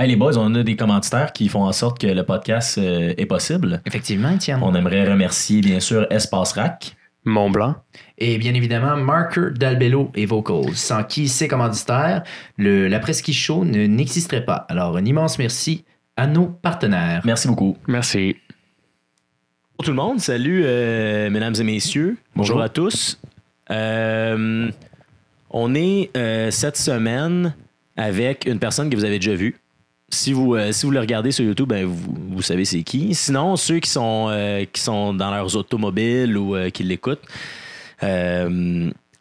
[0.00, 3.14] Hey les boys, on a des commanditaires qui font en sorte que le podcast euh,
[3.16, 3.82] est possible.
[3.84, 4.60] Effectivement, Étienne.
[4.62, 6.94] On aimerait remercier bien sûr Espace Rack.
[7.24, 7.74] Mont Blanc.
[8.16, 12.22] Et bien évidemment, Marker, Dalbello et Vocals, sans qui ces commanditaires,
[12.56, 14.66] le, la Presqu'île Show ne- n'existerait pas.
[14.68, 15.84] Alors, un immense merci
[16.16, 17.20] à nos partenaires.
[17.24, 17.76] Merci beaucoup.
[17.88, 18.36] Merci.
[19.78, 22.16] Bonjour tout le monde, salut euh, mesdames et messieurs.
[22.36, 22.62] Bonjour, Bonjour.
[22.64, 23.20] à tous.
[23.70, 24.70] Euh,
[25.50, 27.52] on est euh, cette semaine
[27.96, 29.56] avec une personne que vous avez déjà vue.
[30.10, 33.14] Si vous, euh, si vous le regardez sur YouTube, ben, vous, vous savez c'est qui.
[33.14, 37.20] Sinon, ceux qui sont, euh, qui sont dans leurs automobiles ou euh, qui l'écoutent,
[38.02, 38.48] euh,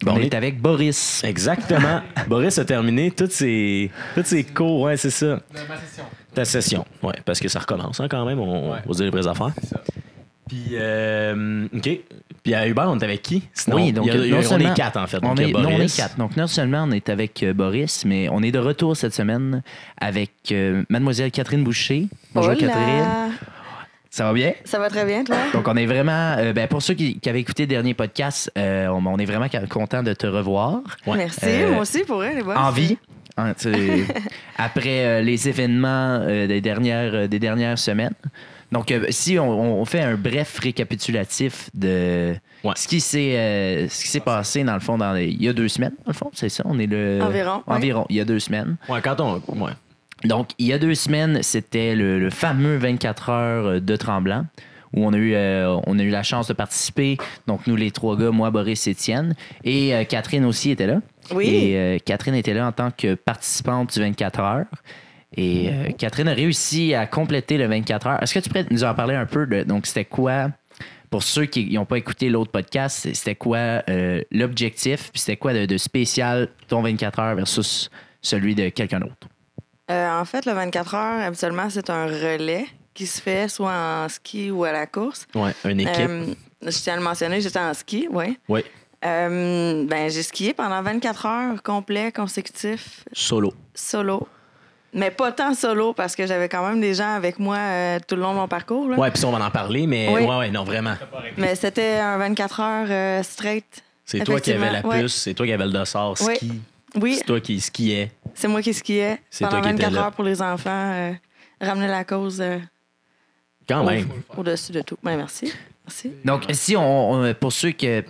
[0.03, 1.23] ben, On on est est avec Boris.
[1.25, 2.01] Exactement.
[2.29, 5.39] Boris a terminé toutes ses, toutes ses cours, ouais, c'est ça.
[5.53, 6.03] ma session.
[6.33, 8.77] Ta session, ouais, parce que ça recommence hein, quand même, on Ouais.
[8.85, 9.51] va se dire les vraies affaires.
[9.61, 9.81] C'est ça.
[10.47, 11.89] Puis, euh, OK.
[12.47, 13.43] Puis à Hubert, on est avec qui?
[13.53, 15.05] Sinon, Oui, donc, il y a- il y a- non on seulement- est quatre, en
[15.05, 15.17] fait.
[15.21, 15.97] On Donc, est, non, on est Boris.
[15.97, 16.15] quatre.
[16.17, 19.61] Donc, non seulement on est avec euh, Boris, mais on est de retour cette semaine
[19.99, 22.07] avec euh, Mademoiselle Catherine Boucher.
[22.33, 22.57] Bonjour Hola.
[22.57, 23.05] Catherine.
[24.09, 24.53] Ça va bien?
[24.63, 25.35] Ça va très bien, toi?
[25.51, 28.49] Donc, on est vraiment, euh, ben, pour ceux qui, qui avaient écouté le dernier podcast,
[28.57, 30.79] euh, on, on est vraiment content de te revoir.
[31.05, 31.17] Ouais.
[31.17, 32.41] Merci, Euh, moi aussi, pour elle.
[32.43, 32.97] En vie.
[33.35, 33.53] Hein,
[34.57, 38.13] après euh, les événements euh, des, dernières, euh, des dernières semaines.
[38.71, 42.73] Donc, euh, si on, on fait un bref récapitulatif de Ouais.
[42.75, 45.47] ce qui s'est euh, ce qui s'est passé, dans le fond, dans les- il y
[45.47, 46.63] a deux semaines, dans le fond, c'est ça?
[46.65, 47.19] On est le.
[47.21, 47.75] Environ, ouais.
[47.75, 48.75] Environ, il y a deux semaines.
[48.89, 49.35] Ouais, quand on.
[49.55, 49.71] Ouais.
[50.25, 54.45] Donc, il y a deux semaines, c'était le, le fameux 24 heures de Tremblant
[54.93, 57.17] où on a, eu, euh, on a eu la chance de participer.
[57.45, 59.35] Donc, nous, les trois gars, moi, Boris, Étienne.
[59.63, 61.01] Et euh, Catherine aussi était là.
[61.31, 61.45] Oui.
[61.47, 64.65] Et euh, Catherine était là en tant que participante du 24 heures.
[65.35, 68.23] Et euh, Catherine a réussi à compléter le 24 heures.
[68.23, 69.63] Est-ce que tu pourrais nous en parler un peu de.
[69.63, 70.49] Donc, c'était quoi,
[71.09, 73.57] pour ceux qui n'ont pas écouté l'autre podcast, c'était quoi
[73.89, 77.89] euh, l'objectif, puis c'était quoi de, de spécial ton 24 heures versus
[78.21, 79.27] celui de quelqu'un d'autre?
[79.91, 84.09] Euh, en fait, le 24 heures, habituellement, c'est un relais qui se fait soit en
[84.09, 85.27] ski ou à la course.
[85.35, 86.35] Ouais, une équipe.
[86.61, 88.37] Je tiens à le mentionner, j'étais en ski, oui.
[88.49, 88.63] Oui,
[89.01, 93.53] ben, j'ai skié pendant 24 heures complets, consécutifs, solo.
[93.75, 94.27] solo.
[94.93, 98.15] Mais pas tant solo, parce que j'avais quand même des gens avec moi euh, tout
[98.15, 98.87] le long de mon parcours.
[98.89, 98.97] là.
[98.97, 100.23] Ouais, puis ça, on va en parler, mais Oui.
[100.23, 100.95] ouais, ouais, non, vraiment.
[101.37, 103.83] Mais c'était un 24 heures euh, straight.
[104.05, 105.01] C'est toi qui avais la ouais.
[105.01, 106.35] puce, c'est toi qui avais le dossard Oui.
[106.35, 106.51] ski.
[106.95, 108.11] Oui, C'est toi qui skiais.
[108.33, 110.01] c'est moi qui skiais C'est toi qui étais 24 là.
[110.05, 110.69] heures pour les enfants.
[110.93, 111.11] euh,
[111.59, 112.57] ramener la cause euh,
[113.67, 114.07] Quand au- même.
[114.37, 114.97] au-dessus de tout.
[115.03, 115.51] Ben, merci.
[115.85, 116.11] Merci.
[116.23, 118.03] Donc, si on, on- pour ceux que-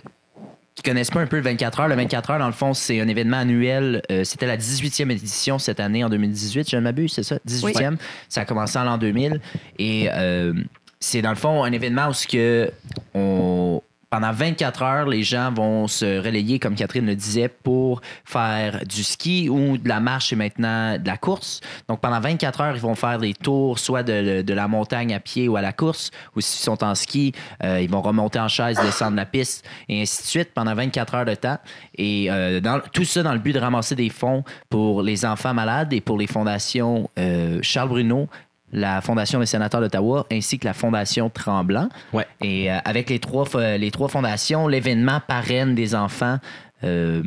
[0.78, 3.00] qui connaissent pas un peu le 24 heures, le 24 heures, dans le fond, c'est
[3.00, 4.00] un événement annuel.
[4.12, 7.38] Euh, C'était la 18e édition cette année, en 2018, je ne m'abuse, c'est ça?
[7.48, 7.96] 18e.
[8.28, 9.40] Ça a commencé en l'an 2000.
[9.78, 10.52] Et euh,
[11.00, 12.70] c'est, dans le fond, un événement où ce que
[13.14, 18.84] on, pendant 24 heures, les gens vont se relayer, comme Catherine le disait, pour faire
[18.86, 21.60] du ski ou de la marche et maintenant de la course.
[21.88, 25.48] Donc, pendant 24 heures, ils vont faire des tours, soit de, la montagne à pied
[25.48, 27.32] ou à la course, ou s'ils sont en ski,
[27.62, 31.14] euh, ils vont remonter en chaise, descendre la piste, et ainsi de suite, pendant 24
[31.14, 31.58] heures de temps.
[31.94, 32.60] Et euh,
[32.92, 36.18] tout ça dans le but de ramasser des fonds pour les enfants malades et pour
[36.18, 38.28] les fondations euh, Charles Bruno,
[38.72, 41.88] la Fondation des sénateurs d'Ottawa ainsi que la Fondation Tremblant.
[42.12, 42.26] Ouais.
[42.42, 46.38] Et euh, avec les trois, fo- les trois fondations, l'événement parraine des enfants
[46.84, 47.22] euh,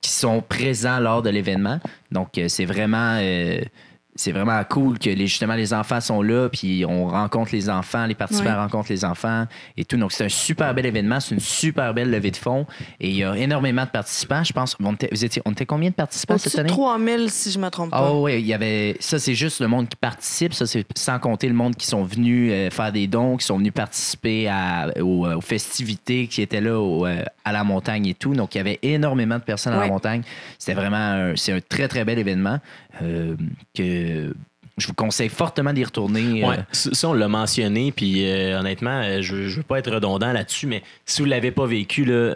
[0.00, 1.78] qui sont présents lors de l'événement.
[2.10, 3.18] Donc, euh, c'est vraiment,
[4.14, 8.04] c'est vraiment cool que les, justement les enfants sont là, puis on rencontre les enfants,
[8.06, 8.54] les participants Ouais.
[8.56, 9.46] rencontrent les enfants
[9.76, 9.96] et tout.
[9.96, 12.66] Donc, c'est un super bel événement, c'est une super belle levée de fonds
[13.00, 14.44] et il y a énormément de participants.
[14.44, 16.68] Je pense, on était, vous étiez, on était combien de participants cette année?
[16.68, 17.98] 3000, si je me trompe pas.
[18.06, 21.18] Ah oui, il y avait ça c'est juste le monde qui participe, ça c'est sans
[21.18, 24.88] compter le monde qui sont venus euh, faire des dons, qui sont venus participer à-
[25.00, 28.34] aux, euh, aux festivités qui étaient là au, euh, à la montagne et tout.
[28.34, 30.22] Donc il y avait énormément de personnes à la montagne.
[30.58, 32.58] C'était vraiment un, c'est un très très bel événement
[33.74, 34.34] que
[34.78, 36.44] je vous conseille fortement d'y retourner.
[36.44, 39.90] euh, Ouais, ça, on l'a mentionné, puis euh, honnêtement, euh, je, ne veux pas être
[39.92, 42.34] redondant là-dessus, mais si vous l'avez pas vécu, là,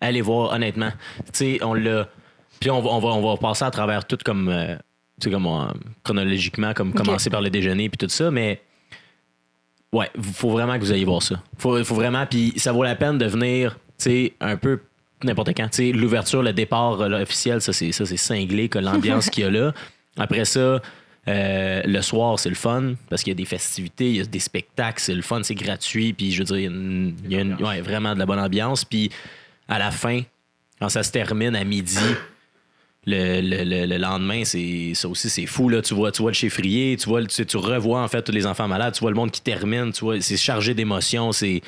[0.00, 0.90] allez voir, honnêtement.
[1.26, 2.08] Tu sais, on l'a.
[2.60, 4.48] Puis on va, on, va, on va passer à travers tout comme.
[4.48, 4.76] euh,
[5.20, 5.66] tu sais, comme euh,
[6.04, 8.60] chronologiquement, comme commencer par le déjeuner, puis tout ça, mais.
[9.92, 11.42] Ouais, il faut vraiment que vous ayez voir ça.
[11.58, 14.80] Faut, faut vraiment, puis ça vaut la peine de venir, tu sais, un peu
[15.26, 15.78] n'importe quand.
[15.78, 19.46] L'ouverture, le départ euh, là, officiel, ça c'est ça c'est cinglé, que l'ambiance qu'il y
[19.46, 19.72] a là.
[20.18, 20.80] Après ça,
[21.28, 24.24] euh, le soir, c'est le fun parce qu'il y a des festivités, il y a
[24.24, 27.14] des spectacles, c'est le fun, c'est gratuit, puis je veux dire, il y a, une-
[27.24, 28.84] il y a une- ouais, vraiment de la bonne ambiance.
[28.84, 29.10] Puis
[29.68, 30.20] à la fin,
[30.80, 31.96] quand ça se termine à midi,
[33.06, 35.68] le, le- le- le lendemain, c'est ça aussi, c'est fou.
[35.68, 35.82] Là.
[35.82, 38.46] Tu, vois, tu vois le chiffrier, tu, vois, tu, tu revois en fait tous les
[38.46, 41.62] enfants malades, tu vois le monde qui termine, tu vois, c'est chargé d'émotions, c'est.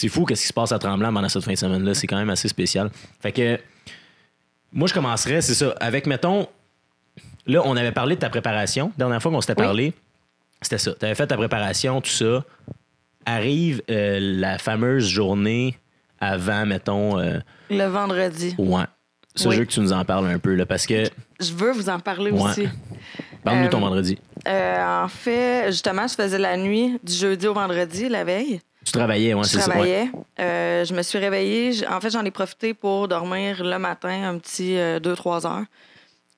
[0.00, 1.92] C'est fou qu'est-ce qui se passe à Tremblant pendant cette fin de semaine-là.
[1.94, 2.90] C'est quand même assez spécial.
[3.20, 3.58] Fait que
[4.72, 6.46] moi, je commencerais, c'est ça, avec, mettons,
[7.46, 8.92] là, on avait parlé de ta préparation.
[8.96, 9.66] La dernière fois qu'on s'était Oui.
[9.66, 9.92] parlé,
[10.62, 10.92] c'était ça.
[10.98, 12.44] Tu avais fait ta préparation, tout ça.
[13.26, 15.76] Arrive euh, la fameuse journée
[16.18, 17.38] avant, mettons, euh,
[17.68, 18.54] Le vendredi.
[18.56, 18.84] ouais.
[19.34, 19.54] Ça, Oui.
[19.54, 21.04] je veux que tu nous en parles un peu, là, parce que.
[21.40, 22.40] Je veux vous en parler Ouais.
[22.42, 22.66] aussi.
[23.44, 24.18] Parle-nous Euh, ton vendredi.
[24.48, 28.60] Euh, en fait, justement, je faisais la nuit du jeudi au vendredi, la veille.
[28.84, 29.66] Tu travaillais, ouais, je c'est ça.
[29.66, 29.72] ouais.
[29.72, 30.10] travaillais.
[30.40, 31.86] Euh, je me suis réveillée.
[31.88, 35.64] En fait, j'en ai profité pour dormir le matin, un petit 2-3 heures.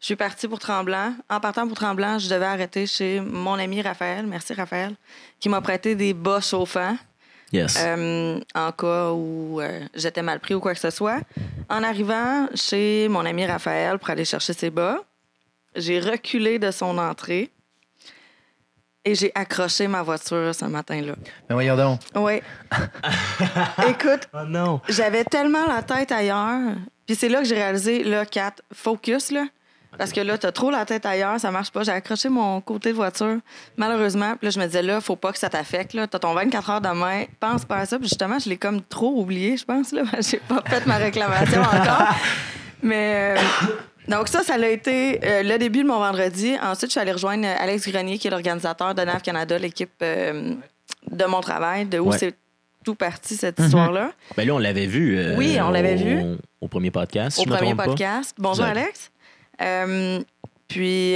[0.01, 1.15] Je suis partie pour Tremblant.
[1.31, 4.95] En partant pour Tremblant, je devais arrêter chez mon ami Raphaël, merci Raphaël,
[5.39, 6.97] qui m'a prêté des bas chauffants
[7.53, 7.77] Yes.
[7.79, 11.21] euh, en cas où euh, j'étais mal pris ou quoi que ce soit.
[11.69, 14.99] En arrivant chez mon ami Raphaël pour aller chercher ses bas,
[15.77, 17.51] j'ai reculé de son entrée
[19.05, 21.15] et j'ai accroché ma voiture ce matin-là.
[21.49, 22.01] Mais voyons donc.
[22.15, 22.41] Oui.
[23.89, 24.81] Écoute, oh non.
[24.89, 26.77] j'avais tellement la tête ailleurs.
[27.07, 29.45] Puis c'est là que j'ai réalisé, là, Kat, focus, là.
[29.99, 31.83] Parce que là, t'as trop la tête ailleurs, ça marche pas.
[31.83, 33.37] J'ai accroché mon côté de voiture,
[33.77, 34.37] malheureusement.
[34.37, 36.07] Puis là, je me disais, là, faut pas que ça t'affecte, là.
[36.07, 37.99] T'as ton 24 heures demain, pense pas à ça.
[37.99, 40.05] Puis justement, je l'ai comme trop oublié, je pense, là.
[40.21, 42.15] J'ai pas fait ma réclamation encore.
[42.83, 43.37] Mais.
[43.37, 43.43] euh,
[44.09, 46.55] donc, ça, ça a été euh, le début de mon vendredi.
[46.63, 49.91] Ensuite, je suis allée rejoindre euh, Alex Grenier, qui est l'organisateur de NAV Canada, l'équipe
[50.03, 50.55] euh,
[51.11, 52.19] de mon travail, de où Ouais.
[52.19, 52.35] c'est
[52.85, 54.11] tout parti, cette histoire-là.
[54.37, 55.17] Ben là, on l'avait vu.
[55.17, 56.19] euh, Oui, on l'avait vu.
[56.61, 57.39] Au premier podcast.
[57.39, 57.85] au premier pas.
[57.85, 58.35] podcast.
[58.39, 58.65] Bonjour.
[58.65, 59.11] Alex.
[60.69, 61.15] Puis,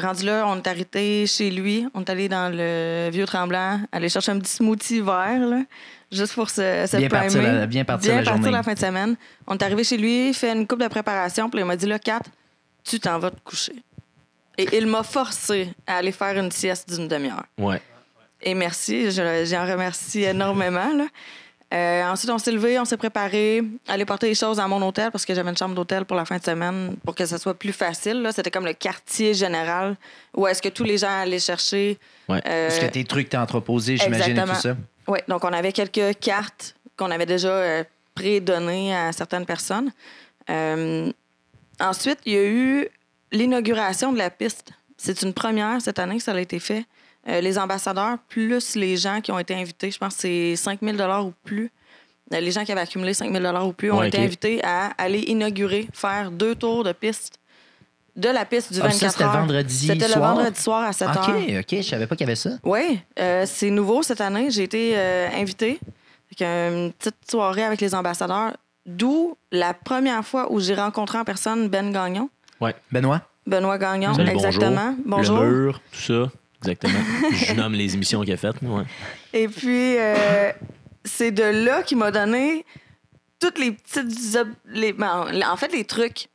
[0.00, 1.86] rendu là, on est arrêté chez lui.
[1.94, 5.62] On est allé dans le vieux tremblant, aller chercher un petit smoothie vert, là,
[6.10, 7.08] juste pour se, se Bien primer.
[7.08, 8.50] partir la- bien partir la journée.
[8.50, 9.16] la fin de semaine.
[9.46, 11.98] On est arrivé chez lui, fait une coupe de préparation, puis il m'a dit là,
[11.98, 12.20] Kat,
[12.84, 13.74] tu t'en vas te coucher.
[14.58, 17.44] Et il m'a forcé à aller faire une sieste d'une demi-heure.
[17.58, 17.80] Ouais.
[18.42, 20.92] Et merci, je- j'en remercie énormément.
[20.94, 21.04] là.
[21.72, 25.12] Euh, ensuite, on s'est levé, on s'est préparé, aller porter les choses à mon hôtel
[25.12, 27.54] parce que j'avais une chambre d'hôtel pour la fin de semaine pour que ça soit
[27.56, 28.22] plus facile.
[28.22, 28.32] là.
[28.32, 29.96] C'était comme le quartier général
[30.36, 31.96] où est-ce que tous les gens allaient chercher.
[32.28, 32.42] Ouais.
[32.44, 34.76] euh, Parce que tes trucs t'es entreposés, j'imagine, et tout ça?
[35.08, 39.92] Oui, donc on avait quelques cartes qu'on avait déjà euh, prédonnées à certaines personnes.
[40.48, 41.10] Euh,
[41.80, 42.88] ensuite, il y a eu
[43.32, 44.72] l'inauguration de la piste.
[44.96, 46.84] C'est une première cette année que ça a été fait.
[47.28, 50.80] Euh, les ambassadeurs, plus les gens qui ont été invités, je pense que c'est 5
[50.82, 51.70] 000 ou plus.
[52.32, 54.86] Euh, Les gens qui avaient accumulé 5 000 ou plus ont Ouais, été invités à
[54.98, 57.39] aller inaugurer, faire deux tours de piste
[58.16, 59.32] de la piste du Ah, 24 ça, c'était heures.
[59.32, 60.34] vendredi C'était le soir?
[60.34, 61.60] vendredi soir à 7 OK, heures.
[61.60, 62.50] OK, je savais pas qu'il y avait ça.
[62.64, 64.50] Oui, euh, c'est nouveau cette année.
[64.50, 65.78] J'ai été euh, invitée.
[66.36, 71.24] Fait une petite soirée avec les ambassadeurs, d'où la première fois où j'ai rencontré en
[71.24, 72.28] personne Ben Gagnon.
[72.92, 73.22] Benoît?
[73.46, 74.94] Benoît Gagnon, Salut, exactement.
[75.04, 75.40] Bonjour.
[75.40, 76.30] Le mur, tout ça.
[76.62, 77.00] Exactement.
[77.32, 78.60] je nomme les émissions qu'il a faites.
[78.62, 78.82] Ouais.
[79.32, 80.52] Et puis, euh,
[81.04, 82.64] c'est de là qu'il m'a donné
[83.40, 84.06] toutes les petites.
[84.66, 86.28] Les, ben, en fait, les trucs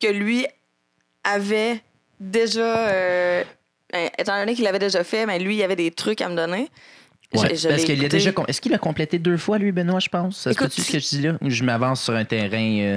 [0.00, 0.46] que lui
[1.24, 1.80] avait
[2.18, 2.88] déjà.
[2.88, 3.44] euh,
[3.94, 6.36] euh, étant donné qu'il l'avait déjà fait, mais lui, il avait des trucs à me
[6.36, 6.68] donner.
[7.34, 8.08] Ouais, Je- je Parce l'ai qu'il a écouté.
[8.08, 8.30] déjà.
[8.48, 10.36] Est-ce qu'il a complété deux fois, lui, Benoît, je pense?
[10.38, 11.32] Se Écoute, peut-tu ce que je dis là?
[11.40, 12.56] Ou je m'avance sur un terrain.
[12.80, 12.96] euh,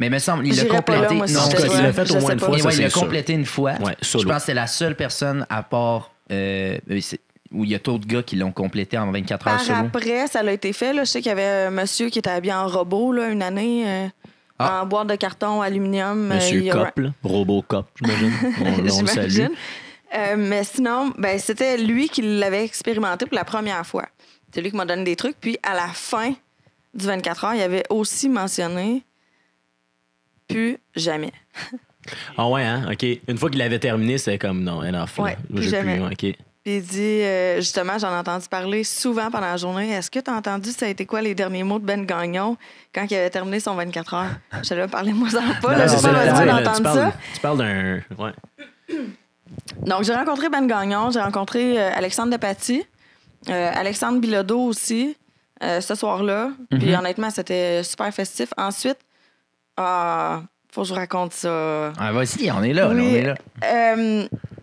[0.00, 1.14] Mais il me semble, il l'a là, complété.
[1.14, 3.32] moi, si non, il l'a fait au moins une fois, Ouais, ça, il l'a complété
[3.34, 3.72] une fois.
[3.80, 6.10] Ouais, je pense que c'est la seule personne à part.
[6.32, 7.00] euh, euh,
[7.52, 9.78] où il y a d'autres gars qui l'ont complété en 24 heures Par solo.
[9.86, 10.92] après, ça a été fait.
[10.94, 11.04] Là.
[11.04, 13.84] Je sais qu'il y avait un monsieur qui était habillé en robot là, une année,
[13.86, 14.06] euh,
[14.58, 14.82] Ah.
[14.82, 16.30] en boîte de carton, aluminium.
[16.30, 17.10] euh, Monsieur a- Cop, là.
[17.22, 18.32] Robocop, j'imagine.
[18.60, 19.46] On, on le salue.
[20.14, 24.06] Euh, mais sinon, ben, c'était lui qui l'avait expérimenté pour la première fois.
[24.52, 25.36] C'est lui qui m'a donné des trucs.
[25.40, 26.32] Puis à la fin
[26.94, 29.02] du 24 heures, il avait aussi mentionné
[30.48, 31.32] plus jamais.
[32.36, 32.86] Ah ouais, hein?
[32.92, 33.02] OK.
[33.28, 35.08] Une fois qu'il avait terminé, c'était comme non, enough.
[35.18, 35.98] Ouais, plus jamais.
[36.00, 36.36] OK.
[36.64, 39.90] Puis il dit, euh, justement, j'en ai entendu parler souvent pendant la journée.
[39.90, 42.56] Est-ce que tu as entendu, ça a été quoi les derniers mots de Ben Gagnon
[42.94, 44.30] quand il avait terminé son 24 heures?
[44.62, 44.86] Je
[45.60, 45.76] pas.
[45.76, 47.12] Là, j'ai ça, pas là, besoin là, tu d'entendre ça.
[47.34, 48.00] tu parles d'un.
[48.18, 48.32] Ouais.
[49.82, 52.82] Donc, j'ai rencontré Ben Gagnon, j'ai rencontré euh, Alexandre Depaty,
[53.50, 55.18] euh, Alexandre Bilodeau aussi,
[55.60, 56.50] ce soir-là.
[56.70, 58.50] Puis honnêtement, c'était super festif.
[58.56, 58.98] Ensuite,
[59.76, 60.42] ah,
[60.72, 61.92] faut que je vous raconte ça.
[61.98, 63.34] Ah, vas-y, on est là, là, on est là.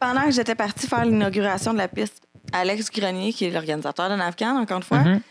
[0.02, 4.16] Pendant que j'étais partie faire l'inauguration de la piste, Alex Grenier, qui est l'organisateur de
[4.16, 5.22] Navcan, encore une fois, Mhm.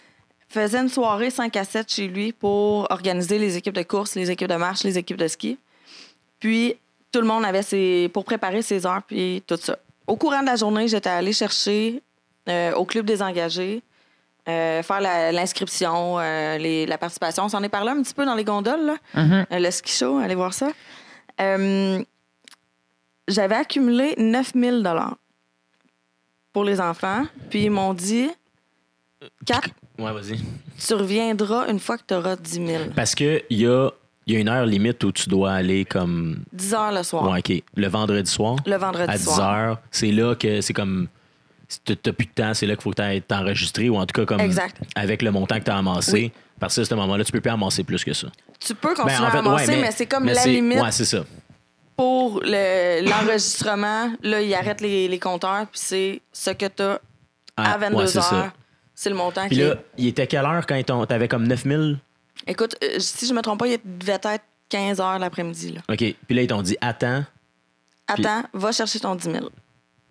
[0.48, 4.30] faisait une soirée 5 à 7 chez lui pour organiser les équipes de course, les
[4.30, 5.58] équipes de marche, les équipes de ski.
[6.38, 6.76] Puis,
[7.12, 8.08] tout le monde avait ses.
[8.14, 9.76] pour préparer ses heures, puis tout ça.
[10.06, 12.00] Au courant de la journée, j'étais allée chercher
[12.48, 13.82] euh, au Club des engagés,
[14.48, 17.44] euh, faire la- l'inscription, euh, la participation.
[17.44, 18.96] On s'en est parlé un petit peu dans les gondoles, là.
[19.14, 19.46] Mhm.
[19.50, 20.68] Le ski show, allez voir ça.
[23.30, 25.16] J'avais accumulé 9000 dollars
[26.52, 28.28] pour les enfants, puis ils m'ont dit
[29.46, 29.60] Kat,
[29.98, 30.40] Ouais, vas-y.
[30.84, 32.84] tu reviendras une fois que tu auras 10 000.
[32.96, 33.90] Parce qu'il y a
[34.26, 36.42] y a une heure limite où tu dois aller comme.
[36.52, 37.28] 10 heures le soir.
[37.30, 37.62] Ouais, OK.
[37.76, 38.56] Le vendredi soir?
[38.66, 39.40] Le vendredi à 10 soir.
[39.54, 39.78] heures.
[39.90, 41.08] C'est là que c'est comme.
[41.68, 44.06] Si t'as t'as plus de temps, c'est là qu'il faut que t'ailles t'enregistrer ou en
[44.06, 44.40] tout cas comme.
[44.40, 44.76] Exact.
[44.96, 46.12] Avec le montant que t'as amassé.
[46.12, 46.32] Oui.
[46.58, 48.28] Parce que à ce moment-là, tu peux plus amasser plus que ça.
[48.58, 50.92] Tu peux continuer Ben, en fait, à ouais, mais, c'est comme mais la limite Ouais,
[50.92, 51.24] c'est ça.
[52.00, 54.12] Pour le- l'enregistrement.
[54.22, 56.98] là, il arrête les, les compteurs, puis c'est ce que tu as
[57.56, 58.50] Ah, à 22 ouais, heures.
[58.94, 59.78] C'est le montant Puis là, est.
[59.98, 61.98] il était quelle heure quand t'ont- t'avais comme 9000?
[62.46, 65.76] Écoute, euh, si je me trompe pas, il devait être 15 heures l'après-midi.
[65.88, 65.96] OK.
[65.98, 67.24] Puis là, ils t'ont dit attends.
[68.14, 69.48] Puis- Attends, va chercher ton 10 000.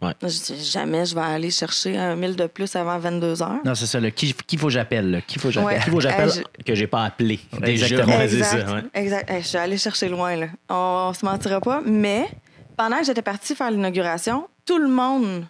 [0.01, 0.13] Ouais.
[0.22, 3.60] Je dis, jamais je vais aller chercher un 1000 de plus avant 22 heures.
[3.65, 4.00] Non, c'est ça.
[4.00, 4.12] Là.
[4.12, 5.22] Qui, qui faut que j'appelle?
[5.27, 5.77] Qui faut que j'appelle?
[5.77, 5.84] Ouais.
[5.84, 7.39] Qui faut j'appelle Hey, que j'ai pas appelé?
[7.60, 8.20] Déjà, Exactement.
[8.22, 8.46] exact.
[8.68, 8.75] ça.
[8.75, 8.84] ouais.
[8.94, 9.29] exact.
[9.29, 10.36] Hey, je suis allée chercher loin.
[10.38, 10.48] Là.
[10.70, 11.82] On se mentira pas.
[11.86, 12.29] Mais
[12.77, 15.46] pendant que j'étais partie faire l'inauguration, tout le monde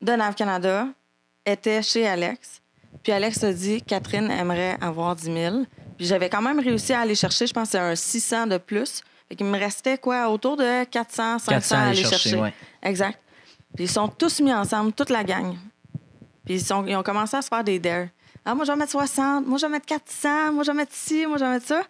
[0.00, 0.86] de Nav Canada
[1.44, 2.62] était chez Alex.
[3.02, 5.56] Puis Alex a dit Catherine aimerait avoir 10 000.
[5.98, 8.56] Puis j'avais quand même réussi à aller chercher, je pense, que c'est un 600 de
[8.56, 9.02] plus.
[9.28, 12.30] Fait qu'il me restait quoi, autour de 400, 500 400 à aller aller chercher.
[12.30, 12.52] chercher, ouais.
[12.82, 13.18] Exact.
[13.74, 15.56] Puis ils sont tous mis ensemble, toute la gang.
[16.44, 18.06] Puis ils, sont- ils ont commencé à se faire des dares.
[18.44, 20.92] Ah, moi, je vais mettre 60, moi, je vais mettre 400, moi, je vais mettre
[20.94, 21.82] ci, moi, je vais mettre ça.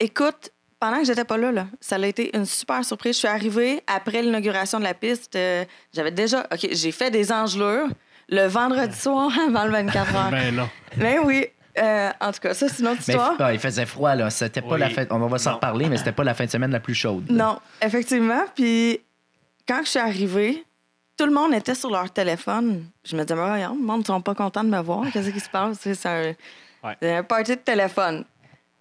[0.00, 3.14] Écoute, pendant que j'étais pas là, là, ça a été une super surprise.
[3.14, 5.34] Je suis arrivée après l'inauguration de la piste.
[5.34, 5.64] euh,
[5.94, 6.46] J'avais déjà.
[6.52, 7.88] OK, j'ai fait des engelures
[8.28, 10.30] le vendredi soir avant le 24 heures.
[10.30, 10.68] Ben non.
[10.96, 11.46] Ben oui.
[11.78, 13.36] Euh, en tout cas, ça, c'est une autre Mais histoire.
[13.38, 14.30] ah, il faisait froid, là.
[14.30, 14.80] C'était pas Oui.
[14.80, 15.08] la fête.
[15.12, 15.56] On va s'en Non.
[15.56, 17.24] reparler, mais c'était pas la fin de semaine la plus chaude.
[17.30, 17.44] là.
[17.44, 18.42] Non, effectivement.
[18.54, 19.00] Puis
[19.68, 20.64] quand je suis arrivée,
[21.16, 22.86] tout le monde était sur leur téléphone.
[23.04, 25.04] Je me disais, mais voyons, le monde ne sont pas contents de me voir.
[25.12, 25.78] Qu'est-ce qui se passe?
[25.80, 26.32] C'est un,
[26.84, 26.96] Ouais.
[27.02, 28.24] c'est un party de téléphone.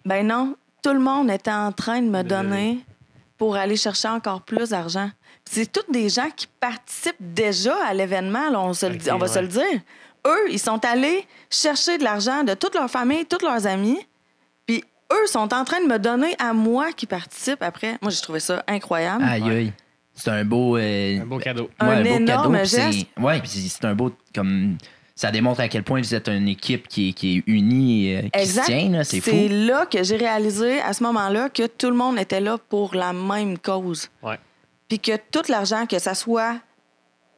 [0.06, 2.80] Ben non, tout le monde était en train de me De donner
[3.38, 5.10] pour aller chercher encore plus d'argent.
[5.46, 9.18] C'est tous des gens qui participent déjà à l'événement, on, se le Ok, dit- on
[9.18, 9.82] va se le dire.
[10.28, 14.00] Eux, ils sont allés chercher de l'argent de toute leur famille, tous leurs amis.
[14.66, 17.98] Puis eux sont en train de me donner à moi qui participe après.
[18.02, 19.24] Moi, j'ai trouvé ça incroyable.
[19.24, 19.74] Aïe, aïe.
[20.20, 20.78] C'est un beau.
[20.78, 21.70] euh, Un beau cadeau.
[21.80, 23.06] Un ouais, beau énorme cadeau, c'est-.
[23.20, 24.12] Ouais, c'est un beau.
[24.34, 24.78] Comme,
[25.16, 28.22] ça démontre à quel point vous êtes une équipe qui est, qui est unie, euh,
[28.30, 28.90] qui se tient.
[28.90, 29.30] là, C'est fou.
[29.32, 32.94] C'est là que j'ai réalisé à ce moment-là que tout le monde était là pour
[32.96, 34.10] la même cause.
[34.24, 34.40] Ouais.
[34.90, 36.56] Puis que tout l'argent, que ça soit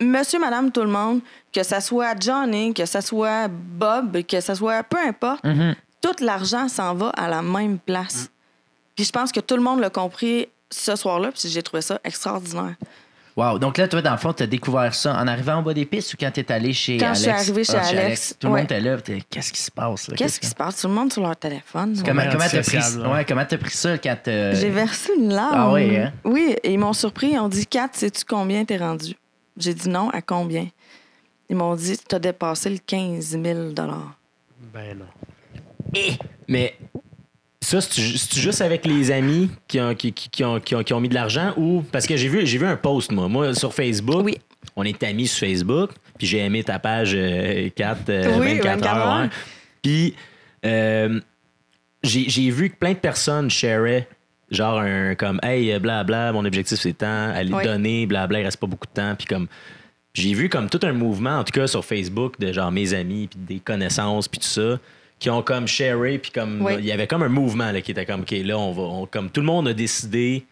[0.02, 1.20] monsieur, madame, tout le monde,
[1.52, 5.76] que ça soit Johnny, que ça soit Bob, que ça soit peu importe, Mhm.
[6.02, 8.30] tout l'argent s'en va à la même place.
[8.96, 12.00] Puis je pense que tout le monde l'a compris ce soir-là, puis j'ai trouvé ça
[12.04, 12.76] extraordinaire.
[13.36, 13.58] Wow.
[13.58, 15.86] Donc là, toi, dans le fond, tu as découvert ça en arrivant en bas des
[15.86, 17.20] pistes ou quand tu es allé chez Quand Alex?
[17.20, 18.60] je suis arrivée chez Ah, Alex, Tout le ouais.
[18.60, 18.98] monde était là.
[19.00, 20.10] t'es, Qu'est-ce qui se passe?
[20.10, 20.16] là?
[20.18, 20.82] Qu'est-ce qui se passe?
[20.82, 21.96] Tout le monde sur leur téléphone.
[22.06, 25.30] Comment Ouais, comment t'as pris, ouais, comment t'as pris ça quand t'as- J'ai versé une
[25.34, 25.54] larme.
[25.56, 26.12] Ah oui, hein?
[26.26, 27.30] Oui, et ils m'ont surpris.
[27.32, 29.16] Ils ont dit Kat, sais-tu combien t'es rendu?
[29.56, 30.68] J'ai dit non, à combien?
[31.50, 35.06] Ils m'ont dit T'as dépassé le 15 000 Ben non.
[36.48, 36.76] Mais
[37.62, 40.94] ça, c'est juste avec les amis qui ont, qui, qui- qui ont, qui ont- qui
[40.94, 41.84] ont mis de l'argent ou.
[41.92, 43.28] Parce que j'ai vu, j'ai vu un post, moi.
[43.28, 44.24] Moi, sur Facebook.
[44.26, 44.38] Oui.
[44.76, 45.92] On est amis sur Facebook.
[46.18, 47.12] Puis j'ai aimé ta page
[47.76, 49.30] 4, Oui, 24, 24 heures.
[49.82, 50.14] Puis
[50.66, 51.20] euh,
[52.04, 54.08] j'ai vu que plein de personnes shareaient.
[54.52, 57.64] Genre un comme Hey, blabla, mon objectif c'est tant, aller Oui.
[57.64, 59.16] donner, blabla, il reste pas beaucoup de temps.
[59.16, 59.48] Puis comme
[60.14, 63.28] j'ai vu comme tout un mouvement, en tout cas sur Facebook, de genre mes amis,
[63.28, 64.80] puis des connaissances, puis tout ça,
[65.20, 66.76] qui ont comme sharé, puis comme Oui.
[66.80, 69.06] il y avait comme un mouvement là, qui était comme OK, là, on va, on-
[69.06, 70.46] comme tout le monde a décidé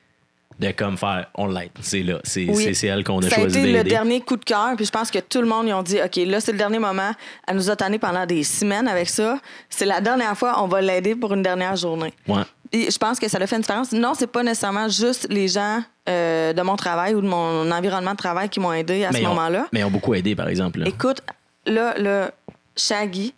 [0.60, 2.76] de comme faire, on l'aide, c'est là, c'est Oui.
[2.84, 4.76] elle qu'on a Ça choisi été le dernier coup de cœur.
[4.76, 6.80] Puis je pense que tout le monde, ils ont dit OK, là, c'est le dernier
[6.80, 7.12] moment.
[7.48, 9.40] Elle nous a tanné pendant des semaines avec ça.
[9.70, 12.12] C'est la dernière fois, on va l'aider pour une dernière journée.
[12.28, 12.42] Ouais.
[12.74, 13.92] Et je pense que ça a fait une différence.
[13.94, 18.12] Non, c'est pas nécessairement juste les gens euh, de mon travail ou de mon environnement
[18.12, 19.68] de travail qui m'ont aidé à mais ce moment-là.
[19.72, 20.80] Mais ils ont beaucoup aidé, par exemple.
[20.80, 20.88] là.
[20.88, 21.22] Écoute,
[21.66, 22.32] là, là,
[22.76, 23.34] Shaggy,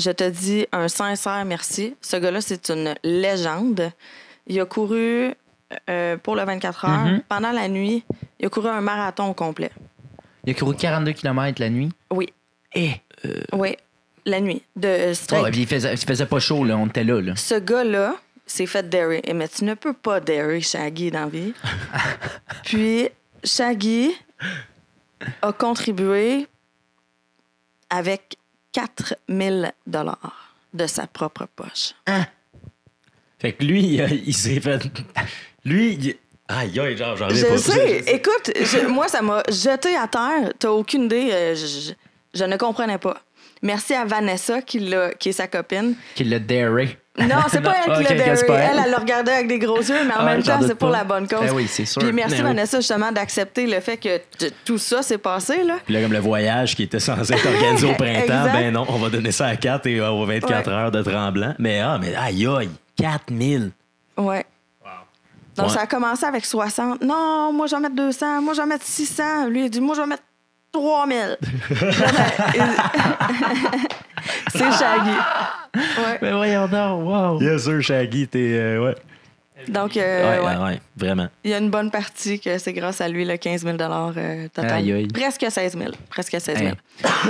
[0.00, 1.94] je te dis un sincère merci.
[2.00, 3.90] Ce gars-là, c'est une légende.
[4.46, 5.32] Il a couru
[5.88, 7.04] euh, pour le 24 heures.
[7.06, 7.22] Mhm.
[7.28, 8.02] Pendant la nuit,
[8.38, 9.70] il a couru un marathon au complet.
[10.44, 11.90] Il a couru 42 km la nuit?
[12.10, 12.32] Oui,
[12.74, 12.92] Eh!
[13.52, 13.76] oui,
[14.24, 14.62] la nuit.
[14.74, 15.44] De straight.
[15.44, 16.76] Oh, et il, faisait, il faisait pas chaud, là.
[16.78, 17.36] On était là, là.
[17.36, 18.16] Ce gars-là
[18.46, 19.20] s'est fait dairy.
[19.24, 21.52] Et mais tu ne peux pas dairy Shaggy dans la vie.
[22.64, 23.08] Puis
[23.44, 24.12] Shaggy
[25.42, 26.46] a contribué
[27.90, 28.36] avec
[28.72, 31.92] 4000 dollars de sa propre poche.
[33.38, 34.80] Fait que lui, il, a- il s'est fait.
[35.64, 36.16] Lui, il...
[36.48, 37.58] aïe, aïe, genre, j'en reviens Je pas.
[37.58, 37.98] sais.
[38.14, 40.52] Écoute, je- moi, ça m'a jeté à terre.
[40.58, 41.30] T'as aucune idée.
[41.32, 41.54] euh,
[42.34, 43.20] je ne comprenais pas.
[43.62, 45.94] Merci à Vanessa, qui, l'a- qui est sa copine.
[46.14, 46.98] Qui l'a daré.
[47.18, 50.04] Non, c'est pas elle qui l'a pas Elle, elle le regardait avec des gros yeux,
[50.06, 51.40] mais en Ah, même j'en temps, c'est pour la bonne cause.
[51.40, 52.00] Ben oui, c'est sûr.
[52.00, 52.46] Puis merci Ben oui.
[52.48, 55.76] Vanessa justement d'accepter le fait que t- tout ça s'est passé là.
[55.84, 58.96] Puis là, comme le voyage qui était censé être organisé au printemps, ben non, on
[58.96, 60.72] va donner ça à 4 et euh, aux 24 Ouais.
[60.74, 61.54] heures de tremblant.
[61.58, 63.72] Mais ah, mais aïe, aïe, 4000.
[64.16, 64.44] Ouais.
[65.56, 65.74] Donc, Ouais.
[65.74, 67.02] ça a commencé avec 60.
[67.02, 68.40] Non, moi, je vais mettre 200.
[68.40, 69.48] Moi, je vais mettre 600.
[69.48, 70.22] Lui, il dit, moi, je vais mettre
[70.72, 71.36] 3000.
[74.52, 75.10] C'est Shaggy.
[75.76, 76.18] Ouais.
[76.22, 77.40] Mais voyons donc, wow.
[77.40, 78.52] Yes, sir, Shaggy, t'es.
[78.52, 78.94] euh, ouais.
[79.68, 80.56] Donc, Ouais, euh, ouais, ouais.
[80.64, 81.28] ouais, vraiment.
[81.44, 84.48] il y a une bonne partie que c'est grâce à lui, le 15 000 euh,
[84.48, 84.70] total.
[84.72, 85.08] Aïe, aïe.
[85.08, 85.90] Presque 16 000.
[86.08, 86.68] Presque 16 000.
[86.70, 86.74] Hey.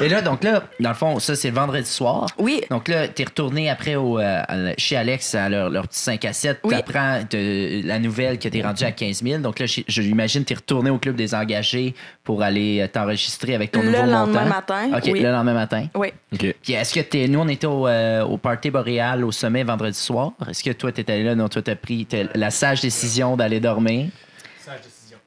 [0.03, 2.27] Et là, donc là, dans le fond, ça, c'est vendredi soir.
[2.39, 2.63] Oui.
[2.71, 4.43] Donc là, t'es retourné après au, euh,
[4.79, 6.59] chez Alex à leur, leur petit 5 à 7.
[6.65, 6.75] Oui.
[6.75, 9.41] T'apprends de- la nouvelle que t'es rendu à 15 000.
[9.43, 13.55] Donc là, je, je l'imagine, t'es retourné au club des engagés pour aller euh, t'enregistrer
[13.55, 14.45] avec ton Le nouveau lendemain montant.
[14.49, 15.21] matin, OK, oui.
[15.21, 15.87] le lendemain matin.
[15.95, 16.09] Oui.
[16.33, 16.55] OK.
[16.63, 17.29] Puis est-ce que t'es.
[17.29, 20.33] Nous, on était au, euh, au Party Boréal au sommet vendredi soir.
[20.49, 21.35] Est-ce que toi, t'es allé là?
[21.35, 24.09] Non, toi, t'as pris t'as la sage décision d'aller dormir.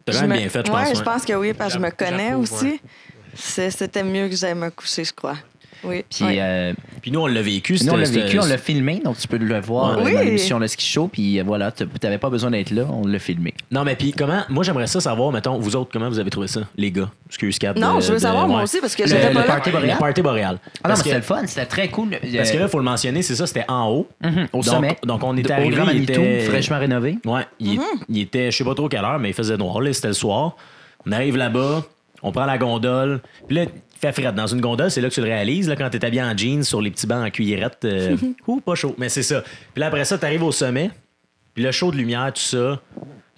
[0.05, 0.93] T'as Je quand même me- bien fait, je ouais, pense.
[0.93, 1.03] je ouais.
[1.05, 2.81] pense que oui, parce que je me connais aussi.
[3.35, 5.35] C'était mieux que j'aille me coucher, je crois.
[5.85, 6.05] Oui.
[6.09, 6.37] Puis Oui.
[6.39, 6.71] euh,
[7.01, 7.73] Puis nous, on l'a vécu.
[7.83, 10.13] nous, on l'a vécu, on l'a filmé, donc tu peux le voir euh, Oui.
[10.13, 11.09] dans l'émission Le Ski Show.
[11.11, 13.53] Puis euh, voilà, t- t'avais pas besoin d'être là, on l'a filmé.
[13.69, 14.43] Non, mais puis comment.
[14.47, 17.11] Moi, j'aimerais ça savoir, mettons, vous autres, comment vous avez trouvé ça, les gars?
[17.27, 17.75] Excuse, Cap.
[17.77, 18.63] Non, de- je veux de- savoir, moi ouais.
[18.63, 19.45] aussi, parce que Le- j'étais le pas là.
[19.45, 19.95] party boréal?
[19.95, 20.57] Le Party boréal.
[20.61, 22.11] Ah non, Parce mais que- c'était le fun, c'était très cool.
[22.11, 24.07] Parce que là, il faut le mentionner, c'est ça, c'était en haut.
[24.23, 24.97] mhm, au donc, sommet.
[25.03, 25.75] Donc, on était De- au arrivé.
[25.75, 27.17] Grand Manitou, était- fraîchement rénové.
[27.25, 27.83] Ouais, il, Mhm.
[28.07, 30.55] il était, je sais pas trop quelle heure, mais il faisait noir, c'était le soir.
[31.05, 31.83] On arrive là-bas,
[32.23, 34.31] on prend la gondole, puis là, il fait frais.
[34.33, 36.63] Dans une gondole, c'est là que tu le réalises, là, quand t'es habillé en jeans
[36.63, 37.79] sur les petits bancs en cuillerette.
[37.85, 39.41] euh, ouh, pas chaud, mais c'est ça.
[39.73, 40.89] Puis là, après ça, t'arrives au sommet,
[41.53, 42.81] puis le show de lumière, tout ça,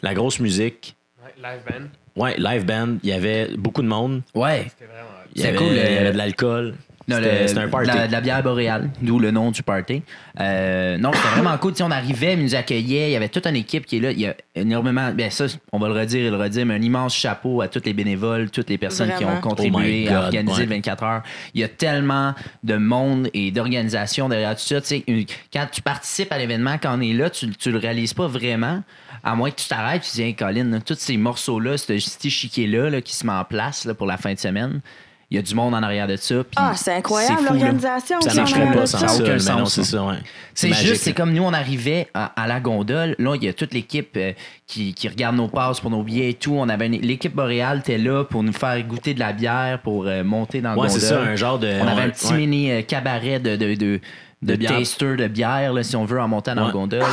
[0.01, 0.95] la grosse musique.
[1.23, 2.21] Ouais, live band.
[2.23, 4.21] Ouais, live band, il y avait beaucoup de monde.
[4.33, 4.67] Ouais.
[4.69, 5.09] C'était vraiment.
[5.35, 6.75] Il y C'était avait, cool, il y avait de l'alcool.
[7.07, 7.91] Non, C'était le- c'était un party.
[7.91, 10.01] De la, de la bière boréale, d'où le nom du party.
[10.39, 11.71] Euh, non, c'était vraiment cool.
[11.73, 13.09] Tu sais, on arrivait, ils nous accueillaient.
[13.09, 14.11] Il y avait toute une équipe qui est là.
[14.11, 15.11] Il y a énormément.
[15.11, 17.81] Bien, ça, on va le redire et le redire, mais un immense chapeau à tous
[17.85, 20.65] les bénévoles, toutes les personnes qui ont contribué Oh à organiser ouais.
[20.65, 21.23] le 24 heures.
[21.53, 22.33] Il y a tellement
[22.63, 24.81] de monde et d'organisation derrière tout ça.
[24.81, 27.77] Tu sais, une- quand tu participes à l'événement, quand on est là, tu, tu le
[27.77, 28.81] réalises pas vraiment.
[29.23, 32.29] À moins que tu t'arrêtes, tu dis, hey, Colin, là, tous ces morceaux-là, ce petit
[32.29, 34.81] chiquet-là là, qui se met en place là, pour la fin de semaine,
[35.35, 36.35] il y a du monde en arrière de ça.
[36.55, 38.21] Ah, c'est incroyable, l'organisation.
[38.21, 39.97] Ça marcherait pas sans ça aucun sens, non, c'est ça.
[39.97, 40.15] ça, ouais.
[40.53, 43.15] C'est magique, juste, c'est comme nous, on arrivait à, à la gondole.
[43.19, 44.31] Là, il y a toute l'équipe euh,
[44.65, 46.53] qui, qui regarde nos passes pour nos billets et tout.
[46.57, 50.05] On avait une- l'équipe boréale était là pour nous faire goûter de la bière pour
[50.07, 51.01] euh, monter dans le Ouais, gondole.
[51.01, 51.67] c'est ça, un genre de.
[51.81, 52.37] on avait ouais, un petit ouais.
[52.37, 53.99] mini euh, cabaret de, de, de,
[54.45, 54.77] de De bière.
[54.77, 56.67] taster de bière, là, si on veut, en montant dans Ouais.
[56.67, 57.03] le gondole.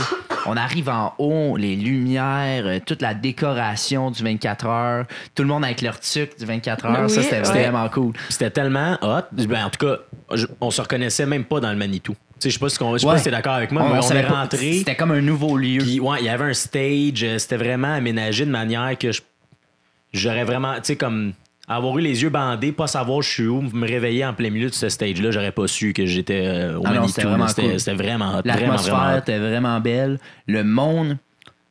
[0.47, 5.49] On arrive en haut, les lumières, euh, toute la décoration du 24 heures, tout le
[5.49, 7.05] monde avec leur tuc du 24 heures.
[7.05, 7.63] Oui, ça, c'était ouais.
[7.63, 8.13] vraiment cool.
[8.29, 9.23] C'était tellement hot.
[9.33, 9.97] Ben, en tout cas,
[10.35, 12.13] je- on se reconnaissait même pas dans le Manitou.
[12.13, 13.19] Tu sais, je sais pas si, on- Ouais.
[13.19, 14.73] si t'es d'accord avec moi, mais on, savait est pas- rentré.
[14.79, 15.79] C'était comme un nouveau lieu.
[15.79, 17.23] Puis, ouais, il y avait un stage.
[17.23, 19.23] euh, C'était vraiment aménagé de manière que je-
[20.13, 21.33] j'aurais vraiment, tu sais, comme
[21.69, 24.69] avoir eu les yeux bandés, pas savoir je suis où, me réveiller en plein milieu
[24.69, 27.09] de ce stage-là, j'aurais pas su que j'étais euh, au Ah non, Manitou.
[27.15, 27.79] c'était vraiment C'était cool.
[27.81, 28.43] c'était vraiment hot.
[28.45, 30.19] L'atmosphère vraiment était vraiment belle.
[30.47, 31.17] Le monde,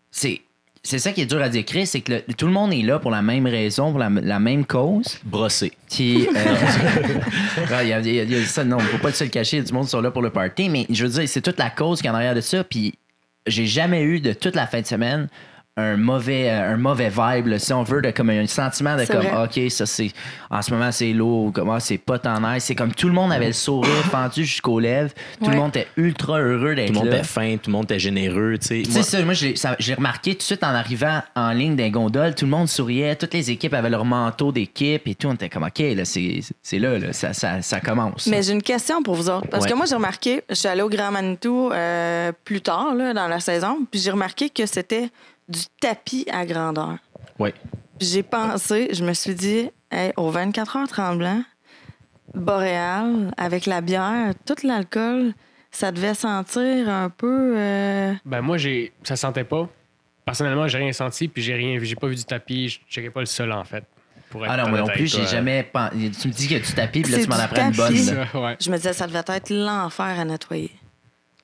[0.10, 0.42] c'est.
[0.84, 2.98] C'est ça qui est dur à décrire, c'est que le- tout le monde est là
[2.98, 5.20] pour la même raison, pour la, la même cause.
[5.24, 5.72] Brossé.
[5.92, 6.32] Puis, euh,
[7.70, 9.24] ouais, il y a- il y a- il y a ça, non, faut pas se
[9.24, 11.12] le cacher, il y a du monde sont là pour le party, mais je veux
[11.20, 12.64] dire, c'est toute la cause qui est en arrière de ça.
[12.64, 12.96] Puis,
[13.46, 15.28] j'ai jamais eu de toute la fin de semaine
[15.78, 19.06] un mauvais, euh, un mauvais vibe, là, si on veut, de comme un sentiment de
[19.06, 19.44] comme, vrai.
[19.46, 20.12] OK, ça c'est,
[20.50, 22.66] en ce moment c'est lourd, comme, ah, c'est pas tant nice.
[22.66, 25.88] C'est comme tout le monde avait le sourire fendu jusqu'aux lèvres, tout le monde était
[25.96, 27.18] ultra heureux d'être Tout le monde là.
[27.20, 28.58] était fin, tout le monde était généreux.
[28.60, 31.52] Tu sais, Tu Moi- sais, ça, moi, j'ai remarqué tout de suite en arrivant en
[31.52, 35.16] ligne d'un gondole, tout le monde souriait, toutes les équipes avaient leur manteau d'équipe et
[35.16, 35.28] tout.
[35.30, 38.28] On était comme, OK, là, c'est c'est là, là, ça, ça, ça commence.
[38.28, 39.48] Mais j'ai une question pour vous autres.
[39.48, 39.72] Parce Ouais.
[39.72, 43.28] que moi, j'ai remarqué, je suis allée au Grand Manitou euh, plus tard là, dans
[43.30, 45.10] la saison, puis j'ai remarqué que c'était
[45.52, 46.98] du tapis à grandeur.
[47.40, 51.44] Puis j'ai pensé, je me suis dit, hey, au 24 heures tremblant,
[52.34, 55.34] boréal, avec la bière, tout l'alcool,
[55.72, 57.54] ça devait sentir un peu.
[57.58, 59.68] euh, Ben moi, j'ai, ça sentait pas.
[60.26, 61.86] Personnellement, j'ai rien senti, puis j'ai rien vu.
[61.86, 62.70] J'ai pas vu du tapis.
[62.70, 63.84] Je checkais pas le sol, en fait.
[64.30, 65.64] Pour être ah non, moi non plus, j'ai jamais.
[65.64, 67.76] pen- Tu me dis qu'il y a du tapis, puis là, tu m'en apprends une
[67.76, 67.96] bonne.
[67.98, 68.56] Ça, ouais.
[68.60, 70.72] je me disais, ça devait être l'enfer à nettoyer.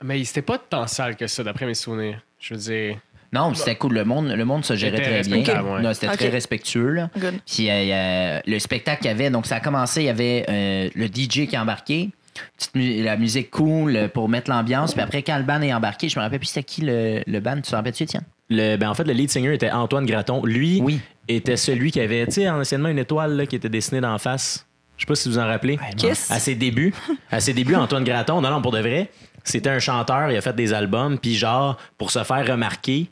[0.02, 2.22] Mais c'était pas tant sale que ça, d'après mes souvenirs.
[2.40, 3.00] Je veux dire.
[3.34, 3.94] Non, puis c'était cool.
[3.94, 5.44] Le monde, le monde se gérait très bien.
[5.82, 6.92] Non, c'était très respectueux.
[6.92, 7.10] Là.
[7.46, 10.46] Puis euh, a- le spectacle qu'il y avait, donc ça a commencé, il y avait
[10.50, 12.10] euh, le DJ qui est embarqué,
[12.58, 14.94] petite mu- la musique cool euh, pour mettre l'ambiance.
[14.94, 17.40] Puis après, quand le band est embarqué, je me rappelle plus c'était qui le, le
[17.40, 17.56] band.
[17.56, 18.24] Tu t'en rappelles-tu, Étienne?
[18.50, 20.46] Le, ben en fait, le lead singer était Antoine Graton.
[20.46, 21.02] Lui Oui.
[21.28, 24.66] était celui qui avait, tu sais, anciennement une étoile là, qui était dessinée d'en face.
[24.96, 25.78] Je sais pas si vous en rappelez.
[25.98, 26.32] Kiss.
[26.32, 26.94] À ses débuts,
[27.30, 29.10] à ses débuts, Antoine Graton, non, non, pour de vrai,
[29.44, 33.10] c'était un chanteur, il a fait des albums, puis genre, pour se faire remarquer,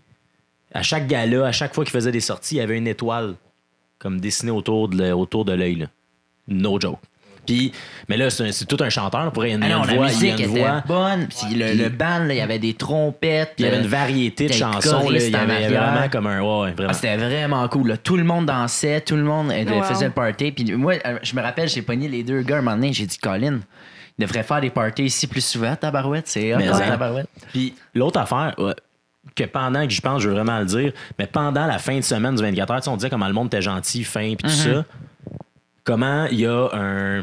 [0.75, 3.33] à chaque gala, à chaque fois qu'il faisait des sorties, il y avait une étoile
[3.97, 5.75] comme dessinée autour de, autour de l'œil.
[5.75, 5.85] là.
[6.47, 6.99] No joke.
[7.47, 7.71] Puis,
[8.09, 9.31] mais là, c'est tout un chanteur.
[9.31, 10.51] Pour une, Ah il y a non, une la voix, il y a musique une
[10.55, 10.83] était voix.
[10.87, 11.27] bonne.
[11.27, 13.53] Puis le, le band, il y avait des trompettes.
[13.55, 15.07] Puis il y avait euh, une variété de chansons.
[15.11, 16.41] Il y avait, vraiment comme un.
[16.41, 16.89] Ouais, vraiment.
[16.89, 17.89] Ah, c'était vraiment cool.
[17.89, 17.97] là.
[17.97, 19.83] Tout le monde dansait, tout le monde euh, Wow.
[19.83, 20.51] faisait le party.
[20.53, 22.93] Puis moi, euh, je me rappelle, j'ai pogné les deux gars un moment donné.
[22.93, 23.59] J'ai dit, Colin,
[24.17, 26.27] il devrait faire des parties ici plus souvent, tabarouette.
[26.27, 26.65] C'est ouais.
[26.67, 27.27] tabarouette.
[27.53, 28.73] Puis l'autre affaire, ouais,
[29.35, 32.03] que pendant que j'y pense, je veux vraiment le dire, mais pendant la fin de
[32.03, 34.85] semaine du 24 heures, on disait comment le monde était gentil, fin, puis tout ça.
[35.83, 37.21] Comment il y a un.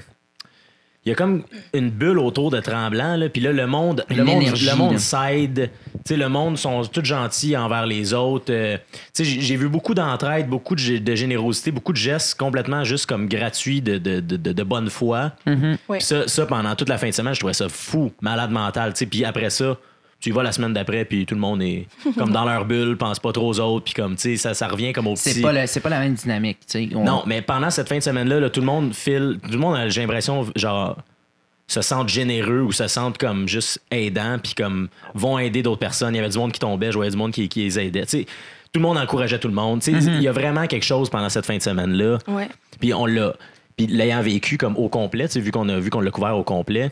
[1.05, 1.43] Il y a comme
[1.75, 4.99] une bulle autour de Tremblant, là, puis là, le monde, Une le monde, le monde
[5.01, 5.69] s'aide.
[5.95, 8.53] Tu sais, le monde sont tous gentils envers les autres.
[8.53, 8.77] Euh,
[9.13, 12.85] tu sais, j'ai vu beaucoup d'entraide, beaucoup de, gé- de générosité, beaucoup de gestes complètement
[12.85, 15.33] juste comme gratuits de, de, de, bonne foi.
[15.49, 15.77] Oui.
[15.89, 18.93] Puis ça, ça, pendant toute la fin de semaine, je trouvais ça fou, malade mental.
[18.93, 19.07] tu sais.
[19.07, 19.77] Puis après ça,
[20.23, 22.97] tu y vas la semaine d'après, puis tout le monde est comme dans leur bulle,
[22.97, 25.31] pense pas trop aux autres, puis comme, tu sais, ça, ça revient comme au petit.
[25.33, 26.61] C'est pas, le- pas la même dynamique.
[26.61, 26.95] tu sais.
[26.95, 29.39] On- Non, mais pendant cette fin de semaine-là, là, tout le monde file.
[29.45, 30.97] Tout le monde, a- j'ai l'impression, genre,
[31.67, 36.15] se sentent généreux ou se sentent comme juste aidants, puis comme vont aider d'autres personnes.
[36.15, 38.03] Il y avait du monde qui tombait, je voyais du monde qui, qui les aidait.
[38.03, 38.25] Tu sais,
[38.73, 39.81] tout le monde encourageait tout le monde.
[39.81, 42.19] Tu sais, Il y a vraiment quelque chose pendant cette fin de semaine-là.
[42.29, 42.49] Ouais.
[42.81, 43.35] Puis on l'a.
[43.77, 46.37] Puis l'ayant vécu comme au complet, tu sais, vu qu'on a vu qu'on l'a couvert
[46.37, 46.91] au complet,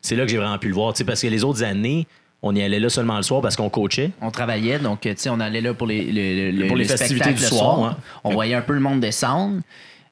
[0.00, 0.92] c'est là que j'ai vraiment pu le voir.
[0.92, 2.06] tu sais, Parce que les autres années,
[2.42, 4.12] on y allait là seulement le soir parce qu'on coachait.
[4.20, 7.40] On travaillait, donc euh, tu sais, on allait là pour les, Pour les festivités du
[7.42, 7.96] le soir.
[8.24, 9.60] On voyait un peu le monde descendre,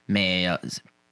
[0.08, 0.56] mais euh,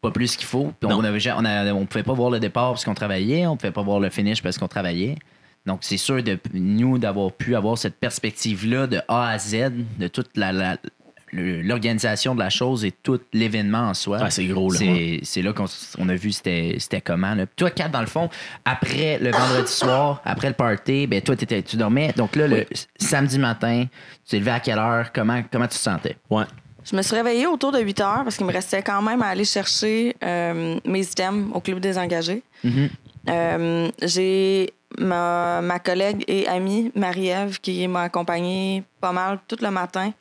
[0.03, 0.73] pas plus qu'il faut.
[0.79, 1.05] Puis on Non.
[1.05, 3.83] avait, on, a- on pouvait pas voir le départ parce qu'on travaillait, on pouvait pas
[3.83, 5.17] voir le finish parce qu'on travaillait.
[5.65, 10.07] Donc c'est sûr de nous d'avoir pu avoir cette perspective-là de A à Z, de
[10.09, 10.77] toute la,
[11.37, 14.19] l'organisation de la chose et tout l'événement en soi.
[14.21, 14.79] Ah, c'est gros, là,
[15.23, 17.35] C'est, là qu'on a vu c'était, c'était comment.
[17.35, 17.47] Là.
[17.57, 18.29] Toi, Kat, dans le fond,
[18.65, 22.13] après le vendredi soir, après le party, ben toi, t'étais- tu dormais.
[22.17, 22.65] Donc là, le
[22.99, 23.85] samedi matin,
[24.25, 25.13] tu t'es levé à quelle heure?
[25.13, 26.17] Comment, comment tu te sentais?
[26.31, 26.45] Ouais.
[26.89, 29.27] Je me suis réveillée autour de 8 heures parce qu'il me restait quand même à
[29.27, 32.43] aller chercher euh, mes items au Club des engagés.
[33.29, 39.71] Euh, J'ai ma, ma collègue et amie Marie-Ève qui m'a accompagnée pas mal tout le
[39.71, 40.13] matin.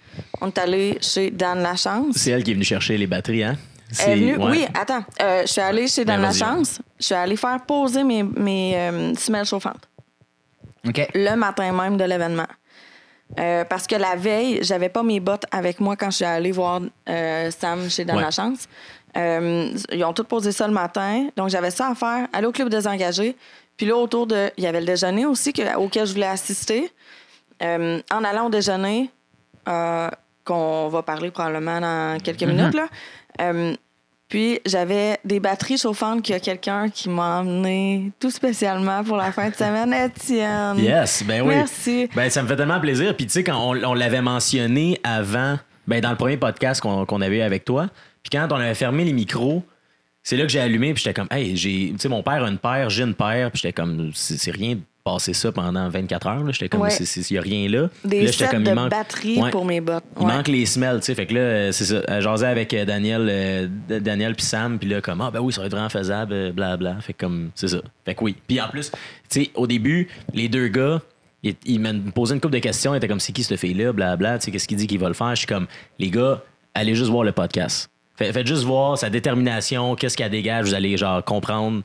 [0.41, 2.15] On est allé chez Dan Lachance.
[2.15, 3.55] C'est elle qui est venue chercher les batteries, hein?
[4.05, 4.51] Elle est venue- ouais.
[4.51, 5.03] Oui, attends.
[5.21, 6.81] Euh, je suis allée chez Dan Ben, Lachance.
[6.99, 9.87] Je suis allée faire poser mes, mes euh, semelles chauffantes
[10.87, 11.07] OK.
[11.13, 12.47] le matin même de l'événement.
[13.39, 16.51] Euh, parce que la veille, j'avais pas mes bottes avec moi quand je suis allée
[16.51, 18.23] voir Sam chez Dan Ouais.
[18.23, 18.67] Lachance.
[19.15, 21.27] Ils ont tous posé ça le matin.
[21.37, 22.27] Donc, j'avais ça à faire.
[22.33, 23.35] Aller au club des engagés.
[23.77, 24.49] Puis là, autour de.
[24.57, 26.91] Il y avait le déjeuner aussi que- auquel je voulais assister.
[27.63, 29.09] Euh, en allant au déjeuner,
[29.67, 30.09] euh,
[30.43, 32.87] qu'on va parler probablement dans quelques minutes, là.
[33.41, 33.73] euh,
[34.27, 39.17] puis j'avais des batteries chauffantes qu'il y a quelqu'un qui m'a emmené tout spécialement pour
[39.17, 40.77] la fin de semaine, Étienne.
[40.79, 41.55] Yes, ben oui.
[41.55, 42.09] Merci.
[42.15, 43.15] Ben, ça me fait tellement plaisir.
[43.15, 45.57] Puis, tu sais, quand on, on l'avait mentionné avant,
[45.87, 47.87] ben, dans le premier podcast qu'on qu'on avait eu avec toi,
[48.23, 49.63] puis quand on avait fermé les micros,
[50.25, 52.49] c'est là que j'ai allumé, puis j'étais comme, hey, j'ai, tu sais, mon père a
[52.49, 56.25] une paire, j'ai une paire, puis j'étais comme, c'est rien de passer ça pendant 24
[56.27, 56.51] heures, là.
[56.51, 56.89] J'étais comme, Ouais.
[56.97, 57.89] il n'y a rien là.
[58.03, 59.51] Des là, sets comme, de il manque- batteries Ouais.
[59.51, 60.03] pour mes bottes.
[60.19, 61.13] Il manque les semelles, tu sais.
[61.15, 62.01] Fait que là, euh, c'est ça.
[62.09, 63.67] Euh, J'asais avec euh, Daniel, euh,
[63.99, 66.51] Daniel puis Sam, puis là, comme, ah, ben oui, ça va être vraiment faisable, euh,
[66.51, 66.95] blabla.
[67.01, 67.77] Fait que comme, c'est ça.
[68.03, 68.35] Fait que oui.
[68.47, 68.89] Puis en plus,
[69.29, 70.99] tu sais, au début, les deux gars,
[71.43, 72.95] ils, ils me posaient une couple de questions.
[72.95, 74.39] Ils étaient comme, c'est qui cette fille-là, blabla.
[74.39, 75.29] Tu sais, qu'est-ce qu'il dit qu'il va le faire?
[75.35, 75.67] Je suis comme,
[75.99, 76.41] les gars,
[76.73, 77.91] allez juste voir le podcast.
[78.17, 80.67] Fait- Faites juste voir sa détermination, qu'est-ce qu'elle dégage.
[80.67, 81.81] Vous allez, genre, comprendre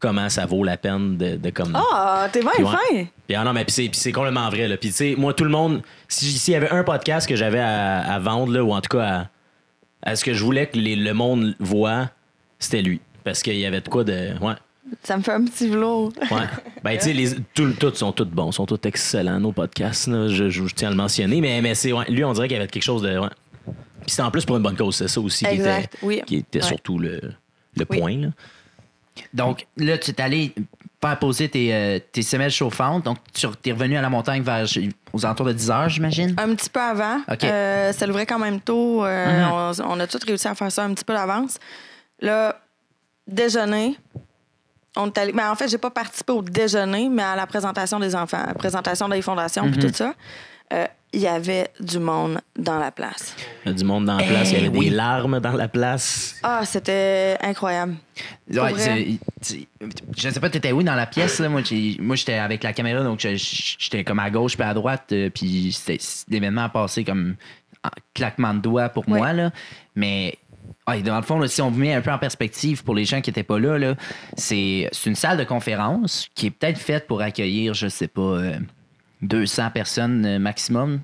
[0.00, 1.72] comment ça vaut la peine de, de comme.
[1.76, 2.64] Ah, t'es bien ouais.
[2.72, 3.04] fin.
[3.26, 4.66] Puis, ah non, mais puis c'est, complètement vrai.
[4.68, 4.76] Là.
[4.76, 7.60] Puis, tu sais, moi, tout le monde, si- s'il y avait un podcast que j'avais
[7.60, 9.28] à, à vendre, là, ou en tout cas
[10.02, 12.10] à, à ce que je voulais que les- le monde voit,
[12.58, 13.00] c'était lui.
[13.22, 14.30] Parce qu'il y avait de quoi de.
[14.40, 14.54] Ouais.
[15.04, 16.12] Ça me fait un petit velours.
[16.32, 16.38] Ouais.
[16.82, 20.08] Ben, tu sais, les- tout- tous sont tous bons, sont tous excellents, nos podcasts.
[20.08, 20.26] là.
[20.26, 21.40] Je, je- je tiens à le mentionner.
[21.40, 23.16] Mais, mais c'est, ouais, lui, on dirait qu'il y avait quelque chose de.
[23.16, 23.28] Ouais.
[24.02, 26.22] Puis c'était en plus pour une bonne cause, c'est ça aussi qui était, oui.
[26.26, 26.66] qui était Ouais.
[26.68, 27.20] surtout le,
[27.76, 27.98] le Oui.
[27.98, 28.16] point.
[28.18, 28.28] Là.
[29.34, 30.54] Donc là, tu es allé
[31.00, 33.04] faire poser tes, euh, tes semelles chauffantes.
[33.04, 34.64] Donc, tu es revenu à la montagne vers
[35.12, 36.34] aux alentours de 10 heures, j'imagine?
[36.38, 37.18] Un petit peu avant.
[37.30, 37.42] OK.
[37.44, 39.04] Euh, ça l'ouvrait quand même tôt.
[39.04, 39.82] Euh, Mhm.
[39.84, 41.58] on, on a tous réussi à faire ça un petit peu d'avance.
[42.20, 42.56] Là,
[43.26, 43.96] déjeuner.
[44.96, 47.98] On est allé- ben, en fait, j'ai pas participé au déjeuner, mais à la présentation
[47.98, 50.14] des enfants, la présentation des fondations, puis tout ça.
[51.14, 53.36] Il y avait du monde dans la place.
[53.64, 54.88] Il y a du monde dans la place, il y Eh avait oui.
[54.88, 56.36] des larmes dans la place.
[56.42, 57.96] Ah, c'était incroyable.
[58.50, 58.72] Ouais,
[59.42, 59.66] c'est-
[60.16, 61.38] je sais pas, t'étais où dans la pièce?
[61.38, 61.50] Là?
[61.50, 65.12] Moi, j'étais avec la caméra, donc j'étais comme à gauche puis à droite.
[65.12, 67.36] euh, puis c'était- l'événement a passé comme
[67.84, 69.18] en claquement de doigts pour Ouais.
[69.18, 69.32] moi.
[69.34, 69.50] Là.
[69.94, 70.38] Mais
[70.88, 73.04] ouais, dans le fond, là, si on vous met un peu en perspective pour les
[73.04, 73.96] gens qui n'étaient pas là, là
[74.36, 78.22] c'est c'est une salle de conférence qui est peut-être faite pour accueillir, je sais pas,
[78.22, 78.58] euh,
[79.22, 81.00] 200 personnes euh, maximum.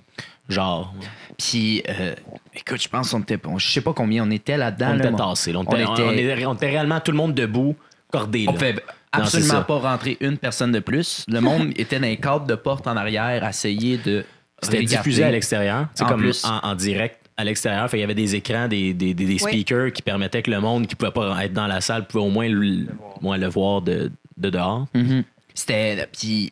[0.48, 0.94] Genre,
[1.36, 2.14] Puis, euh,
[2.54, 3.38] écoute, je pense qu'on était.
[3.46, 4.92] on- Je sais pas combien on était là-dedans.
[4.92, 5.52] on là, était tassés.
[5.52, 5.58] là.
[5.60, 7.76] On, on était, on- était- on était- on était réellement tout le monde debout,
[8.10, 8.46] cordé.
[8.48, 8.80] On pouvait Non,
[9.24, 11.24] absolument c'est pas rentrer une personne de plus.
[11.28, 14.24] Le monde était dans les cadres de porte en arrière, à essayer de.
[14.62, 16.44] C'était diffusé à l'extérieur, En comme plus.
[16.44, 17.88] en, en direct à l'extérieur.
[17.92, 19.38] Il y avait des écrans, des, des, des- des Oui.
[19.38, 22.30] speakers qui permettaient que le monde qui pouvait pas être dans la salle pouvait au
[22.30, 22.86] moins le,
[23.20, 24.86] moins le voir de, de dehors.
[24.94, 25.22] Mhm.
[25.54, 26.08] C'était.
[26.18, 26.50] Puis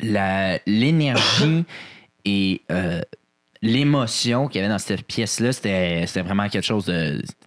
[0.00, 1.64] l'énergie
[2.24, 3.00] et euh,
[3.62, 6.92] l'émotion qu'il y avait dans cette pièce-là, c'était vraiment quelque chose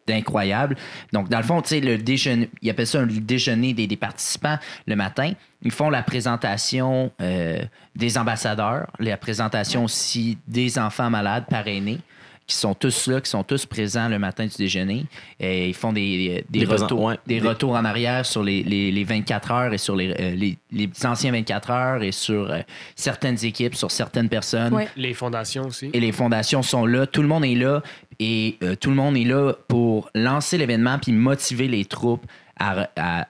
[0.07, 0.77] d'incroyable.
[1.11, 3.97] Donc, dans le fond, tu sais, le déjeuner, ils appellent ça un déjeuner des, des
[3.97, 5.33] participants le matin.
[5.61, 7.59] Ils font la présentation euh,
[7.95, 11.99] des ambassadeurs, la présentation aussi des enfants malades parrainés
[12.47, 15.05] qui sont tous là, qui sont tous présents le matin du déjeuner.
[15.39, 17.17] Et ils font des, des, retours, ouais.
[17.25, 20.35] des Des- retours en arrière sur les, les- les 24 heures et sur les, euh,
[20.35, 22.59] les, les anciens 24 heures et sur euh,
[22.95, 24.73] certaines équipes, sur certaines personnes.
[24.73, 24.87] Ouais.
[24.95, 25.89] Les fondations aussi.
[25.93, 27.07] Et les fondations sont là.
[27.07, 27.81] Tout le monde est là.
[28.19, 32.25] Et euh, tout le monde est là pour lancer l'événement puis motiver les troupes
[32.59, 32.87] à.
[32.95, 33.27] à-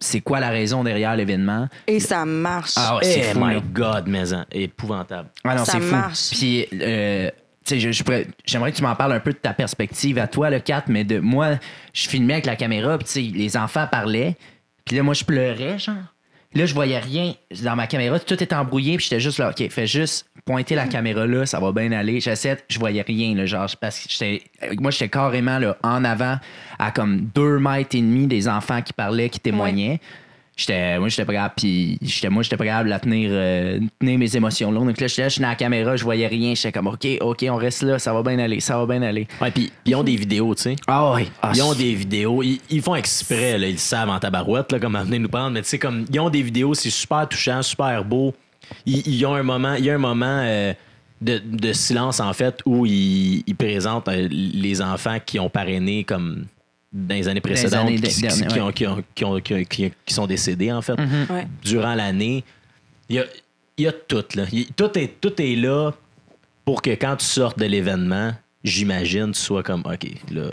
[0.00, 1.66] c'est quoi la raison derrière l'événement?
[1.88, 2.74] Et ça marche.
[2.76, 3.60] Ah ouais, c'est Eh fou, my.
[3.72, 5.28] God, mais hein, épouvantable.
[5.42, 5.90] Ah non, Ça c'est fou.
[5.92, 6.30] marche.
[6.30, 7.28] Puis, euh,
[7.76, 11.04] j'aimerais que tu m'en parles un peu de ta perspective à toi, le 4, mais
[11.04, 11.58] de moi,
[11.92, 14.36] je filmais avec la caméra, puis les enfants parlaient,
[14.84, 15.96] puis là, moi, je pleurais, genre.
[16.54, 19.68] Là, je voyais rien dans ma caméra, tout était embrouillé, puis j'étais juste là, OK,
[19.68, 22.20] fais juste pointer la caméra là, ça va bien aller.
[22.20, 24.42] J'essaie, je voyais rien, là, genre, parce que j'étais,
[24.80, 26.38] moi, j'étais carrément là, en avant,
[26.78, 30.00] à comme deux mètres et demi des enfants qui parlaient, qui témoignaient.
[30.58, 34.72] J'étais, moi, j'étais pas capable, puis j'étais, moi, j'étais de tenir, euh, tenir mes émotions
[34.72, 34.80] là.
[34.80, 36.52] Donc là, j'étais là, je suis dans la caméra, je voyais rien.
[36.56, 39.28] J'étais comme, OK, OK, on reste là, ça va bien aller, ça va bien aller.
[39.40, 40.76] Ouais, puis ils ont des vidéos, tu sais.
[40.88, 41.30] Ah oui.
[41.40, 42.42] Ah, Ils ont des vidéos.
[42.42, 45.28] Ils, ils font exprès, là, ils le savent en tabarouette, là, comme à venir nous
[45.28, 45.52] prendre.
[45.52, 48.34] Mais tu sais, comme ils ont des vidéos, c'est super touchant, super beau.
[48.84, 50.74] Ils, ils ont un moment, il y a un moment euh,
[51.20, 56.02] de, de silence, en fait, où ils, ils présentent euh, les enfants qui ont parrainé
[56.02, 56.46] comme
[56.92, 58.60] dans les années précédentes, qui, qui- dernières, qui ouais.
[58.60, 61.26] ont- qui ont- qui ont- qui- qui- qui sont décédés, en fait, Mhm.
[61.30, 61.46] Ouais.
[61.62, 62.44] durant l'année.
[63.08, 63.24] Il y a,
[63.76, 64.44] il y a tout, là.
[64.76, 65.92] Tout, est, tout est là
[66.64, 68.32] pour que quand tu sortes de l'événement,
[68.64, 70.50] j'imagine, tu sois comme, OK, là.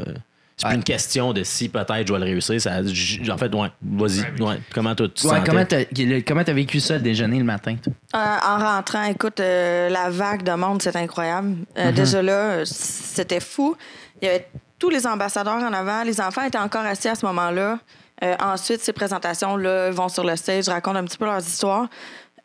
[0.58, 0.72] C'est Ouais.
[0.72, 2.62] plus une question de si peut-être je vais le réussir.
[2.62, 4.42] Ça, en fait, ouais, vas-y.
[4.42, 5.50] Ouais, comment toi, tu te Ouais, sentais?
[5.52, 7.76] comment t'as, comment t'as vécu ça le déjeuner le matin?
[7.86, 11.58] Euh, en rentrant, écoute, euh, la vague de monde, c'est incroyable.
[11.78, 13.76] Euh, Déjà là, c'était fou.
[14.22, 14.48] Il y avait
[14.90, 16.04] les ambassadeurs en avant.
[16.04, 17.80] Les enfants étaient encore assis à ce moment-là.
[18.24, 21.88] Euh, ensuite, ces présentations-là vont sur le stage, racontent un petit peu leurs histoires.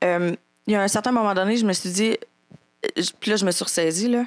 [0.02, 0.34] Euh,
[0.66, 2.16] il y a un certain moment donné, je me suis dit,
[3.20, 4.24] puis là, je me suis ressaisie, là.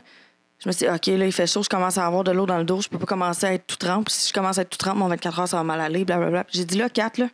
[0.59, 2.45] Je me suis dit, OK, là, il fait chaud, je commence à avoir de l'eau
[2.45, 4.09] dans le dos, je peux pas commencer à être tout trempe.
[4.09, 6.45] Si je commence à être tout trempe, mon 24 heures, ça va mal aller, blablabla.
[6.49, 7.27] J'ai dit, là, 4, là,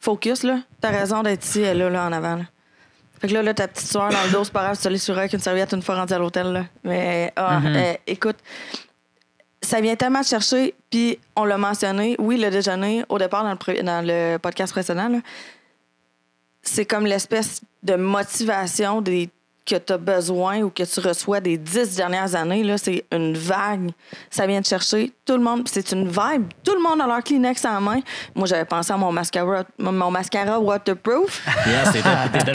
[0.00, 0.60] focus, là.
[0.80, 2.44] T'as raison d'être ici, là, là, en avant, là.
[3.20, 4.96] Fait que là, là, ta petite soeur dans le dos, c'est pas grave, tu te
[4.96, 6.64] sur avec une serviette une fois rendue à l'hôtel, là.
[6.84, 8.36] Mais, ah, euh, écoute,
[9.60, 13.50] ça vient tellement te chercher, puis on l'a mentionné, oui, le déjeuner, au départ, dans
[13.50, 15.18] le, dans le podcast précédent, là,
[16.62, 19.28] c'est comme l'espèce de motivation des,
[19.70, 22.64] que tu as besoin ou que tu reçois des dix dernières années.
[22.64, 23.90] Là, c'est une vague.
[24.28, 25.12] Ça vient te chercher.
[25.24, 26.46] Tout le monde, c'est une vibe.
[26.64, 28.00] Tout le monde a leur Kleenex en main.
[28.34, 31.46] Moi, j'avais pensé à mon mascara, mon mascara waterproof.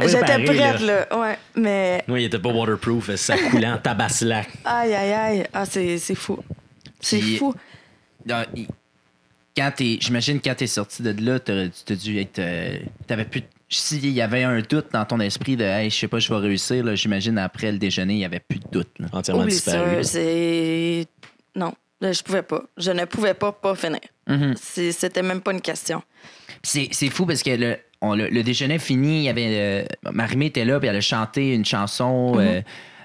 [0.08, 1.06] J'étais prête, là.
[1.10, 1.17] là.
[1.19, 4.47] Ouais, mais Oui, il était pas waterproof, ça coulait en tabaslac.
[4.65, 5.47] aïe, aïe, aïe.
[5.54, 6.38] Ah, c'est c'est fou.
[6.99, 7.54] C'est fou.
[8.25, 8.67] Dans- il-
[9.56, 12.39] Quand t'es, j'imagine quand t'es sorti de là, tu t'as dû être.
[12.39, 13.43] euh, t'avais plus.
[13.67, 16.39] S'il y avait un doute dans ton esprit de hey, je sais pas, je vais
[16.39, 18.89] réussir, là, j'imagine après le déjeuner, il y avait plus de doute.
[18.99, 19.08] là.
[19.12, 20.04] Entièrement Oublie disparu.
[20.04, 21.08] C'est.
[21.56, 22.63] Non, je pouvais pas.
[22.78, 23.99] Je ne pouvais pas pas finir.
[24.28, 24.54] Mhm.
[24.62, 26.04] C'est- C'était même pas une question.
[26.63, 29.47] C'est, c'est fou parce que le, on- le, le déjeuner fini, il y avait.
[29.49, 32.62] euh, Marimé était là, puis elle a chanté une chanson euh,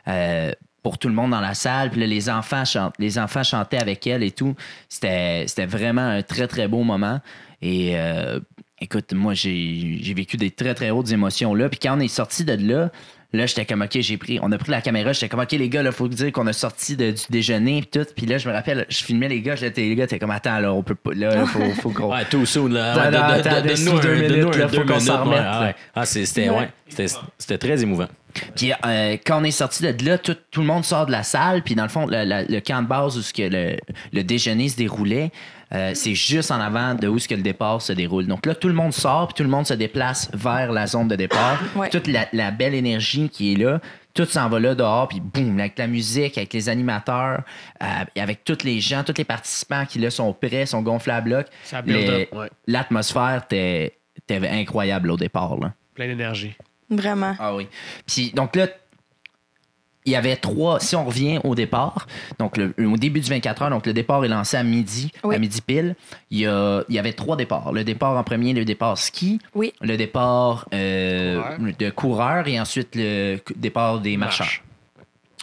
[0.09, 1.90] euh, pour tout le monde dans la salle.
[1.90, 4.55] Puis là, les enfants, chantent, les enfants chantaient avec elle et tout.
[4.88, 7.20] C'était, c'était vraiment un très, très beau moment.
[7.62, 8.40] Et euh,
[8.81, 11.69] écoute, moi, j'ai, j'ai vécu des très, très hautes émotions là.
[11.69, 12.90] Puis quand on est sorti de là,
[13.33, 15.69] Là, j'étais comme, OK, j'ai pris, on a pris la caméra, j'étais comme, OK, les
[15.69, 18.05] gars, là, faut dire qu'on a sorti de- du déjeuner, puis tout.
[18.16, 20.59] Puis là, je me rappelle, je filmais les gars, j'étais, les gars, t'es comme, attends,
[20.59, 22.12] là, on peut pas, là, faut, faut qu'on.
[22.12, 22.93] Ouais, tout soon, là.
[23.85, 25.75] Donne-nous deux minutes, là, faut qu'on s'en remette, ouais.
[25.95, 27.07] Ah, c'est- c'était, ouais, c'était,
[27.38, 28.09] c'était très émouvant.
[28.57, 31.23] Puis euh, quand on est sorti de là, tout, tout le monde sort de la
[31.23, 31.62] salle.
[31.62, 33.77] Puis dans le fond, le, la- le camp de base où ce que le,
[34.12, 35.31] le déjeuner se déroulait,
[35.72, 38.26] euh, c'est juste en avant de où ce que le départ se déroule.
[38.26, 41.09] Donc là, tout le monde sort, puis tout le monde se déplace vers la zone
[41.09, 41.59] de départ.
[41.76, 41.88] Ouais.
[41.88, 43.80] Toute la, la belle énergie qui est là,
[44.12, 47.42] tout s'en va là dehors, puis boum, avec la musique, avec les animateurs,
[47.83, 51.12] euh, et avec tous les gens, tous les participants qui là sont prêts, sont gonflés
[51.12, 51.46] à bloc.
[51.72, 52.50] Ouais.
[52.66, 55.56] L'atmosphère était, était incroyable au départ.
[55.59, 55.72] Là.
[55.94, 56.54] Plein d'énergie.
[56.90, 57.37] Vraiment.
[57.38, 57.68] Ah oui.
[58.06, 58.66] Puis donc là,
[60.11, 62.07] il y avait trois, si on revient au départ,
[62.38, 65.37] donc le- au début du 24 heures, donc le départ est lancé à midi, Oui.
[65.37, 65.94] à midi pile.
[66.31, 67.73] Il y, a- il y avait trois départs.
[67.73, 69.73] Le départ en premier, le départ ski, Oui.
[69.81, 71.59] le départ euh, Coureur.
[71.79, 74.46] de coureurs et ensuite le départ des marcheurs.
[74.46, 74.62] Marche.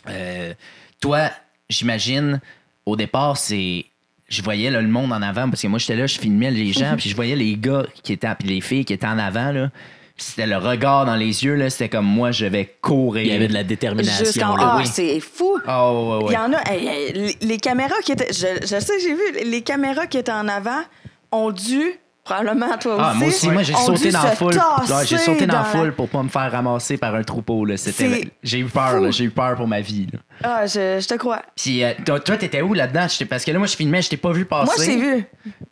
[0.09, 0.53] Euh,
[1.01, 1.29] toi,
[1.69, 2.39] j'imagine,
[2.85, 3.85] au départ, c'est.
[4.29, 6.73] Je voyais là, le monde en avant parce que moi, j'étais là, je filmais les
[6.73, 9.51] gens, puis je voyais les gars qui étaient, puis les filles qui étaient en avant.
[9.53, 9.69] Là.
[10.19, 13.23] C'était le regard dans les yeux, là, c'était comme moi, je vais courir.
[13.23, 14.25] Il y avait de la détermination.
[14.25, 14.55] Jusqu'en.
[14.55, 14.71] là.
[14.73, 14.87] Ah, oui.
[14.91, 15.59] c'est fou!
[15.67, 16.61] Ah, ouais, ouais, Il y en a.
[16.71, 18.33] hey, hey, les, les caméras qui étaient.
[18.33, 19.49] Je, je sais, j'ai vu.
[19.49, 20.81] Les caméras qui étaient en avant
[21.31, 21.93] ont dû,
[22.27, 23.17] probablement toi Ah, aussi.
[23.19, 24.53] moi aussi, moi j'ai sauté dans la foule.
[24.55, 27.65] Ouais, j'ai sauté dans la- foule pour pas me faire ramasser par un troupeau.
[27.65, 27.77] Là.
[27.77, 30.07] C'était, C'est j'ai eu peur, là, j'ai eu peur pour ma vie.
[30.11, 30.19] là.
[30.43, 31.41] Ah, je, je te crois.
[31.55, 33.07] Puis euh, toi, t'étais où là-dedans?
[33.29, 34.65] Parce que là, moi, je filmais, je t'ai pas vu passer.
[34.65, 35.25] Moi, je t'ai vu.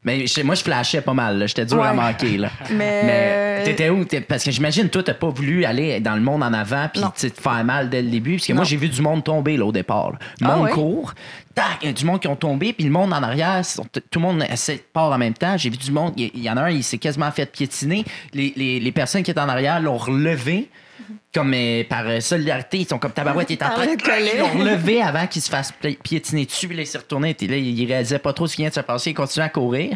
[0.04, 1.38] Mais je- moi, je flashais pas mal.
[1.38, 1.46] là.
[1.48, 1.96] J'étais dur à Ouais.
[1.96, 2.38] manquer.
[2.38, 2.50] Là.
[2.72, 4.06] Mais- Mais t'étais où?
[4.06, 7.02] T'es- Parce que j'imagine, toi, t'as pas voulu aller dans le monde en avant puis
[7.32, 8.38] te faire mal dès le début.
[8.38, 10.12] Parce que moi, j'ai vu du monde tomber là, au départ.
[10.14, 10.18] là.
[10.44, 11.14] Ah monde court.
[11.56, 12.74] Tac, il y a du monde qui ont tombé.
[12.74, 13.62] Puis le monde en arrière,
[14.12, 14.44] tout le monde
[14.94, 15.58] part en même temps.
[15.58, 16.14] J'ai vu du monde.
[16.18, 18.04] Il y- en a un, il s'est quasiment fait piétiner.
[18.34, 20.70] Les, les- les personnes qui étaient en arrière l'ont relevé.
[21.34, 24.34] Comme euh, par euh, solidarité, ils sont comme tabarouette, il est en train de collet.
[24.56, 27.48] Ils l'ont avant qu'il se fasse pi- piétiner dessus, puis là, il s'est retourné, puis
[27.48, 29.96] là, il réalisait pas trop ce qui vient de se passer, il continuait à courir.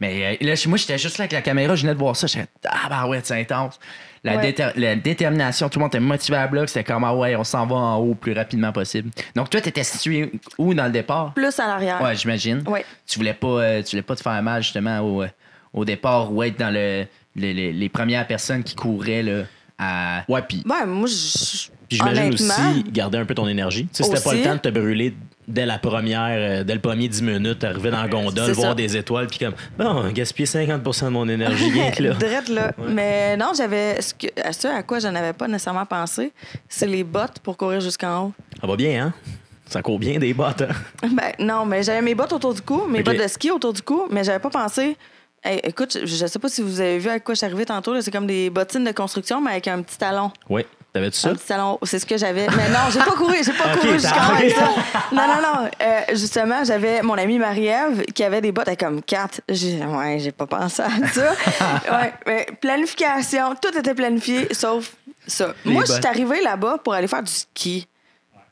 [0.00, 2.26] Mais euh, là, moi, j'étais juste là avec la caméra, je venais de voir ça,
[2.26, 3.78] j'étais ah bah ouais, c'est intense.
[4.22, 4.42] La, Ouais.
[4.52, 7.44] déter- la détermination, tout le monde était motivé à bloc, c'était comme ah ouais, on
[7.44, 9.10] s'en va en haut le plus rapidement possible.
[9.34, 11.32] Donc toi, t'étais situé où dans le départ?
[11.34, 12.00] Plus à l'arrière.
[12.02, 12.62] Ouais, j'imagine.
[12.66, 12.84] Ouais.
[13.06, 15.24] Tu voulais pas, euh, tu voulais pas te faire mal justement au,
[15.72, 19.44] au départ ou être dans le, le- le- les premières personnes qui couraient là,
[19.78, 20.24] à.
[20.28, 21.68] Ouais, puis Ben, moi, je.
[21.88, 23.88] puis j'imagine aussi garder un peu ton énergie.
[23.92, 25.14] Tu sais, c'était pas le temps de te brûler
[25.48, 28.74] dès la première, euh, dès le premier 10 minutes, arriver dans la gondole, voir ça.
[28.74, 32.14] des étoiles, puis comme, bon, gaspiller 50% de mon énergie, bien que là.
[32.18, 32.72] Drette, là.
[32.88, 34.00] Mais non, j'avais.
[34.00, 36.32] Ce, que, à ce à quoi je n'avais pas nécessairement pensé,
[36.68, 38.32] c'est les bottes pour courir jusqu'en haut.
[38.60, 39.14] Ça va bien, hein?
[39.68, 41.08] Ça court bien des bottes, hein?
[41.12, 43.82] Ben, non, mais j'avais mes bottes autour du cou, mes bottes de ski autour du
[43.82, 44.96] cou, mais j'avais pas pensé.
[45.46, 47.64] Hey, écoute, je, je sais pas si vous avez vu à quoi je suis arrivée
[47.66, 48.00] tantôt.
[48.00, 50.32] C'est comme des bottines de construction, mais avec un petit talon.
[50.48, 50.66] Oui.
[50.92, 51.28] T'avais-tu ça?
[51.28, 52.46] Un petit talon, c'est ce que j'avais.
[52.48, 54.58] Mais non, j'ai pas couru, j'ai pas Ok, couru jusqu'en haut avec ok.
[54.58, 55.02] ça.
[55.12, 55.70] Non, non, non.
[55.82, 59.40] Euh, justement, j'avais mon amie Marie-Ève qui avait des bottes avec comme quatre.
[59.48, 61.32] J'ai, ouais, j'ai pas pensé à ça.
[61.92, 64.94] ouais, mais planification, tout était planifié sauf
[65.26, 65.54] ça.
[65.64, 67.86] Les Moi, je suis arrivée là-bas pour aller faire du ski.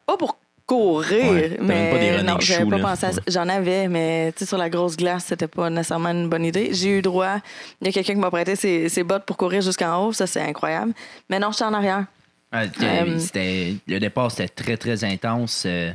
[0.06, 2.82] Pas pour courir, Ouais, mais même pas des non, j'avais shoes, pas là.
[2.84, 3.20] pensé à ça.
[3.26, 6.70] J'en avais, mais tu sais, sur la grosse glace, c'était pas nécessairement une bonne idée.
[6.72, 7.36] J'ai eu droit.
[7.80, 10.26] Il y a quelqu'un qui m'a prêté ses, ses bottes pour courir jusqu'en haut, ça
[10.26, 10.92] c'est incroyable.
[11.28, 12.04] Mais non, je suis en arrière.
[12.52, 15.64] Ouais, c'était- Euh, c'était- le départ, c'était très, très intense.
[15.66, 15.92] euh,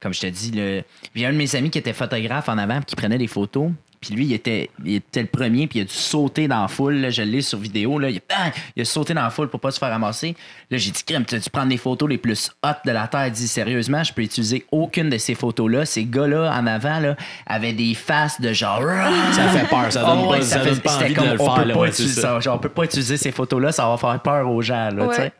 [0.00, 0.82] comme je te dis, le...
[1.14, 3.28] il y a un de mes amis qui était photographe en avant, qui prenait des
[3.28, 3.70] photos.
[4.02, 6.68] Puis lui, il était, il était le premier, puis il a dû sauter dans la
[6.68, 6.96] foule.
[6.96, 7.08] là.
[7.10, 7.98] je l'ai sur vidéo.
[7.98, 8.10] Là.
[8.10, 8.52] Il, a, bang!
[8.76, 10.34] il a sauté dans la foule pour pas se faire ramasser.
[10.70, 13.06] Là, j'ai dit, crème, tu as dû prendre les photos les plus hautes de la
[13.08, 13.28] Terre?
[13.28, 15.86] Il dit, sérieusement, je peux utiliser aucune de ces photos-là.
[15.86, 18.82] Ces gars-là, en avant, là, avaient des faces de genre.
[19.32, 21.26] Ça fait peur, ça donne Ah pas, ouais, ça fait- donne pas c'était envie comme,
[21.28, 21.62] de le on faire.
[21.62, 22.40] peut là, pas utiliser ça.
[22.40, 24.90] Genre, on peut pas utiliser ces photos-là, ça va faire peur aux gens.
[24.90, 25.32] Là, Ouais.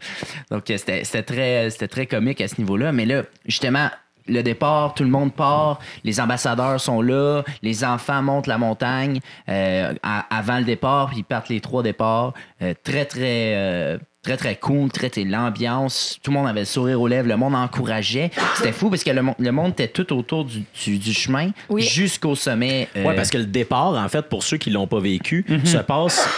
[0.51, 2.92] Donc, euh, c'était très, c'était très comique à ce niveau-là.
[2.92, 3.88] Mais là, justement,
[4.28, 9.20] le départ, tout le monde part, les ambassadeurs sont là, les enfants montent la montagne
[9.48, 12.32] euh, à- avant le départ, puis ils partent les trois départs.
[12.62, 13.54] Euh, très, très.
[13.54, 16.16] euh, Très, très cool, très, très l'ambiance.
[16.22, 18.30] Tout le monde avait le sourire aux lèvres, le monde encourageait.
[18.54, 21.50] C'était fou parce que le, mon- le monde était tout autour du, du- du chemin
[21.68, 21.82] Oui.
[21.82, 22.87] jusqu'au sommet.
[22.96, 25.78] euh, Oui, parce que le départ, en fait, pour ceux qui l'ont pas vécu, se
[25.78, 26.28] passe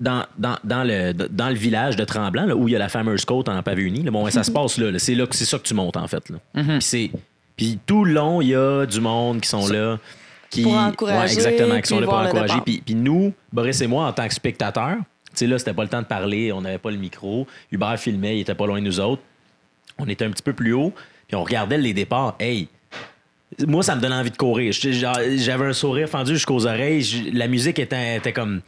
[0.00, 2.88] dans, dans, dans, le, dans le village de Tremblant, là, où il y a la
[2.88, 4.02] fameuse côte en Pavée-Unie.
[4.02, 4.10] là.
[4.10, 4.90] Bon, ouais, ça se passe là.
[4.90, 4.98] là.
[4.98, 6.28] C'est là que c'est ça que tu montes, en fait.
[6.30, 6.38] Là.
[6.54, 7.10] Puis c'est-
[7.56, 9.98] Puis tout le long, il y a du monde qui sont là.
[10.48, 12.60] Qui, Pour encourager, exactement, qui sont là pour encourager.
[12.64, 15.02] Puis, puis nous, Boris et moi, en tant que spectateurs, tu
[15.34, 17.46] sais, là, c'était pas le temps de parler, on n'avait pas le micro.
[17.70, 19.22] Hubert filmait, il était pas loin de nous autres.
[19.98, 20.92] On était un petit peu plus haut,
[21.28, 22.34] puis on regardait les départs.
[22.40, 22.66] Hey,
[23.66, 24.72] moi, ça me donnait envie de courir.
[24.72, 27.30] J'avais un sourire fendu jusqu'aux oreilles.
[27.32, 28.60] La musique était, était comme.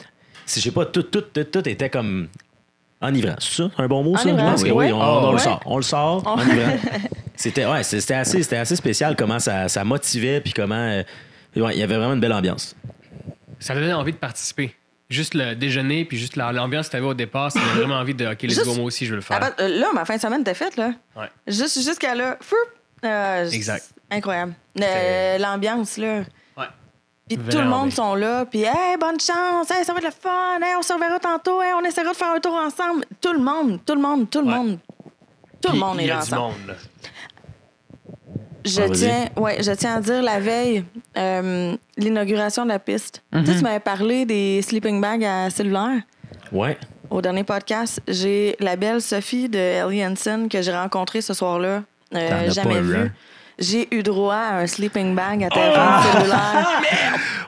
[0.46, 2.28] Je sais pas, tout, tout, tout, tout était comme.
[3.00, 3.34] Enivrant.
[3.40, 3.70] C'est ça?
[3.78, 4.28] Un bon mot, ça?
[4.28, 4.70] Enivrant, oui.
[4.70, 5.60] oui, on, on le sort.
[5.66, 6.26] On le sort.
[6.26, 6.76] Enivrant.
[7.34, 10.74] C'était ouais, c'était assez, c'était assez spécial comment ça, ça motivait, puis comment.
[10.76, 11.02] euh,
[11.56, 12.76] ouais, il y avait vraiment une belle ambiance.
[13.58, 14.76] Ça donnait envie de participer.
[15.10, 17.96] Juste le déjeuner, puis juste la- l'ambiance que tu avais au départ, ça donnait vraiment
[17.96, 19.40] envie de OK, go, moi aussi, je veux le faire.
[19.58, 20.92] Euh, là, ma fin de semaine était faite, là.
[21.16, 21.26] Ouais.
[21.48, 22.36] Juste, jusqu'à là.
[22.40, 22.54] Fou!
[23.04, 23.86] Euh, Exact.
[24.10, 24.52] Incroyable.
[24.80, 26.22] Euh, L'ambiance, là.
[27.36, 30.10] Puis tout le monde sont là, puis hey, bonne chance, hey, ça va être le
[30.10, 33.04] fun, hey, on se reverra tantôt, hey, on essaiera de faire un tour ensemble.
[33.20, 34.54] Tout le monde, tout le monde, tout le Ouais.
[34.56, 34.78] monde.
[35.60, 36.42] Tout le monde est là ensemble.
[36.42, 36.66] monde.
[36.68, 36.74] là.
[38.64, 40.84] Je Ah, tiens, ouais, je tiens à dire la veille,
[41.16, 43.22] euh, l'inauguration de la piste.
[43.32, 46.00] Tu sais, tu m'avais parlé des sleeping bags à cellulaire.
[46.52, 46.78] Ouais.
[47.10, 51.82] Au dernier podcast, j'ai la belle Sophie de Ellie Hansen que j'ai rencontrée ce soir-là
[52.14, 52.96] euh, jamais pas eu vu.
[52.96, 53.10] un.
[53.58, 56.68] J'ai eu droit à un sleeping bag à téléphone cellulaire.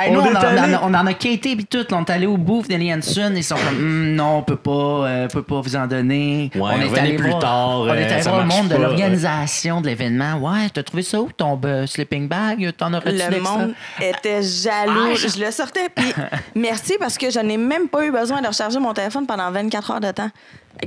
[0.00, 1.86] Hey, nous, On en, allé- on en- on en a quitté puis tout.
[1.92, 3.32] On est allé au bouffe d'Eli Hansen.
[3.36, 6.50] Ils sont comme, Hum, non, on peut pas, euh, on peut pas vous en donner.
[6.56, 8.74] Ouais, on est allé plus voir, tard, On est euh, allé voir le monde de
[8.76, 10.34] l'organisation de l'événement.
[10.38, 12.72] Ouais, t'as trouvé ça où ton euh, sleeping bag?
[12.76, 15.14] T'en aurais-tu Le monde était jaloux.
[15.14, 15.88] Je le sortais.
[15.94, 16.12] Puis
[16.56, 19.90] merci parce que je n'ai même pas eu besoin de recharger mon téléphone pendant 24
[19.92, 20.30] heures de temps.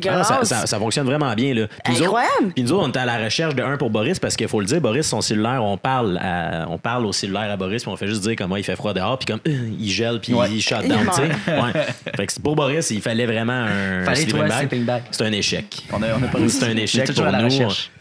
[0.09, 1.53] Ah, ça, ça- ça fonctionne vraiment bien.
[1.53, 1.67] Là.
[1.83, 2.33] Puis nous Incroyable.
[2.45, 4.47] autres- Puis nous autres, on était à la recherche de un pour Boris parce qu'il
[4.47, 7.83] faut le dire, Boris, son cellulaire, on parle, à- on parle au cellulaire à Boris,
[7.83, 10.19] puis on fait juste dire comment il fait froid dehors, puis comme euh, il gèle,
[10.21, 10.47] puis Ouais.
[10.51, 11.03] il shut down.
[11.03, 11.15] meurt.
[11.15, 11.51] tu sais.
[11.61, 11.85] Ouais.
[12.15, 14.51] Fait que pour Boris, il fallait vraiment un Fallait un bag.
[14.59, 15.03] sleeping bag.
[15.11, 15.83] C'est un échec.
[15.91, 16.57] On a, on a pas réussi.
[16.59, 17.45] C'est un échec pour à la nous.
[17.45, 17.91] recherche.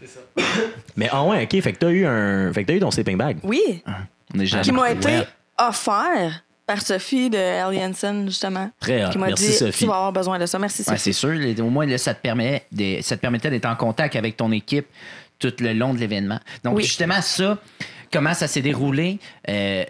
[0.96, 2.52] Mais ah ouais, ok, fait que t'as eu un.
[2.52, 3.38] Fait que t'as eu ton sleeping bag.
[3.42, 3.82] Oui,
[4.34, 4.92] On est jamais qui m'a ouais.
[4.94, 5.20] été
[5.58, 8.70] offert par Sophie de Ellie Hansen, justement.
[8.80, 9.10] Très hot.
[9.10, 9.78] Qui m'a Merci, dit Sophie.
[9.84, 10.58] Tu vas avoir besoin de ça.
[10.58, 11.00] Merci, Ouais, Sophie.
[11.00, 11.64] c'est sûr.
[11.64, 14.50] Au moins, là, ça, te permet de- ça te permettait d'être en contact avec ton
[14.52, 14.86] équipe
[15.38, 16.40] tout le long de l'événement.
[16.64, 16.82] Donc, Oui.
[16.82, 17.58] justement, ça,
[18.12, 19.18] comment ça s'est déroulé?
[19.48, 19.84] Euh,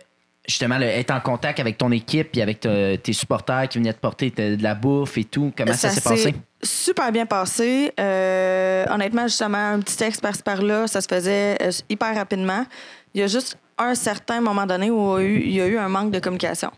[0.47, 3.93] justement, le- être en contact avec ton équipe et avec te- tes supporters qui venaient
[3.95, 5.53] te porter de, la bouffe et tout.
[5.57, 6.35] Comment ça, s'est passé?
[6.63, 7.93] super bien passé.
[8.01, 12.67] Euh, honnêtement, justement, un petit texte par-ci par-là, ça se faisait euh, hyper rapidement.
[13.15, 15.61] Il y a juste un certain moment donné où il y a eu, il y
[15.61, 16.71] a eu un manque de communication.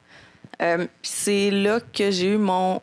[0.61, 2.81] Euh, puis c'est là que j'ai eu mon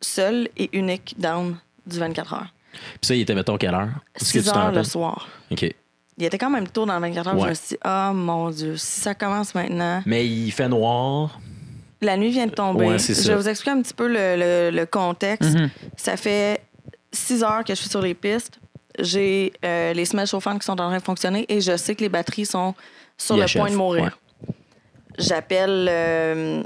[0.00, 2.52] seul et unique down du 24 heures.
[2.72, 3.88] Puis ça, il était, mettons, quelle heure?
[4.14, 5.28] Est-ce que 6 tu t'en heures le soir.
[5.50, 5.64] OK.
[6.18, 7.32] Il était quand même tôt dans le 24 heures.
[7.34, 7.50] puis Je Ouais.
[7.50, 10.02] me suis dit, oh mon Dieu, si ça commence maintenant.
[10.06, 11.38] Mais il fait noir.
[12.02, 12.86] La nuit vient de tomber.
[12.86, 13.28] Ouais, c'est je ça.
[13.30, 15.54] vais vous expliquer un petit peu le, le- le contexte.
[15.54, 15.70] Mhm.
[15.96, 16.60] Ça fait
[17.12, 18.58] six heures que je suis sur les pistes.
[18.98, 22.02] J'ai euh, les semelles chauffantes qui sont en train de fonctionner et je sais que
[22.02, 22.74] les batteries sont
[23.18, 24.04] sur le point de mourir.
[24.04, 24.54] ouais.
[25.18, 26.62] J'appelle euh,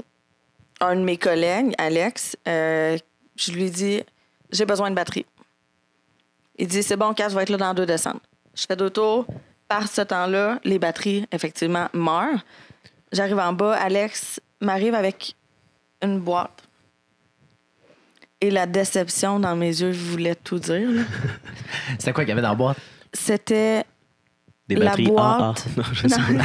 [0.81, 2.35] un de mes collègues, Alex.
[2.47, 2.97] euh,
[3.37, 4.03] je lui dis
[4.51, 5.25] J'ai besoin de batterie.
[6.57, 8.21] Il dit C'est bon, Kat, je vais être là dans deux descentes.
[8.53, 9.25] Je fais deux tours.
[9.69, 12.43] Par ce temps-là, les batteries, effectivement, meurent.
[13.13, 13.73] J'arrive en bas.
[13.75, 15.35] Alex m'arrive avec
[16.01, 16.63] une boîte.
[18.41, 20.89] Et la déception dans mes yeux voulait tout dire.
[21.99, 22.77] C'était quoi qu'il y avait dans la boîte?
[23.13, 23.85] C'était
[24.75, 25.41] Des La boîte.
[25.41, 25.53] AA.
[25.77, 26.37] Non, je sais Non.
[26.37, 26.43] pas.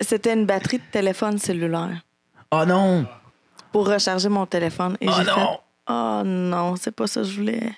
[0.00, 2.02] c'était une batterie de téléphone cellulaire
[2.50, 3.06] Oh non!
[3.72, 4.96] pour recharger mon téléphone.
[5.00, 5.34] Et Oh j'ai non!
[5.34, 7.72] fait Oh non, c'est pas ça que je voulais.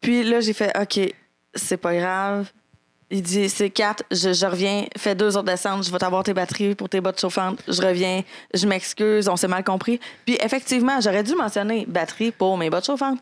[0.00, 1.00] Puis là, j'ai fait OK,
[1.54, 2.50] c'est pas grave.
[3.10, 6.34] Il dit c'est 4, je, je reviens, fais deux autres descentes, je vais t'avoir tes
[6.34, 8.22] batteries pour tes bottes chauffantes, je reviens,
[8.52, 9.98] je m'excuse, on s'est mal compris.
[10.26, 13.18] Puis effectivement, j'aurais dû mentionner batterie pour mes bottes chauffantes,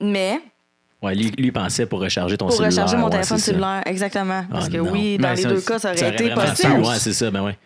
[0.00, 0.40] mais
[1.04, 2.70] Ouais, lui, lui pensait pour recharger ton pour cellulaire.
[2.72, 3.44] recharger mon ouais, téléphone ça.
[3.44, 4.44] cellulaire, exactement.
[4.50, 4.90] Parce Ah, que non.
[4.90, 6.72] oui, dans Ben, les ça- deux cas, ça aurait ça été aurait possible.
[6.72, 6.88] sens.
[6.88, 7.58] Ouais, c'est ça, ben ouais.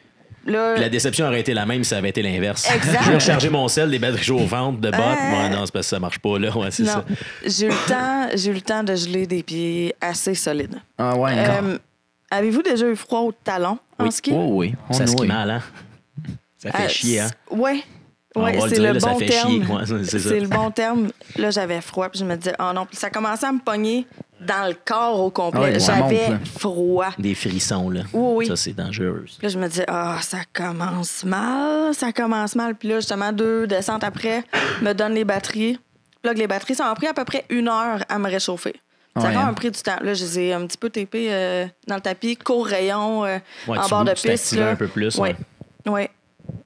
[0.44, 2.66] Puis La déception aurait été la même si ça avait été l'inverse.
[2.74, 3.00] Exact.
[3.04, 4.98] Je vais recharger mon sel, des batteries chauffantes de bottes.
[5.00, 5.32] Euh.
[5.32, 6.56] Ouais, non, c'est parce que ça marche pas, là.
[6.56, 7.04] Ouais, c'est ça.
[7.44, 10.76] j'ai eu le temps, j'ai eu le temps de geler des pieds assez solides.
[10.96, 11.32] Ah ouais.
[11.36, 11.78] Euh,
[12.30, 14.12] Avez-vous déjà eu froid au talon en Oui.
[14.12, 14.30] ski?
[14.34, 14.74] Oh oui.
[14.90, 15.28] Ça On skie oui.
[15.28, 15.62] mal, hein?
[16.58, 17.28] Ça fait Euh, chier, hein?
[17.50, 17.82] Ouais.
[18.42, 19.50] Ouais, c'est le bon fait terme.
[19.50, 19.64] chier.
[19.66, 21.08] Ouais, c'est le bon terme.
[21.36, 22.86] Là, j'avais froid, puis je me disais, oh non.
[22.86, 24.06] Puis ça commençait à me pogner
[24.40, 25.60] dans le corps au complet.
[25.60, 27.08] Ah ouais, j'avais froid.
[27.18, 28.02] Des frissons, là.
[28.12, 28.46] Oui, oui.
[28.46, 29.24] Ça, c'est dangereux.
[29.26, 32.74] Puis là, je me disais, ah, ça commence mal, ça commence mal.
[32.74, 34.44] Puis là, justement, deux descentes après,
[34.82, 35.78] me donnent les batteries.
[36.20, 38.28] Puis là, que les batteries, ça m'a pris à peu près une heure à me
[38.28, 38.74] réchauffer.
[39.16, 39.46] Ça Ouais, a quand hein.
[39.46, 39.96] même pris du temps.
[40.00, 43.38] Là, je les ai un petit peu tapés euh, dans le tapis, court rayon, euh,
[43.66, 44.52] Ouais, en bord de piste.
[44.52, 44.70] là.
[44.70, 45.16] un peu plus.
[45.18, 45.30] Oui.
[45.86, 46.08] ouais.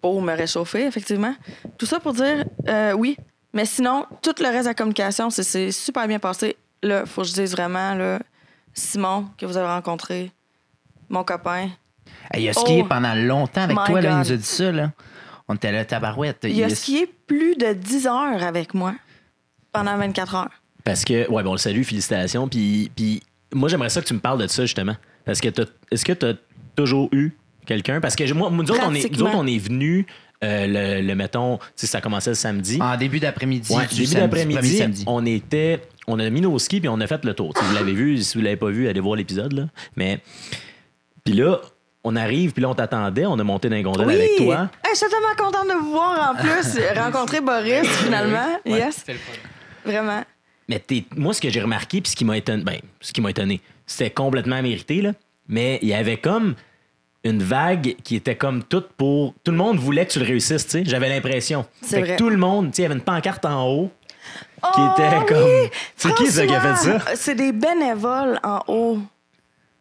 [0.01, 1.35] Pour me réchauffer, effectivement.
[1.79, 3.17] Tout ça pour dire euh, oui.
[3.55, 6.57] Mais sinon, tout le reste de la communication, c'est- c'est super bien passé.
[6.83, 8.19] Là, faut que je dise vraiment, là,
[8.75, 10.33] Simon, que vous avez rencontré,
[11.09, 11.69] mon copain,
[12.33, 14.73] Hey, il a skié Oh, pendant longtemps avec toi, là, il nous a dit ça.
[14.73, 14.93] Là.
[15.49, 16.39] On était là, tabarouette.
[16.45, 18.95] il a skié plus de 10 heures avec moi
[19.73, 20.51] pendant 24 heures.
[20.85, 22.49] Parce que, ouais, bon, on le salue, félicitations.
[22.49, 23.23] Puis, puis
[23.53, 24.97] moi, j'aimerais ça que tu me parles de ça, justement.
[25.25, 26.35] Parce que, t'as- est-ce que tu as
[26.75, 27.33] toujours eu
[27.67, 28.01] quelqu'un?
[28.01, 29.27] Parce que moi, nous autres, on est, nous Pratiquement.
[29.29, 30.07] autres, on est venus,
[30.45, 30.67] euh,
[31.01, 32.79] le, le, mettons, tu sais, ça commençait le samedi.
[32.81, 33.73] En début d'après-midi.
[33.75, 37.35] Ouais, début d'après-midi, on était, on a mis nos skis puis on a fait le
[37.35, 37.53] tour.
[37.57, 39.65] Si vous l'avez vu, si vous l'avez pas vu, allez voir l'épisode là.
[39.97, 40.21] Mais
[41.25, 41.61] puis là,
[42.05, 44.69] on arrive puis là on t'attendait, on a monté dans les gondoles avec toi.
[44.85, 46.79] Hey, je suis tellement contente de vous voir en plus.
[46.99, 48.59] Rencontrer Boris, finalement.
[48.67, 49.15] Yes, le
[49.91, 50.25] vraiment.
[50.69, 53.21] Mais t'es- moi, ce que j'ai remarqué puis ce qui m'a étonné, ben, ce qui
[53.21, 55.13] m'a étonné, c'était complètement mérité là.
[55.49, 56.55] Mais il y avait comme
[57.25, 59.35] une vague qui était comme toute pour.
[59.45, 60.85] Tout le monde voulait que tu le réussisses, tu sais.
[60.85, 61.65] J'avais l'impression.
[61.83, 62.17] C'est Fait que vrai.
[62.17, 63.91] tout le monde, tu sais, il y avait une pancarte en haut
[64.75, 65.27] qui Oh, était oui!
[65.27, 65.71] comme.
[65.97, 67.17] C'est qui ça qui a fait ça?
[67.17, 68.99] C'est des bénévoles en haut.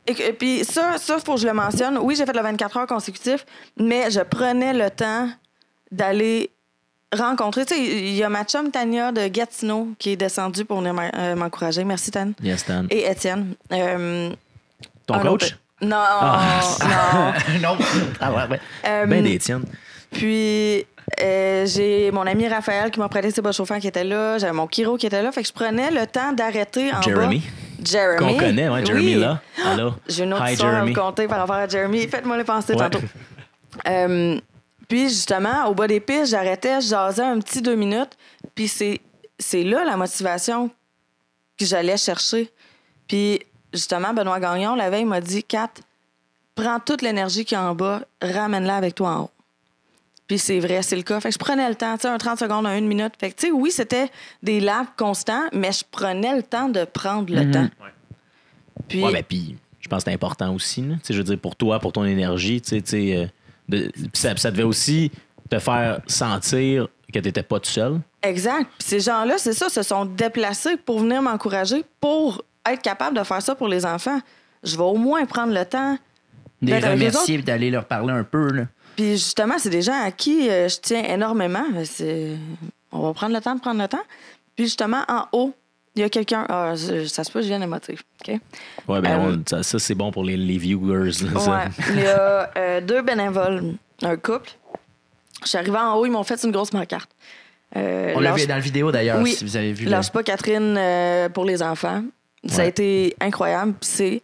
[0.07, 1.97] Et, que- et puis ça, ça, faut que je le mentionne.
[1.99, 3.45] Oui, j'ai fait le 24 heures consécutif,
[3.77, 5.29] mais je prenais le temps
[5.91, 6.49] d'aller
[7.13, 10.79] rencontré, tu sais, il y a ma chum Tania de Gatineau qui est descendue pour
[10.81, 11.83] venir euh, m'encourager.
[11.83, 12.31] Merci, Tan.
[12.41, 12.85] Yes, Stan.
[12.89, 13.53] Et Étienne.
[13.73, 14.29] Euh,
[15.05, 15.25] Ton coach?
[15.43, 16.59] autre- Non, Ah.
[16.83, 17.59] non.
[17.61, 17.77] non.
[18.19, 18.59] Ah ouais, ouais.
[18.85, 19.65] Euh, Ben des tiennes.
[20.11, 20.85] Puis,
[21.21, 24.37] euh, j'ai mon ami Raphaël qui m'a prêté ses bas chauffants qui était là.
[24.37, 25.31] J'avais mon Kiro qui était là.
[25.31, 27.39] Fait que je prenais le temps d'arrêter en Jeremy.
[27.39, 27.85] bas.
[27.89, 28.19] Jeremy.
[28.19, 29.21] Qu'on connaît, ouais, Jeremy Oui.
[29.21, 29.41] là.
[29.65, 29.93] Allô?
[30.07, 30.93] J'ai une autre Hi, histoire à Jeremy.
[30.93, 32.07] vous conter par rapport à Jeremy.
[32.07, 32.89] Faites-moi les penser Ouais.
[32.89, 32.99] tantôt.
[33.87, 34.39] Euh,
[34.87, 38.17] puis, justement, au bas des pistes, j'arrêtais, je jasais un petit deux minutes.
[38.53, 38.99] Puis, c'est,
[39.39, 40.69] c'est là la motivation
[41.57, 42.51] que j'allais chercher.
[43.07, 43.39] Puis,
[43.73, 45.69] justement, Benoît Gagnon, la veille, m'a dit Kat,
[46.55, 49.29] prends toute l'énergie qui est en bas, ramène-la avec toi en haut.
[50.27, 51.19] Puis c'est vrai, c'est le cas.
[51.19, 53.13] Fait que je prenais le temps, tu sais, un 30 secondes, un 1 minute.
[53.19, 54.09] Fait que, tu sais, oui, c'était
[54.41, 57.67] des laps constants, mais je prenais le temps de prendre le temps.
[58.87, 60.81] Puis, Ouais, mais puis, je pense que c'est important aussi.
[60.83, 60.95] là.
[60.95, 63.25] Tu sais, je veux dire, pour toi, pour ton énergie, tu sais, tu sais, euh,
[63.67, 65.11] de- ça, ça devait aussi
[65.49, 67.99] te faire sentir que tu n'étais pas tout seul.
[68.21, 68.69] Exact.
[68.79, 73.23] Puis ces gens-là, c'est ça, se sont déplacés pour venir m'encourager, pour être capable de
[73.23, 74.19] faire ça pour les enfants.
[74.63, 75.97] Je vais au moins prendre le temps.
[76.61, 78.51] De les remercier et d'aller leur parler un peu.
[78.51, 78.63] Là.
[78.95, 81.63] Puis justement, c'est des gens à qui euh, je tiens énormément.
[81.85, 82.33] C'est...
[82.91, 84.03] On va prendre le temps de prendre le temps.
[84.55, 85.53] Puis justement, en haut,
[85.95, 86.45] il y a quelqu'un.
[86.49, 86.73] Ah,
[87.07, 88.03] ça se peut, je viens émotif.
[88.21, 88.39] OK?
[88.87, 91.11] Ouais, ben, Euh, on- ça, ça, c'est bon pour les, les viewers.
[91.23, 91.51] là, ça.
[91.51, 91.85] Ouais.
[91.89, 94.51] Il y a euh, deux bénévoles, un couple.
[95.43, 97.09] Je suis arrivée en haut, ils m'ont fait une grosse pancarte.
[97.75, 99.31] Euh, On l'a lâche- vu dans la vidéo d'ailleurs, Oui.
[99.33, 99.85] si vous avez vu.
[99.85, 102.03] le- Lâche pas Catherine euh, pour les enfants.
[102.47, 103.73] Ça a été incroyable.
[103.73, 104.23] Puis c'est.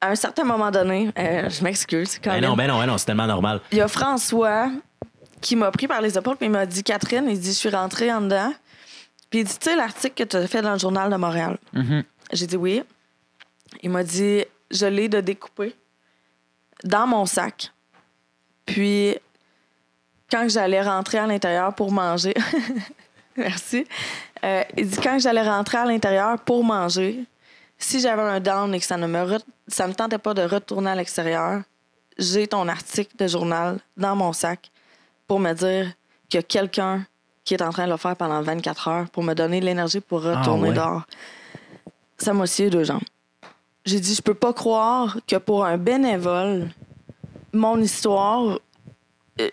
[0.00, 2.18] À un certain moment donné, euh, je m'excuse.
[2.18, 2.50] quand Ben même.
[2.50, 3.60] non, ben non, ben non, c'est tellement normal.
[3.70, 4.70] Il y a François
[5.40, 7.68] qui m'a pris par les épaules puis il m'a dit Catherine, il dit je suis
[7.68, 8.52] rentrée en dedans.
[9.30, 11.56] Puis il dit tu sais l'article que tu as fait dans le journal de Montréal?
[11.72, 12.02] Mhm.
[12.32, 12.82] J'ai dit oui.
[13.82, 15.74] Il m'a dit je l'ai de découper
[16.84, 17.72] dans mon sac.
[18.66, 19.16] Puis
[20.30, 22.34] quand j'allais rentrer à l'intérieur pour manger,
[23.36, 23.86] merci.
[24.44, 27.24] Euh, il dit quand j'allais rentrer à l'intérieur pour manger,
[27.78, 29.38] si j'avais un down et que ça ne me
[29.68, 31.62] ça me tentait pas de retourner à l'extérieur,
[32.18, 34.70] j'ai ton article de journal dans mon sac
[35.26, 35.92] pour me dire
[36.28, 37.06] qu'il y a quelqu'un
[37.44, 40.22] qui est en train de le faire pendant 24 heures pour me donner l'énergie pour
[40.22, 40.74] retourner ouais.
[40.74, 41.02] dehors.
[42.18, 43.00] Ça m'a scié deux jambes.
[43.84, 46.68] J'ai dit, je peux pas croire que pour un bénévole,
[47.52, 48.58] mon histoire euh,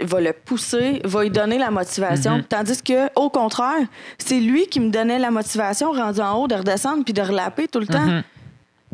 [0.01, 2.37] va le pousser, va lui donner la motivation.
[2.37, 2.43] Mhm.
[2.43, 6.55] Tandis que, au contraire, c'est lui qui me donnait la motivation rendu en haut de
[6.55, 7.99] redescendre puis de relaper tout le temps.
[8.05, 8.23] Mhm.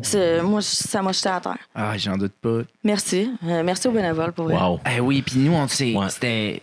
[0.02, 1.58] C'est- Moi, je- ça m'a jeté à terre.
[1.74, 2.60] Ah, j'en doute pas.
[2.84, 3.32] Merci.
[3.48, 4.56] Euh, merci aux bénévoles pour vrai.
[4.56, 4.80] Wow.
[4.96, 6.10] Eh oui, puis nous, on sait, Ouais.
[6.10, 6.62] c'était.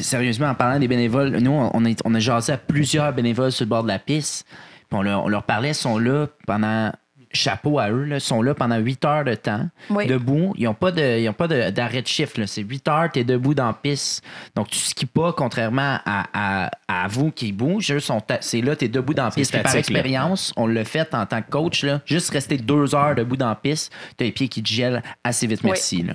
[0.00, 3.64] Sérieusement, en parlant des bénévoles, nous, on, est- on a jasé à plusieurs bénévoles sur
[3.64, 4.46] le bord de la piste.
[4.88, 6.90] Puis on leur, on leur parlait, ils sont là pendant.
[7.32, 10.06] Chapeau à eux, là, ils sont là pendant 8 heures de temps, Oui.
[10.08, 10.52] debout.
[10.58, 12.40] Ils n'ont pas de- ils ont pas de- d'arrêt de, chiffre.
[12.40, 12.46] là.
[12.48, 14.24] C'est 8 heures, tu es debout dans la piste.
[14.56, 17.92] Donc, tu skis pas, contrairement à, à- à vous qui bougent.
[17.92, 19.52] Eux, sont ta- c'est là, tu es debout dans la piste.
[19.62, 19.78] Par là.
[19.78, 21.84] expérience, on l'a fait en tant que coach.
[21.84, 24.68] Là, juste rester deux heures debout dans la piste, tu as les pieds qui te
[24.68, 25.70] gèlent assez vite, Oui.
[25.70, 26.02] merci.
[26.02, 26.14] là.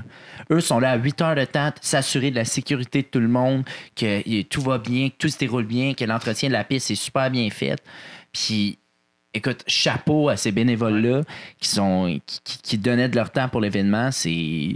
[0.52, 3.30] Eux sont là à 8 heures de temps, s'assurer de la sécurité de tout le
[3.30, 3.64] monde,
[3.96, 6.96] que tout va bien, que tout se déroule bien, que l'entretien de la piste est
[6.96, 7.78] super bien fait.
[8.34, 8.78] Puis,
[9.36, 11.22] écoute, chapeau à ces bénévoles-là
[11.60, 14.12] qui, sont, qui, qui- qui donnaient de leur temps pour l'événement.
[14.12, 14.76] C'est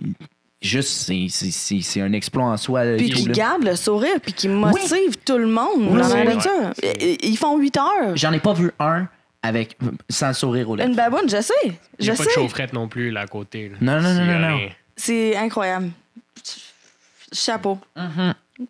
[0.61, 2.83] juste, c'est- c'est c'est- c'est un exploit en soi.
[2.97, 3.33] Puis qui là.
[3.33, 5.87] gardent le sourire, puis qui motivent tout le monde.
[5.89, 6.41] Oui, dans oui.
[6.41, 6.73] ça.
[7.01, 8.15] Ils ils font 8 heures.
[8.15, 9.07] J'en ai pas vu un
[9.41, 9.77] avec
[10.09, 10.89] sans le sourire aux lèvres.
[10.89, 11.53] Une baboune, je sais.
[11.63, 12.35] Il n'y Je a pas de sais.
[12.35, 13.69] chaufferette non plus là à côté.
[13.69, 13.77] là.
[13.81, 14.59] Non, non, non, non.
[14.97, 15.91] C'est incroyable.
[17.31, 17.77] Chapeau.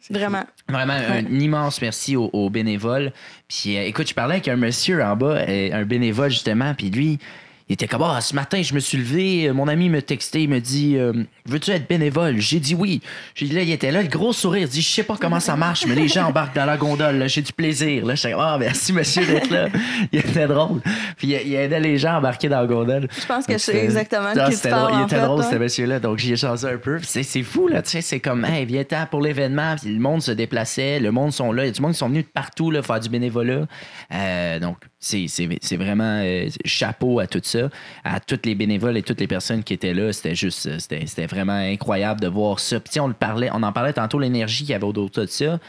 [0.09, 0.43] Vraiment.
[0.67, 3.11] Vraiment, un immense merci aux, aux bénévoles.
[3.47, 6.89] Puis, euh, écoute, je parlais avec un monsieur en bas, euh, un bénévole justement, puis
[6.89, 7.19] lui,
[7.69, 10.41] il était comme, ah, ce matin, je me suis levé, euh, mon ami me textait,
[10.41, 11.13] il me dit, euh,
[11.45, 12.39] veux-tu être bénévole?
[12.39, 12.99] J'ai dit oui.
[13.35, 15.39] J'ai dit, là, il était là, le gros sourire, il dit, je sais pas comment
[15.39, 18.07] ça marche, mais les gens embarquent dans la gondole, là, j'ai du plaisir.
[18.07, 19.67] Là, je suis ah, merci, monsieur, d'être là.
[20.11, 20.81] Il était drôle.
[21.17, 23.07] Puis, il, il aidait les gens à embarquer dans la gondole.
[23.19, 25.01] Je pense que c'est exactement de qui tu c'était parles, drôle.
[25.01, 25.47] Il était fait, drôle, hein.
[25.51, 25.99] ce monsieur-là.
[25.99, 26.99] Donc, j'y ai changé un peu.
[27.03, 27.83] C'est c'est fou, là.
[27.83, 29.75] Tu sais, c'est comme, hey, viens-t'en pour l'événement.
[29.79, 30.99] Puis le monde se déplaçait.
[30.99, 31.65] Le monde sont là.
[31.65, 33.67] Il y a du monde qui sont venus de partout, là, faire du bénévolat.
[34.13, 37.69] Euh, donc, c'est vraiment euh, chapeau à tout ça.
[38.03, 40.11] À tous les bénévoles et toutes les personnes qui étaient là.
[40.11, 42.79] C'était juste, euh, c'était vraiment incroyable de voir ça.
[42.79, 45.59] Puis, on, le parlait, on en parlait tantôt, l'énergie qu'il y avait autour de ça.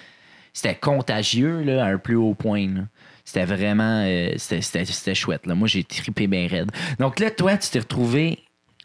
[0.52, 2.86] C'était contagieux, là, à un plus haut point.
[3.24, 4.04] C'était vraiment.
[4.04, 5.46] euh, c'était- chouette.
[5.46, 5.54] Là.
[5.54, 6.70] Moi, j'ai trippé bien raide.
[6.98, 8.40] Donc là, toi, tu t'es retrouvé.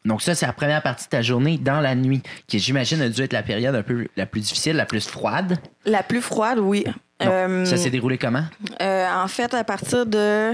[0.05, 3.09] Donc, ça, c'est la première partie de ta journée dans la nuit, qui, j'imagine, a
[3.09, 5.57] dû être la période un peu la plus difficile, la plus froide.
[5.85, 6.85] La plus froide, oui.
[7.23, 8.43] Euh, Ça s'est déroulé comment?
[8.81, 10.53] euh, en fait, à partir de.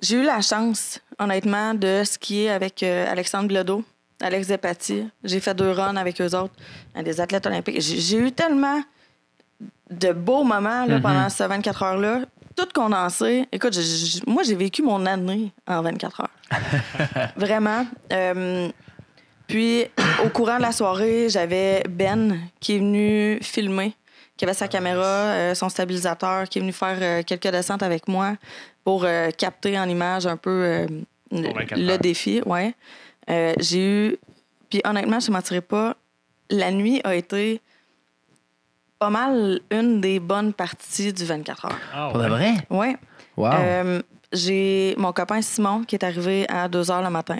[0.00, 3.82] J'ai eu la chance, honnêtement, de skier avec euh, Alexandre Bilodeau,
[4.20, 5.08] Alex Zepati.
[5.24, 6.52] J'ai fait deux runs avec eux autres,
[6.96, 7.80] euh, des athlètes olympiques.
[7.80, 8.80] J'ai eu tellement
[9.90, 12.20] de beaux moments là, pendant ces 24 heures-là.
[12.56, 13.46] Tout condensé.
[13.50, 16.30] Écoute, j'ai- moi, j'ai vécu mon année en 24 heures.
[17.36, 17.86] Vraiment.
[18.12, 18.68] Euh,
[19.48, 19.84] puis,
[20.24, 23.94] au courant de la soirée, j'avais Ben qui est venu filmer,
[24.36, 28.06] qui avait sa caméra, euh, son stabilisateur, qui est venu faire euh, quelques descentes avec
[28.08, 28.36] moi
[28.84, 29.06] pour
[29.38, 30.86] capter en image un peu
[31.30, 31.98] le, 24 le heures.
[31.98, 32.42] défi.
[32.44, 32.74] Ouais.
[33.58, 33.78] J'ai
[34.10, 34.16] eu.
[34.68, 35.96] Puis, honnêtement, je ne mentirais pas,
[36.50, 37.62] la nuit a été
[39.04, 41.78] pas mal une des bonnes parties du 24 heures.
[41.92, 42.30] Ah, Pour de ouais?
[42.30, 42.54] vrai?
[42.70, 42.96] Ouais.
[43.36, 43.50] Wow.
[43.52, 44.02] Euh,
[44.32, 47.36] j'ai mon copain Simon qui est arrivé à 2 h le matin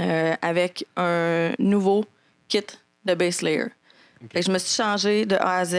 [0.00, 2.06] euh, avec un nouveau
[2.48, 2.64] kit
[3.04, 3.66] de base layer.
[4.32, 5.76] Fait que je me suis changé de A à Z,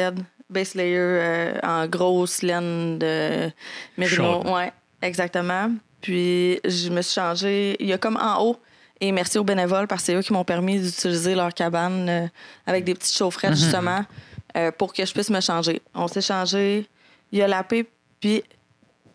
[0.48, 3.50] base layer euh, en grosse laine de
[3.98, 4.44] mérino.
[4.46, 4.72] Ouais,
[5.02, 5.72] exactement.
[6.02, 7.78] Puis je me suis changé.
[7.80, 8.58] Il y a comme en haut.
[9.02, 12.28] Et merci aux bénévoles parce que c'est eux qui m'ont permis d'utiliser leur cabane euh,
[12.66, 14.06] avec des petites chaufferettes, justement,
[14.58, 15.82] euh, pour que je puisse me changer.
[15.93, 16.88] On s'est changé.
[17.32, 17.89] Il a lapé,
[18.20, 18.43] puis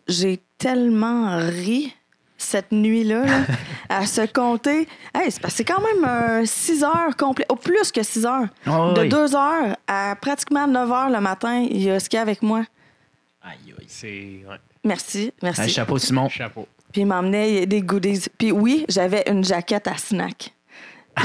[0.07, 1.95] j'ai tellement ri
[2.36, 3.41] cette nuit-là, là,
[3.89, 4.89] à se compter.
[5.14, 8.47] Hey, c'est quand même 6 heures complet, au plus que 6 heures.
[8.66, 9.09] Ah de oui.
[9.09, 12.64] 2 heures à pratiquement 9 heures le matin, il a skié avec moi.
[13.43, 13.86] Aïe, aïe.
[13.89, 14.45] C'est.
[14.49, 14.57] Ouais.
[14.84, 15.61] Merci, merci.
[15.62, 16.28] Un chapeau, Simon.
[16.28, 16.66] Chapeau.
[16.93, 18.26] Puis il m'emmenait des goodies.
[18.39, 20.55] Puis oui, j'avais une jaquette à snack.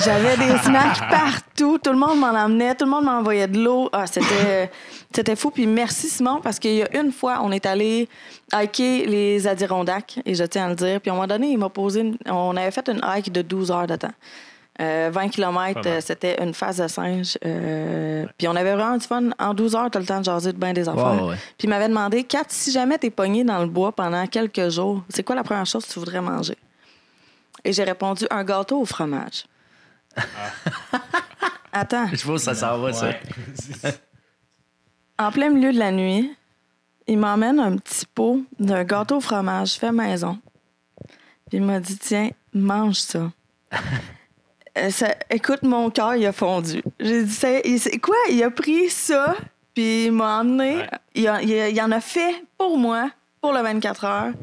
[0.03, 1.77] J'avais des snacks partout.
[1.77, 2.75] Tout le monde m'en emmenait.
[2.75, 3.89] Tout le monde m'envoyait de l'eau.
[3.93, 4.71] Ah, c'était,
[5.13, 5.51] c'était fou.
[5.51, 8.07] Puis merci, Simon, parce qu'il y a une fois, on est allé
[8.53, 11.01] hiker les Adirondacks, et je tiens à le dire.
[11.01, 12.01] Puis à un moment donné, il m'a posé...
[12.01, 14.11] une- On avait fait une hike de 12 heures de temps.
[14.81, 16.01] Euh, 20 km, Pas mal.
[16.01, 17.37] c'était une phase de singe.
[17.45, 19.29] Euh, puis on avait vraiment du fun.
[19.37, 21.35] En 12 heures, tu as le temps de jaser de bien des ouais.
[21.59, 25.03] Puis il m'avait demandé, Kat, si jamais t'es pogné dans le bois pendant quelques jours,
[25.09, 26.57] c'est quoi la première chose que tu voudrais manger?
[27.63, 29.45] Et j'ai répondu, un gâteau au fromage.
[31.71, 33.09] Attends, Je vois où ça s'en va, ça.
[35.17, 36.31] en plein milieu de la nuit,
[37.07, 40.37] il m'emmène un petit pot d'un gâteau au fromage fait maison.
[41.49, 43.31] Puis il m'a dit, tiens, mange ça.
[44.75, 46.81] Euh, ça- écoute, mon cœur, il a fondu.
[46.99, 48.15] J'ai dit, c'est il- c'est quoi?
[48.31, 49.35] Il a pris ça,
[49.75, 50.77] puis il m'a emmené.
[50.77, 50.89] Ouais.
[51.13, 54.33] Il, a- il a- il en a fait pour moi, pour le 24 heures.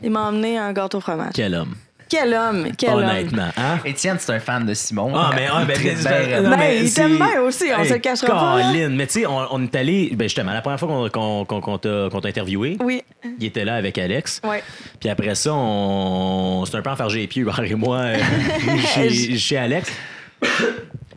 [0.00, 1.32] Il m'a emmené un gâteau au fromage.
[1.34, 1.74] Quel homme.
[2.10, 2.72] Quel homme!
[2.76, 2.98] Quel homme!
[3.04, 3.78] Honnêtement, hein?
[3.84, 5.12] Étienne, c'est un fan de Simon.
[5.14, 6.50] Ah, mais, ah, ben, Il ben.
[6.50, 8.88] Ben, il t'aime bien aussi, on se le cachera pas, là.
[8.88, 11.60] Mais tu sais, on, on est allé, ben justement, la première fois qu'on qu'on- qu'on-
[11.60, 13.02] qu'on t'a qu'on t'a interviewé, Oui,
[13.38, 14.40] il était là avec Alex.
[14.44, 14.62] ouais.
[14.98, 18.18] Puis après ça, on c'était un peu enfargé les pieds, et moi, euh,
[18.94, 19.90] chez, chez Alex.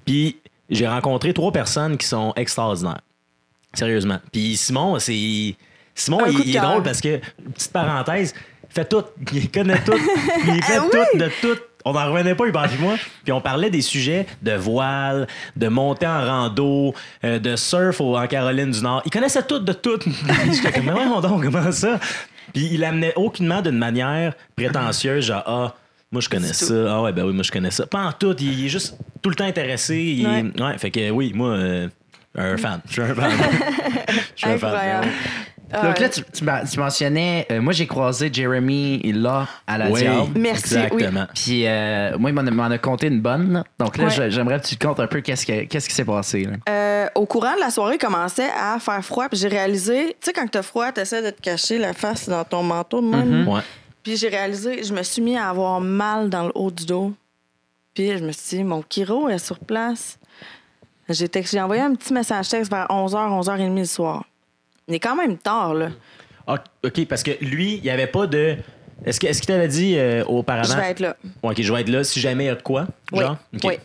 [0.06, 0.38] Puis
[0.70, 3.02] j'ai rencontré trois personnes qui sont extraordinaires.
[3.74, 4.20] Sérieusement.
[4.32, 5.56] Puis Simon, c'est.
[5.96, 7.20] Simon, il, il est drôle parce que,
[7.54, 8.34] petite parenthèse,
[8.74, 9.04] fait tout.
[9.32, 9.94] Il connaît tout.
[10.48, 11.20] Il fait Ah tout oui?
[11.20, 11.60] de tout.
[11.86, 12.94] On n'en revenait pas, Hubert et moi.
[13.26, 16.94] Puis on parlait des sujets de voile, de montée en rando,
[17.26, 19.02] euh, de surf au- en Caroline du Nord.
[19.06, 20.00] Il connaissait tout de tout.
[20.52, 22.00] J'étais comme, mais voyons donc, comment ça?
[22.54, 25.76] Puis il amenait aucunement d'une manière prétentieuse, genre, ah,
[26.10, 26.54] moi je connais tout.
[26.54, 26.74] ça.
[26.88, 27.86] Ah ouais, ben oui, moi je connais ça.
[27.86, 28.34] Pas en tout.
[28.40, 29.98] Il, il est juste tout le temps intéressé.
[29.98, 30.46] Il Ouais.
[30.64, 31.88] ouais, fait que oui, moi, euh,
[32.38, 32.80] un fan.
[32.88, 33.32] Je suis un fan.
[34.08, 35.02] Je suis un fan.
[35.74, 35.88] Incroyable.
[35.88, 39.90] Donc là, tu, tu m'a- tu mentionnais, euh, moi j'ai croisé Jeremy là à la
[39.90, 40.28] Oui, Diable.
[40.36, 41.26] Merci, exactement.
[41.34, 43.54] Puis euh, moi, il m'en a, m'en a conté une bonne.
[43.54, 43.64] là.
[43.80, 44.10] Donc là, Ouais.
[44.10, 46.44] je- j'aimerais que tu te comptes un peu qu'est-ce, que- qu'est-ce qui s'est passé.
[46.46, 46.54] là.
[46.70, 49.28] Euh, au courant de la soirée, il commençait à faire froid.
[49.30, 52.44] Puis j'ai réalisé, tu sais, quand t'as froid, t'essaies de te cacher la face dans
[52.44, 53.48] ton manteau de même.
[53.48, 53.62] Ouais.
[54.04, 57.14] Puis j'ai réalisé, je me suis mis à avoir mal dans le haut du dos.
[57.94, 60.18] Puis je me suis dit, mon Kiro est sur place.
[61.10, 61.30] J'ai,
[61.62, 64.24] envoyé un petit message texte vers 11h, 11h30 le soir.
[64.88, 65.90] Il est quand même tard, là.
[66.48, 68.58] Ah, OK, parce que lui, il n'y avait pas de.
[69.06, 70.74] Est-ce que- est-ce qu'il t'avait dit euh, auparavant?
[70.74, 71.16] Je vais être là.
[71.42, 72.86] OK, je vais être là si jamais il y a de quoi?
[73.12, 73.22] Oui.
[73.22, 73.38] Genre?
[73.64, 73.78] Oui.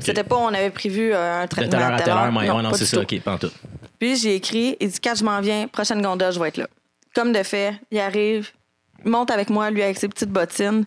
[0.00, 2.46] C'était pas, on avait prévu euh, un De traitement telle heure à telle heure, mais
[2.46, 3.02] Non, ouais, non, c'est ça, tout.
[3.02, 3.50] OK, pas en tout.
[3.98, 6.66] Puis j'ai écrit, il dit quand je m'en viens, prochaine gondole, je vais être là.
[7.14, 8.50] Comme de fait, il arrive,
[9.04, 10.84] il monte avec moi, lui avec ses petites bottines.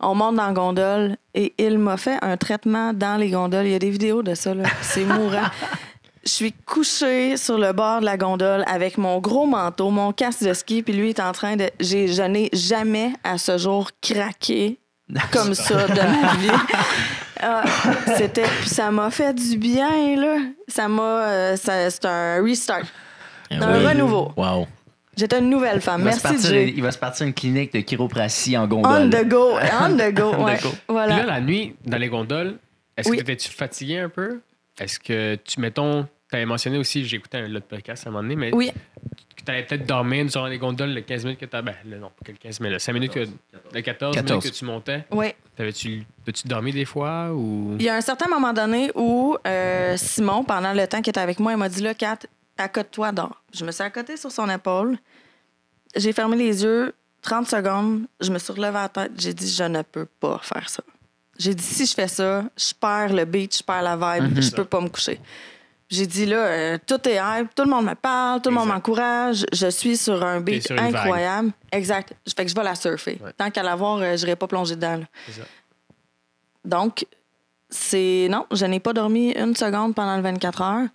[0.00, 3.66] On monte dans la gondole et il m'a fait un traitement dans les gondoles.
[3.66, 4.64] Il y a des vidéos de ça, là.
[4.82, 5.46] C'est mourant.
[6.26, 10.42] Je suis couchée sur le bord de la gondole avec mon gros manteau, mon casque
[10.42, 11.68] de ski, puis lui est en train de.
[11.80, 14.78] J'ai, je n'ai jamais à ce jour craqué
[15.30, 16.74] comme ça de ma vie.
[17.42, 17.62] Ah,
[18.16, 20.38] c'était, puis ça m'a fait du bien là.
[20.66, 22.84] Ça m'a, euh, ça- c'est un restart.
[23.50, 23.86] Ah Un oui.
[23.86, 24.32] renouveau.
[24.36, 24.66] Wow.
[25.16, 26.00] J'étais une nouvelle femme.
[26.00, 26.72] Il va, se Merci partir, Jay.
[26.74, 29.10] il va se partir une clinique de chiropratie en On gondole.
[29.10, 29.50] the go,
[29.82, 30.32] on the go.
[30.38, 30.58] On the ouais.
[30.62, 30.68] go.
[30.70, 31.16] Puis Voilà.
[31.18, 32.56] là, la nuit, dans les gondoles,
[32.96, 33.18] est-ce Oui.
[33.18, 34.40] que t'étais-tu fatigué un peu?
[34.80, 38.22] Est-ce que tu, mettons, t'avais mentionné aussi, j'ai écouté un autre podcast à un moment
[38.22, 38.72] donné, mais Oui.
[39.36, 41.62] que t'allais peut-être dormir durant les gondoles le 15 minutes que t'as.
[41.62, 43.20] Ben, le, non, pas que le 15 minutes, le 5 minutes que.
[43.72, 44.30] Le 14, 14.
[44.30, 45.04] minutes que tu montais.
[45.12, 45.26] Oui.
[45.56, 47.76] T'avais-tu, as-tu dormi des fois ou?
[47.78, 51.20] Il y a un certain moment donné où euh, Simon, pendant le temps qu'il était
[51.20, 52.18] avec moi, il m'a dit là, Kat,
[52.58, 53.42] accote-toi, dors.
[53.54, 54.98] Je me suis accotée sur son épaule.
[55.94, 58.06] J'ai fermé les yeux 30 secondes.
[58.20, 59.12] Je me suis relevé la tête.
[59.16, 60.82] J'ai dit, je ne peux pas faire ça.
[61.38, 64.50] J'ai dit, si je fais ça, je perds le beat, je perds la vibe, je
[64.50, 65.20] peux pas me coucher.
[65.90, 68.68] J'ai dit, là, euh, tout est hype, tout le monde me parle, tout le monde
[68.68, 69.44] m'encourage.
[69.52, 70.96] Je suis sur un beat sur une vague.
[70.96, 71.52] incroyable.
[71.70, 72.14] Exact.
[72.34, 73.18] Fait que je vais la surfer.
[73.36, 74.96] Tant qu'à la voir, euh, je n'irai pas plonger dedans.
[74.96, 75.04] là.
[75.26, 75.46] C'est ça.
[76.64, 77.04] Donc,
[77.68, 78.28] c'est.
[78.30, 80.86] Non, je n'ai pas dormi une seconde pendant le 24 heures.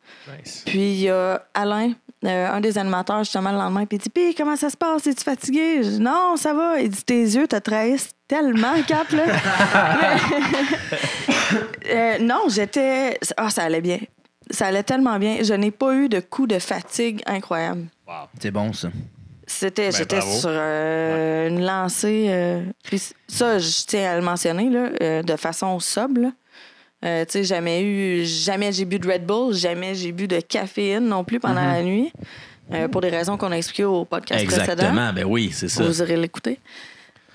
[0.43, 0.63] Nice.
[0.65, 1.91] Puis il y a Alain,
[2.25, 5.05] euh, un des animateurs, justement, le lendemain, puis il dit Puis comment ça se passe?
[5.05, 5.83] Es-tu fatigué?
[5.83, 6.79] Je dis Non, ça va.
[6.81, 9.23] Il dit Tes yeux te trahissent tellement, Cap, là.
[11.91, 13.17] Euh, non, j'étais.
[13.35, 13.97] Ah, ça allait bien.
[14.49, 15.37] Ça allait tellement bien.
[15.43, 17.85] Je n'ai pas eu de coup de fatigue incroyable.
[18.07, 18.13] Wow.
[18.39, 18.89] C'est bon, ça.
[19.45, 22.27] C'était, Ben, j'étais sur euh, une lancée.
[22.29, 26.31] euh, puis ça, je tiens à le mentionner là, euh, de façon sobre.
[27.05, 30.39] Euh, tu sais, jamais eu, jamais j'ai bu de Red Bull, jamais j'ai bu de
[30.39, 32.11] caféine non plus pendant la nuit,
[32.73, 34.71] euh, pour des raisons qu'on a expliquées au podcast précédent.
[34.73, 35.83] Exactement, ben oui, c'est ça.
[35.83, 36.59] Vous irez l'écouter.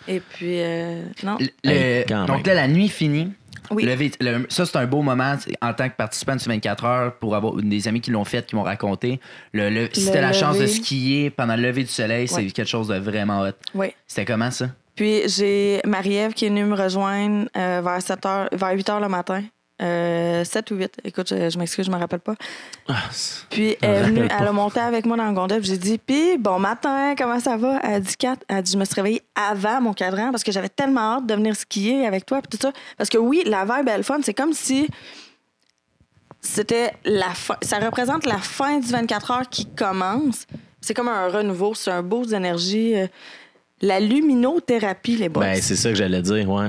[0.07, 1.39] Et puis, euh, non.
[1.65, 2.47] Le- donc même.
[2.47, 3.33] là, la nuit finie.
[3.71, 3.85] Oui.
[3.85, 7.15] Lever- le- ça, c'est un beau moment en tant que participant de ce 24 heures
[7.17, 9.21] pour avoir des amis qui l'ont fait, qui m'ont raconté.
[9.53, 12.37] Le, le- si Le t'as la chance de skier pendant le lever du soleil, c'est
[12.37, 12.47] Ouais.
[12.51, 13.53] quelque chose de vraiment hot.
[13.75, 13.89] Oui.
[14.07, 14.67] C'était comment ça?
[14.97, 19.01] Puis j'ai Marie-Ève qui est venue me rejoindre euh, vers 7 heures, vers 8 heures
[19.01, 19.43] le matin.
[19.83, 20.99] Euh, 7 ou 8.
[21.05, 22.37] Écoute, je, je m'excuse, je me rappelle pas.
[22.89, 22.95] Ah,
[23.51, 25.61] Puis elle, est venue, elle a monté avec moi dans le gondole.
[25.61, 27.81] puis J'ai dit, puis bon matin, comment ça va?
[27.83, 30.45] Elle a dit, Kat, elle a dit, je me suis réveillée avant mon cadran parce
[30.45, 32.41] que j'avais tellement hâte de venir skier avec toi.
[32.41, 32.73] Puis tout ça.
[32.97, 34.19] Parce que oui, la vibe est le fun.
[34.23, 34.87] C'est comme si
[36.41, 37.57] c'était la fin.
[37.63, 40.47] Ça représente la fin du 24 heures qui commence.
[40.81, 41.75] C'est comme un renouveau.
[41.75, 42.95] C'est un beau d'énergie.
[42.97, 43.07] Euh,
[43.81, 45.43] La luminothérapie, les boys.
[45.45, 46.69] Ben, c'est ça que j'allais dire, ouais.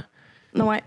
[0.56, 0.82] Ouais.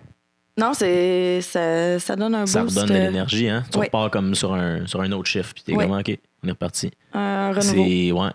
[0.58, 2.76] Non, c'est ça, ça donne un Ça boost.
[2.78, 3.62] redonne de euh, l'énergie, hein.
[3.72, 3.86] Tu oui.
[3.86, 5.84] repars comme sur un, sur un autre chiffre, puis t'es Oui.
[5.86, 6.90] comme, OK, on est reparti.
[7.12, 7.84] Un renouveau.
[7.86, 8.30] C'est, ouais.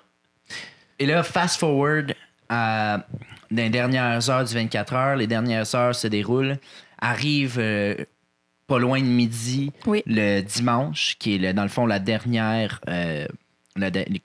[1.00, 2.14] Et là, fast forward
[2.50, 3.06] à
[3.52, 6.58] dans les dernières heures du 24 heures, les dernières heures se déroulent.
[7.00, 7.96] Arrive euh,
[8.68, 10.02] pas loin de midi Oui.
[10.08, 12.80] le dimanche, qui est le- dans le fond la dernière.
[12.90, 13.28] euh,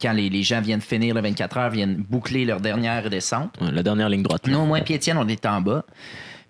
[0.01, 3.55] quand les, les gens viennent finir le 24 heures, viennent boucler leur dernière descente.
[3.61, 4.47] Ouais, La dernière ligne droite.
[4.47, 5.85] Nous, moi et Étienne, on était en bas.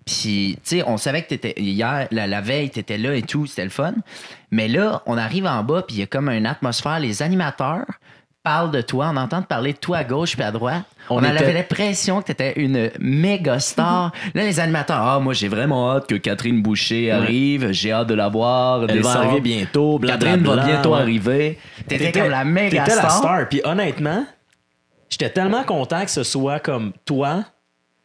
[0.09, 3.45] Puis, tu sais, on savait que t'étais hier, la, la veille, t'étais là et tout,
[3.45, 3.93] c'était le fun.
[4.49, 6.99] Mais là, on arrive en bas, puis il y a comme une atmosphère.
[6.99, 7.85] Les animateurs
[8.41, 10.83] parlent de toi, on entend te parler de toi à gauche puis à droite.
[11.11, 14.11] On, On avait l'impression que t'étais une méga star.
[14.33, 18.15] Là, les animateurs, ah, moi, j'ai vraiment hâte que Catherine Boucher arrive, j'ai hâte de
[18.15, 18.85] la voir.
[18.89, 19.99] Elle va arriver bientôt.
[19.99, 21.01] Catherine va bientôt ouais.
[21.01, 21.59] arriver.
[21.87, 23.03] T'étais comme la méga T'étais star.
[23.03, 23.49] la star.
[23.49, 24.25] Puis honnêtement,
[25.07, 27.43] j'étais tellement content que ce soit comme toi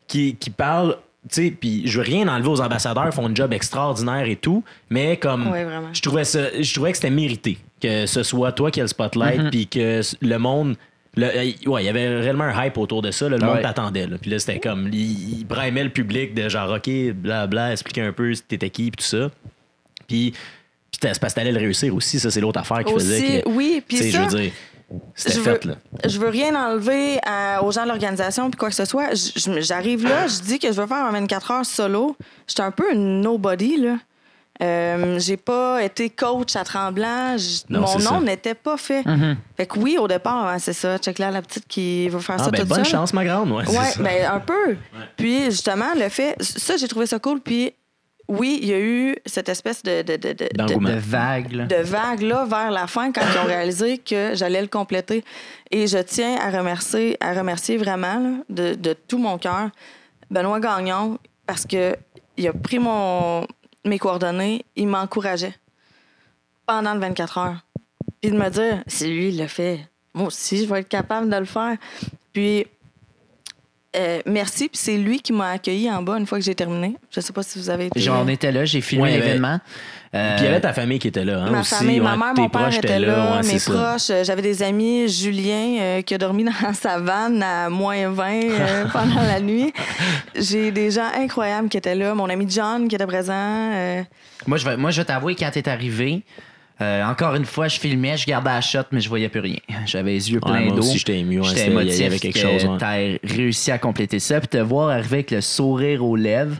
[0.06, 0.98] qui, qui parle.
[1.28, 5.16] Puis je veux rien enlever aux ambassadeurs, ils font un job extraordinaire et tout, mais
[5.16, 8.80] comme Ouais, je trouvais ça, je trouvais que c'était mérité que ce soit toi qui
[8.80, 10.76] as le spotlight, puis que le monde,
[11.16, 13.46] le, euh, ouais, il y avait réellement un hype autour de ça, là, le Ah
[13.46, 13.62] monde ouais.
[13.62, 17.72] t'attendait, puis là c'était comme, il, il brimait le public de genre ok, bla bla,
[17.72, 19.30] expliquer un peu t'étais qui, puis tout ça,
[20.06, 20.32] puis
[20.90, 23.42] puis t'as- c'est parce que t'allais le réussir aussi, ça c'est l'autre affaire qui faisait
[23.42, 24.52] que, oui, puis je veux dire,
[25.14, 25.76] c'était fait veux, là.
[26.06, 29.08] je veux rien enlever à- aux gens de l'organisation puis quoi que ce soit.
[29.60, 32.16] J'arrive là, je dis que je veux faire un 24 heures solo.
[32.46, 33.96] J'étais un peu une nobody, là.
[34.62, 37.34] Euh, j'ai pas été coach à Tremblant.
[37.68, 39.02] Non, Mon nom n'était pas fait.
[39.56, 40.96] Fait que oui, au départ, hein, c'est ça.
[40.98, 42.92] Check là, la petite qui veut faire Ah ça ben toute bonne seule.
[42.92, 43.66] chance ma grande, ouais.
[43.68, 44.76] Ouais, ben un peu.
[45.16, 47.40] Puis justement, le fait, ça, j'ai trouvé ça cool.
[47.40, 47.72] Puis
[48.28, 50.88] oui, il y a eu cette espèce de, de, de, de- D'engouement.
[50.90, 51.66] De vague, là.
[51.66, 55.24] de vague là vers la fin quand ils ont réalisé que j'allais le compléter.
[55.70, 59.68] Et je tiens à remercier, à remercier vraiment là, de, de tout mon cœur
[60.30, 61.96] Benoît Gagnon parce que
[62.36, 63.46] il a pris mon,
[63.84, 65.54] mes coordonnées, il m'encourageait
[66.66, 67.64] pendant le 24 heures.
[68.20, 69.80] Puis de me dire, si lui il le fait,
[70.14, 71.76] moi aussi je vais être capable de le faire.
[72.32, 72.66] Puis
[73.96, 76.96] euh, merci, puis c'est lui qui m'a accueilli en bas une fois que j'ai terminé.
[77.10, 78.00] Je sais pas si vous avez été.
[78.00, 79.58] J'en étais là, j'ai filmé Ouais, l'événement.
[80.14, 81.74] Euh, Puis il y avait ta famille qui était là, hein, Ma aussi.
[81.74, 84.10] famille, ma mère, mon père étaient là, ouais, mes proches.
[84.10, 88.42] euh, J'avais des amis, Julien, euh, qui a dormi dans sa vanne à moins 20
[88.44, 89.72] euh, pendant la nuit.
[90.36, 92.14] J'ai des gens incroyables qui étaient là.
[92.14, 93.32] Mon ami John qui était présent.
[93.34, 94.02] euh,
[94.46, 96.22] Moi, je vais, moi, je vais t'avouer, quand t'es arrivé,
[96.80, 99.58] euh, encore une fois, je filmais, je gardais la shot, mais je voyais plus rien.
[99.86, 100.82] J'avais les yeux Ouais, pleins moi d'eau.
[100.82, 102.78] aussi, j'étais ému, ouais, J'étais c'était- il y émotif avait quelque que chose, ouais.
[102.78, 106.56] T'as réussi à compléter ça, puis te voir arriver avec le sourire aux lèvres,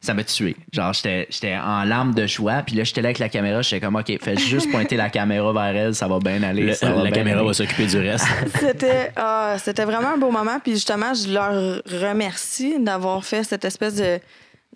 [0.00, 0.54] ça m'a tué.
[0.72, 3.80] Genre, j'étais j'étais en larmes de joie, puis là, j'étais là avec la caméra, j'étais
[3.84, 6.62] comme, OK, fais juste pointer la caméra vers elle, ça va bien aller.
[6.62, 7.48] Le- ça va la bien caméra aller.
[7.48, 8.26] va s'occuper du reste.
[8.60, 10.58] C'était ah, c'était vraiment un beau moment.
[10.62, 14.20] Puis justement, je leur remercie d'avoir fait cette espèce de,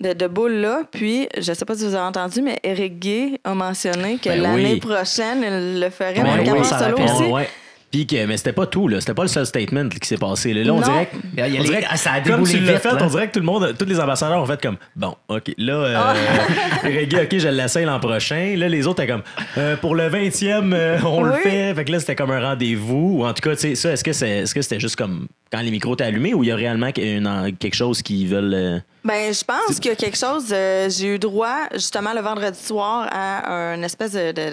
[0.00, 0.82] de, de boule-là.
[0.90, 4.40] Puis, je sais pas si vous avez entendu, mais Eric Gay a mentionné que Ben
[4.42, 4.80] l'année oui.
[4.80, 7.24] prochaine, il le ferait Ben oui, solo aussi.
[7.30, 7.48] Ouais.
[7.90, 9.00] Puis que, mais c'était pas tout, là.
[9.00, 10.54] C'était pas le seul statement qui s'est passé.
[10.54, 11.16] Là, Là, on dirait que.
[11.32, 12.98] Il y a on les- dirait que- ça a comme tu l'as fait, là.
[13.02, 15.72] on dirait que tout le monde, tous les ambassadeurs ont fait comme bon, ok, là,
[15.74, 16.14] euh, Ah.
[16.84, 18.54] Reggae, ok, je l'essaye l'an prochain.
[18.56, 19.22] Là, les autres étaient comme
[19.58, 21.74] euh, pour le 20e, euh, on le fait.
[21.74, 23.16] Fait que là, c'était comme un rendez-vous.
[23.18, 25.26] Ou en tout cas, tu sais, ça, est-ce que c'est, est-ce que c'était juste comme
[25.50, 28.54] quand les micros étaient allumés ou il y a réellement une- quelque chose qu'ils veulent.
[28.54, 30.44] euh, Ben, je pense qu'il y a quelque chose.
[30.52, 34.50] euh, j'ai eu droit, justement, le vendredi soir, à un espèce de, de,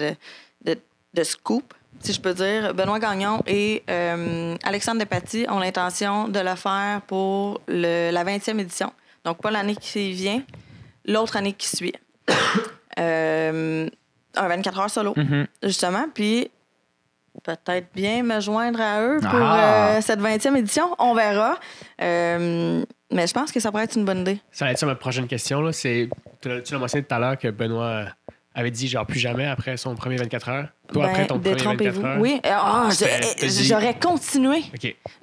[0.64, 0.78] de- de-
[1.14, 2.74] de scoop, si je peux dire.
[2.74, 8.58] Benoît Gagnon et euh, Alexandre Despatie ont l'intention de le faire pour le- la 20e
[8.60, 8.92] édition.
[9.24, 10.42] Donc, pas l'année qui vient,
[11.04, 11.94] l'autre année qui suit.
[12.98, 13.88] Euh,
[14.34, 15.46] un 24 heures solo, Mhm.
[15.62, 16.06] justement.
[16.12, 16.50] Puis,
[17.44, 19.90] peut-être bien me joindre à eux pour Ah.
[19.98, 20.96] euh, cette 20e édition.
[20.98, 21.58] On verra.
[22.02, 24.40] Euh, mais je pense que ça pourrait être une bonne idée.
[24.50, 25.60] Ça va être ça ma prochaine question.
[25.60, 25.70] Là.
[25.72, 26.08] Tu
[26.44, 28.06] l'as mentionné tout à l'heure que Benoît
[28.60, 30.68] avait dit genre plus jamais après son premier 24 heures.
[30.92, 32.06] Toi, Ben, après ton premier 24 détrompez-vous.
[32.06, 32.20] heures.
[32.20, 32.40] Oui.
[32.44, 34.64] Ah, euh, dit- J'aurais continué.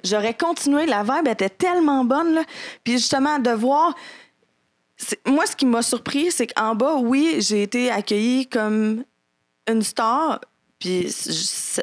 [0.04, 0.86] J'aurais continué.
[0.86, 2.34] La vibe était tellement bonne.
[2.34, 2.42] Là.
[2.84, 3.94] Puis justement, de voir.
[5.26, 9.04] Moi, ce qui m'a surpris, c'est qu'en bas, oui, j'ai été accueillie comme
[9.68, 10.40] une star.
[10.78, 11.08] Puis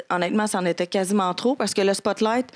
[0.10, 2.48] honnêtement, ça en était quasiment trop parce que le spotlight,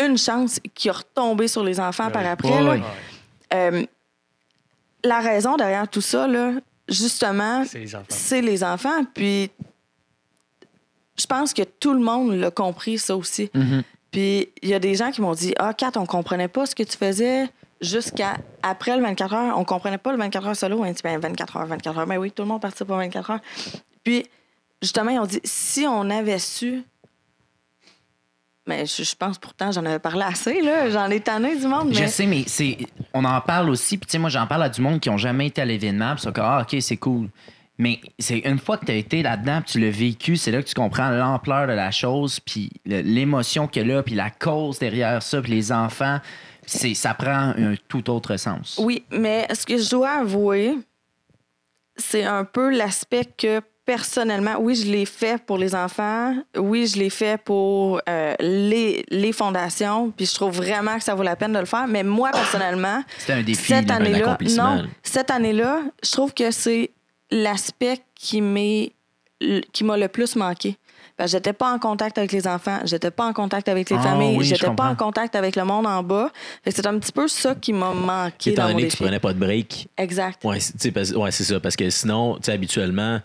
[0.00, 2.48] une chance qui a retombé sur les enfants par après.
[2.50, 2.70] Ouais, là.
[2.72, 2.80] ouais.
[3.54, 3.84] Euh,
[5.04, 6.52] la raison derrière tout ça, là,
[6.88, 8.06] justement, C'est les enfants.
[8.08, 9.04] c'est les enfants.
[9.14, 9.50] Puis,
[11.18, 13.50] je pense que tout le monde l'a compris, ça aussi.
[13.54, 13.82] Mhm.
[14.10, 16.74] Puis, il y a des gens qui m'ont dit Ah, Kat, on comprenait pas ce
[16.74, 17.48] que tu faisais
[17.80, 19.58] jusqu'à après le 24 heures.
[19.58, 20.82] On comprenait pas le 24 heures solo.
[20.82, 22.06] On dit ben, 24 heures, 24 heures.
[22.06, 23.40] Ben oui, tout le monde participe au 24 heures.
[24.02, 24.26] Puis,
[24.80, 26.82] justement, ils ont dit Si on avait su.
[28.66, 30.88] Mais je, je pense pourtant, j'en avais parlé assez, là.
[30.88, 31.92] J'en ai tanné du monde.
[31.92, 32.08] Je Mais...
[32.08, 32.78] sais, mais c'est,
[33.12, 33.98] on en parle aussi.
[33.98, 36.14] Puis, tu sais, moi, j'en parle à du monde qui ont jamais été à l'événement.
[36.14, 37.28] Puis, sont comme, ah, OK, c'est cool.
[37.76, 40.68] Mais c'est une fois que tu as été là-dedans, tu l'as vécu, c'est là que
[40.68, 44.78] tu comprends l'ampleur de la chose, puis l'émotion qu'il y a là, puis la cause
[44.78, 46.20] derrière ça, puis les enfants.
[46.66, 48.80] C'est, ça prend un tout autre sens.
[48.82, 50.78] Oui, mais ce que je dois avouer,
[51.96, 56.98] c'est un peu l'aspect que personnellement, oui, je l'ai fait pour les enfants, oui, je
[56.98, 61.36] l'ai fait pour euh, les, les fondations, puis je trouve vraiment que ça vaut la
[61.36, 63.64] peine de le faire, mais moi, personnellement, C'était un défi.
[63.64, 63.96] cette là.
[63.96, 66.90] année-là, non, cette année-là, je trouve que c'est
[67.30, 68.92] l'aspect qui m'est
[69.72, 70.78] qui m'a le plus manqué.
[71.18, 74.02] Que j'étais pas en contact avec les enfants, j'étais pas en contact avec les Ah,
[74.02, 76.30] familles, oui, je j'étais pas en contact avec le monde en bas.
[76.66, 79.20] C'est un petit peu ça qui m'a manqué Étant dans mon donné que tu prenais
[79.20, 80.42] pas de break, Exact.
[80.44, 81.60] Ouais, c'est ouais, ça.
[81.60, 83.20] Parce que sinon, habituellement,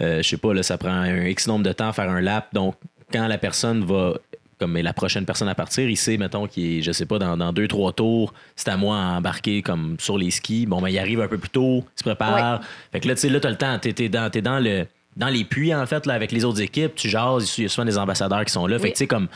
[0.00, 2.48] je sais pas, là, ça prend un X nombre de temps à faire un lap.
[2.52, 2.74] Donc,
[3.12, 4.14] quand la personne va,
[4.58, 7.36] comme la prochaine personne à partir, il sait, mettons, qu'il est, je sais pas, dans,
[7.36, 10.66] dans deux, trois tours, c'est à moi à embarquer comme sur les skis.
[10.66, 12.60] Bon, ben, il arrive un peu plus tôt, il se prépare.
[12.92, 13.78] Fait que là, tu sais, là, t'as le temps.
[13.78, 14.86] T'es, t'es dans, t'es dans le.
[15.14, 17.68] Dans les puits, en fait, là, avec les autres équipes, tu jases, il y a
[17.68, 18.78] souvent des ambassadeurs qui sont là.
[18.78, 19.28] Fait que, tu sais, comme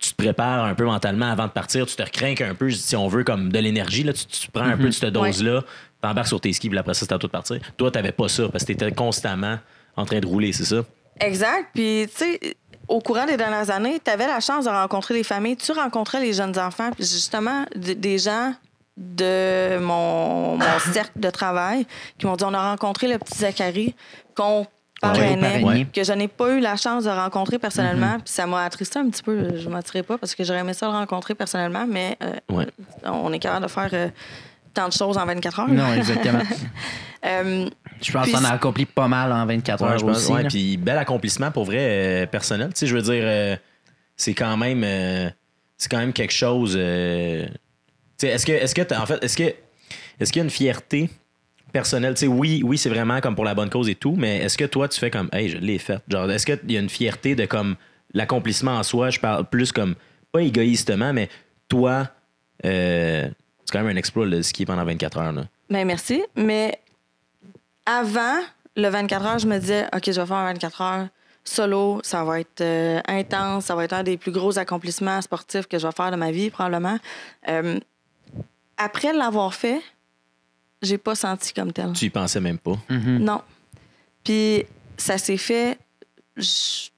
[0.00, 2.96] tu te prépares un peu mentalement avant de partir, tu te recrinques un peu, si
[2.96, 4.02] on veut, comme de l'énergie.
[4.02, 5.62] Là, tu, tu prends un peu de cette dose-là,
[6.00, 7.58] t'embarques sur tes skis, puis après ça, c'est à toi de partir.
[7.76, 9.58] Toi, t'avais pas ça parce que t'étais constamment
[9.96, 10.82] en train de rouler, c'est ça?
[11.20, 11.68] Exact.
[11.74, 12.40] Puis, tu sais,
[12.88, 15.56] au courant des dernières années, tu avais la chance de rencontrer des familles.
[15.56, 18.54] Tu rencontrais les jeunes enfants, puis justement, des gens
[18.96, 21.86] de mon, mon cercle de travail
[22.18, 23.94] qui m'ont dit on a rencontré le petit Zachary
[24.36, 24.66] qu'on
[25.00, 28.18] parrainait, que je n'ai pas eu la chance de rencontrer personnellement.
[28.24, 29.56] Puis ça m'a attristé un petit peu.
[29.56, 32.66] Je ne m'attirais pas parce que j'aurais aimé ça le rencontrer personnellement, mais euh, Ouais.
[33.04, 34.08] on est capable de faire euh,
[34.74, 35.68] tant de choses en 24 heures.
[35.68, 36.42] Non, exactement.
[37.24, 37.68] Euh,
[38.02, 40.32] Je pense qu'on a accompli pas mal en 24 Ouais, heures je pense- aussi.
[40.32, 42.68] ouais, puis bel accomplissement pour vrai euh, personnel.
[42.74, 43.56] Tu sais, je veux dire, euh,
[44.16, 45.28] c'est quand même, euh,
[45.76, 46.74] c'est quand même quelque chose.
[46.78, 47.52] euh, tu
[48.18, 49.52] sais, est-ce que, est-ce que, en fait, est-ce que,
[50.20, 51.10] est-ce qu'il y a une fierté
[51.72, 52.14] personnelle?
[52.14, 54.58] Tu sais, oui, oui, c'est vraiment comme pour la bonne cause et tout, mais est-ce
[54.58, 56.00] que toi, tu fais comme, hey, je l'ai fait?
[56.08, 57.76] Genre, est-ce qu'il y a une fierté de comme
[58.14, 59.10] l'accomplissement en soi?
[59.10, 59.94] Je parle plus comme
[60.30, 61.28] pas égoïstement, mais
[61.68, 62.08] toi,
[62.64, 63.28] euh,
[63.64, 65.32] c'est quand même un exploit le ski pendant 24 heures.
[65.32, 65.44] Là.
[65.70, 66.22] Ben merci.
[66.36, 66.78] Mais
[67.86, 68.38] avant
[68.76, 71.08] le 24 heures, je me disais, OK, je vais faire un 24 heures
[71.44, 72.00] solo.
[72.04, 73.66] Ça va être euh, intense.
[73.66, 76.30] Ça va être un des plus gros accomplissements sportifs que je vais faire de ma
[76.30, 76.98] vie, probablement.
[77.48, 77.78] Euh,
[78.76, 79.80] après l'avoir fait,
[80.80, 81.92] j'ai pas senti comme tel.
[81.92, 82.78] Tu y pensais même pas?
[82.88, 83.18] Mhm.
[83.18, 83.42] Non.
[84.24, 84.64] Puis
[84.96, 85.78] ça s'est fait
[86.36, 86.88] je-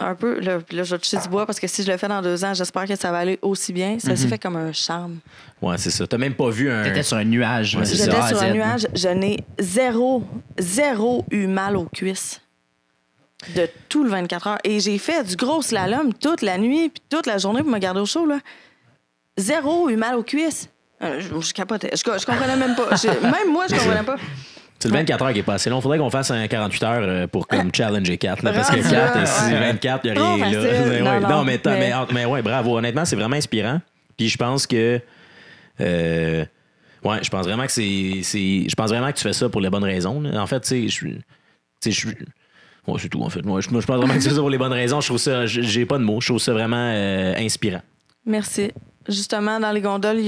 [0.00, 0.40] un peu.
[0.40, 2.44] Là, là, je vais toucher du bois parce que si je le fais dans deux
[2.44, 3.98] ans, j'espère que ça va aller aussi bien.
[3.98, 5.18] Ça s'est fait comme un charme.
[5.62, 6.06] Ouais, c'est ça.
[6.06, 6.84] T'as même pas vu un.
[6.84, 7.76] T'étais sur un nuage.
[7.76, 7.84] Ouais.
[7.84, 8.86] J'étais sur un nuage.
[8.94, 10.22] Je n'ai zéro,
[10.58, 12.40] zéro eu mal aux cuisses
[13.54, 14.58] de tout le 24 heures.
[14.64, 17.78] Et j'ai fait du gros slalom toute la nuit puis toute la journée pour me
[17.78, 18.26] garder au chaud.
[18.26, 18.38] Là.
[19.36, 20.68] Zéro eu mal aux cuisses.
[21.02, 21.90] Euh, je, je capotais.
[21.92, 22.96] Je, je comprenais même pas.
[22.96, 24.16] Je- même moi, je comprenais pas.
[24.80, 25.80] C'est le 24 heures qui est pas assez long.
[25.80, 28.44] Faudrait qu'on fasse un 48 heures euh, pour comme challenger 4.
[28.44, 29.58] là, parce que Rendu 4, là, si ouais.
[29.72, 30.60] 24, il n'y a rien là.
[30.60, 32.78] Mais Non, ouais, non, non, mais, t'as- mais- mais, mais ouais, bravo.
[32.78, 33.80] Honnêtement, c'est vraiment inspirant.
[34.16, 35.00] Puis je pense que.
[35.80, 36.44] euh,
[37.04, 38.20] ouais, je pense vraiment que c'est.
[38.22, 40.20] c'est- Je pense vraiment que tu fais ça pour les bonnes raisons.
[40.20, 40.40] là.
[40.40, 41.14] En fait, tu sais, je suis.
[41.14, 41.20] Tu
[41.80, 42.16] sais, je suis.
[42.86, 43.44] Ouais, c'est tout, en fait.
[43.44, 45.00] Moi, je, moi, je pense vraiment que tu fais ça pour les bonnes raisons.
[45.00, 45.44] Je trouve ça.
[45.46, 46.20] J'ai pas de mots.
[46.20, 47.82] Je trouve ça vraiment euh, inspirant.
[48.24, 48.70] Merci.
[49.08, 50.22] Justement, dans les gondoles,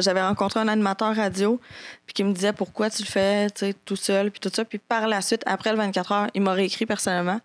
[0.00, 1.60] j'avais rencontré un animateur radio
[2.06, 4.64] puis qui me disait pourquoi tu le fais tu sais, tout seul, puis tout ça.
[4.64, 7.40] Puis par la suite, après le 24 heures, il m'a réécrit personnellement.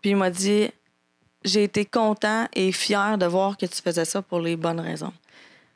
[0.00, 0.70] Puis il m'a dit
[1.44, 5.12] J'ai été content et fier de voir que tu faisais ça pour les bonnes raisons.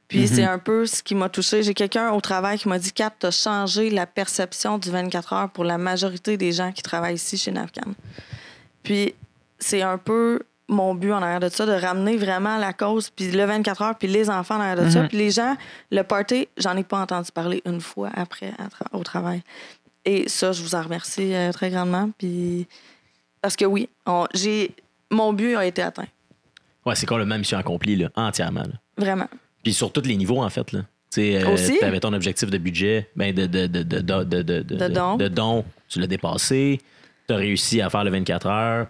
[0.08, 1.62] Puis c'est un peu ce qui m'a touché.
[1.62, 5.32] J'ai quelqu'un au travail qui m'a dit Kat, tu as changé la perception du 24
[5.32, 7.94] heures pour la majorité des gens qui travaillent ici chez Navcam.
[8.82, 9.14] Puis
[9.58, 13.30] c'est un peu mon but en arrière de ça, de ramener vraiment la cause, puis
[13.30, 15.02] le 24 heures, puis les enfants en arrière de ça.
[15.04, 15.56] Puis les gens,
[15.90, 19.42] le party, j'en ai pas entendu parler une fois après tra- au travail.
[20.06, 22.10] Et ça, je vous en remercie euh, très grandement.
[22.18, 22.66] Puis
[23.40, 23.88] parce que oui,
[24.34, 24.70] j'ai
[25.10, 26.06] mon but a été atteint.
[26.86, 28.60] Ouais, c'est complètement mission accomplie, là, entièrement.
[28.62, 28.74] là.
[28.98, 29.28] Vraiment.
[29.62, 30.72] Puis sur tous les niveaux, en fait.
[30.72, 30.80] Là.
[31.10, 31.82] Tu Aussi?
[31.82, 35.16] avais ton objectif de budget, ben de, de, de, de, de, de, de, De dons.
[35.16, 35.64] de dons.
[35.88, 36.80] Tu l'as dépassé.
[37.28, 38.86] Tu as réussi à faire le 24 heures.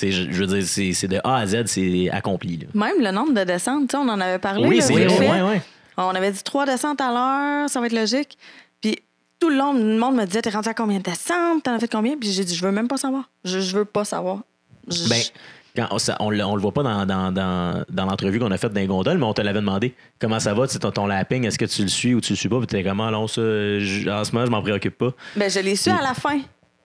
[0.00, 2.56] Je, je veux dire, c'est de A à Z, c'est accompli.
[2.58, 2.66] Là.
[2.74, 4.66] Même le nombre de descentes, on en avait parlé.
[4.66, 5.08] oui, c'est vrai.
[5.08, 5.30] fait.
[5.30, 5.62] Ouais, ouais.
[5.96, 8.36] On avait dit trois descentes à l'heure, ça va être logique.
[8.80, 8.98] Puis
[9.38, 11.62] tout le long, le monde me disait T'es rendu à combien de descentes?
[11.62, 12.16] T'en as fait combien?
[12.18, 13.30] Puis j'ai dit Je veux même pas savoir.
[13.44, 14.40] Je, je veux pas savoir.
[14.88, 15.22] Je- Ben,
[15.76, 18.50] quand on, ça- on, le- on le voit pas dans, dans, dans, dans l'entrevue qu'on
[18.50, 19.94] a faite dans les gondoles, mais on te l'avait demandé.
[20.20, 22.48] Comment ça va, ton, ton lapping, est-ce que tu le suis ou tu le suis
[22.48, 22.58] pas?
[22.58, 23.44] Puis t'es comment, non, ça, en
[24.24, 25.12] ce moment, je m'en préoccupe pas.
[25.36, 26.40] Ben, je l'ai su à la fin.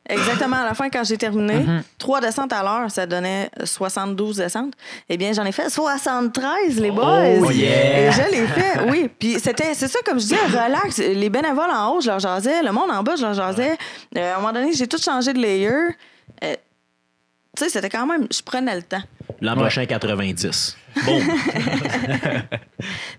[0.10, 1.66] Exactement, à la fin, quand j'ai terminé,
[1.98, 4.74] trois descentes à l'heure, ça donnait 72 descentes.
[5.08, 7.24] Eh bien, j'en ai fait 73, les boys.
[7.42, 8.08] Oh, yeah!
[8.08, 9.10] Et je l'ai fait, oui.
[9.20, 10.98] Puis c'était, c'est ça, comme je disais, relax.
[10.98, 12.64] Les bénévoles en haut, je leur jasais.
[12.64, 13.78] Le monde en bas, je leur jasais.
[14.18, 15.70] Euh, à un moment donné, j'ai tout changé de layer.
[16.44, 16.56] Euh,
[17.58, 19.02] tu sais, c'était quand même, je prenais le temps.
[19.42, 20.78] L'an prochain, 90.
[21.06, 21.22] Bon,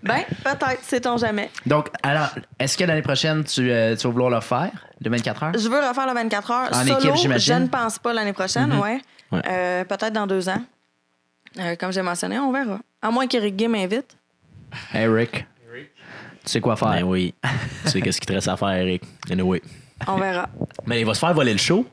[0.03, 1.49] Ben, peut-être, sait-on jamais.
[1.65, 2.29] Donc, alors,
[2.59, 4.71] est-ce que l'année prochaine, tu, euh, tu vas vouloir le faire,
[5.03, 5.51] le 24 heures?
[5.57, 6.69] Je veux refaire le 24 heures.
[6.71, 7.55] En Solo, équipe, j'imagine.
[7.55, 9.01] Je ne pense pas l'année prochaine, ouais.
[9.31, 9.41] Ouais.
[9.47, 10.61] Euh, peut-être dans deux ans.
[11.59, 12.79] Euh, comme j'ai mentionné, on verra.
[13.01, 14.15] À moins qu'Eric Gay m'invite.
[14.93, 15.45] Eric,
[16.43, 16.89] tu sais quoi faire?
[16.91, 17.33] ben oui.
[17.83, 19.03] tu sais, qu'est-ce qu'il te reste à faire, Eric?
[19.29, 19.61] Anyway.
[20.07, 20.49] On verra.
[20.85, 21.85] Mais il va se faire voler le show.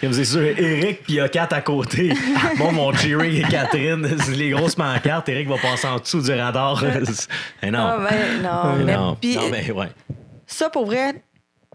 [0.00, 2.12] Comme c'est sûr, Eric puis il y a quatre à côté.
[2.58, 4.06] Bon, mon Jerry et Catherine,
[4.36, 6.82] les grosses pancartes, Eric va passer en dessous du radar.
[7.62, 7.78] Mais non.
[7.80, 8.84] Ah, ben, non.
[8.84, 9.16] mais, non.
[9.20, 9.88] puis, Non, mais ouais.
[10.46, 11.22] ça, pour vrai,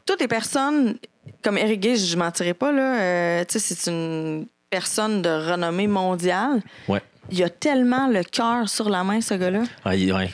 [0.05, 0.97] toutes les personnes,
[1.43, 5.29] comme Eric Gay, je ne mentirais pas, là, euh, tu sais, c'est une personne de
[5.29, 6.61] renommée mondiale.
[6.87, 7.01] Ouais.
[7.31, 9.63] Il a tellement le cœur sur la main, ce gars-là.
[9.83, 10.29] Ah, ouais.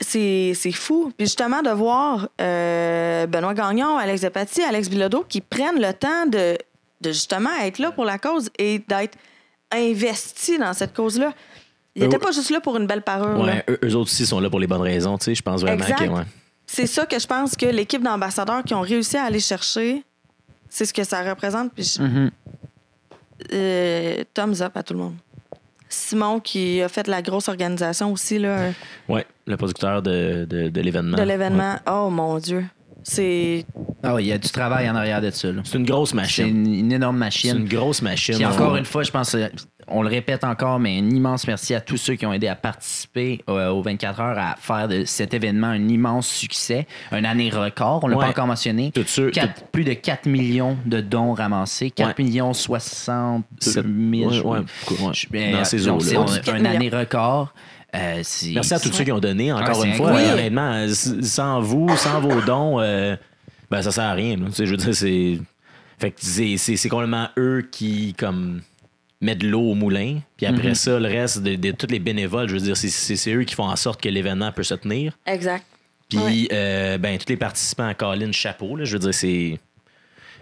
[0.00, 1.12] c'est c'est fou.
[1.16, 6.26] Puis justement, de voir euh, Benoît Gagnon, Alex Despatie, Alex Bilodeau qui prennent le temps
[6.26, 6.56] de,
[7.06, 9.16] de justement être là pour la cause et d'être
[9.72, 11.32] investis dans cette cause-là.
[11.94, 13.38] Il Euh, n'était pas juste là pour une belle parole.
[13.46, 13.54] là.
[13.54, 15.34] Ouais, eux, eux autres aussi sont là pour les bonnes raisons, tu sais.
[15.34, 16.04] Je pense vraiment Exact.
[16.06, 16.10] que.
[16.10, 16.24] Ouais.
[16.66, 20.02] C'est ça que je pense que l'équipe d'ambassadeurs qui ont réussi à aller chercher,
[20.68, 21.72] c'est ce que ça représente.
[21.72, 22.28] Puis je-
[23.52, 25.14] euh, thumbs up à tout le monde.
[25.88, 28.70] Simon qui a fait la grosse organisation aussi là,
[29.08, 31.16] Ouais, le producteur de, de, de l'événement.
[31.16, 31.76] de l'événement.
[31.88, 32.64] Oh mon Dieu.
[33.08, 33.64] C'est
[34.02, 35.52] Ah oui, il y a du travail en arrière de ça.
[35.52, 35.62] là.
[35.64, 36.46] C'est une grosse C'est machine.
[36.48, 37.56] une, une énorme C'est machine.
[37.58, 38.34] une grosse machine.
[38.34, 38.80] Puis encore Ouais.
[38.80, 39.46] une fois, je pense, euh,
[39.86, 42.56] on le répète encore, mais un immense merci à tous ceux qui ont aidé à
[42.56, 47.48] participer euh, aux 24 heures à faire de cet événement un immense succès, une année
[47.48, 48.00] record.
[48.02, 48.24] On l'a Ouais.
[48.24, 48.90] pas encore mentionné.
[48.92, 52.24] Tout sûr, Quatre- Plus de 4 millions de dons ramassés, 4 Ouais.
[52.24, 54.30] millions 60 Sept- 000.
[54.32, 55.12] ouais, ouais, ouais.
[55.12, 56.24] je- euh, Dans ces eaux-là.
[56.28, 57.54] c'est un- année record.
[57.96, 58.22] Euh,
[58.54, 60.08] Merci à tous ceux qui ont donné, encore Ouais, une fois.
[60.08, 60.38] incroyable.
[60.38, 60.86] Honnêtement,
[61.22, 63.16] sans vous, sans vos dons, euh,
[63.70, 64.36] ben, ça sert à rien.
[64.36, 64.46] là.
[64.46, 65.38] Tu sais, Je veux dire, c'est.
[65.98, 68.60] Fait que c'est- c'est c'est complètement eux qui, comme
[69.22, 70.18] mettent de l'eau au moulin.
[70.36, 73.16] Puis après ça, le reste de, de tous les bénévoles, je veux dire, c'est- c'est
[73.16, 75.16] c'est eux qui font en sorte que l'événement peut se tenir.
[75.26, 75.64] exact.
[76.08, 76.48] Puis, Ouais.
[76.52, 79.58] euh, ben, tous les participants à Colin, chapeau, là, je veux dire, c'est,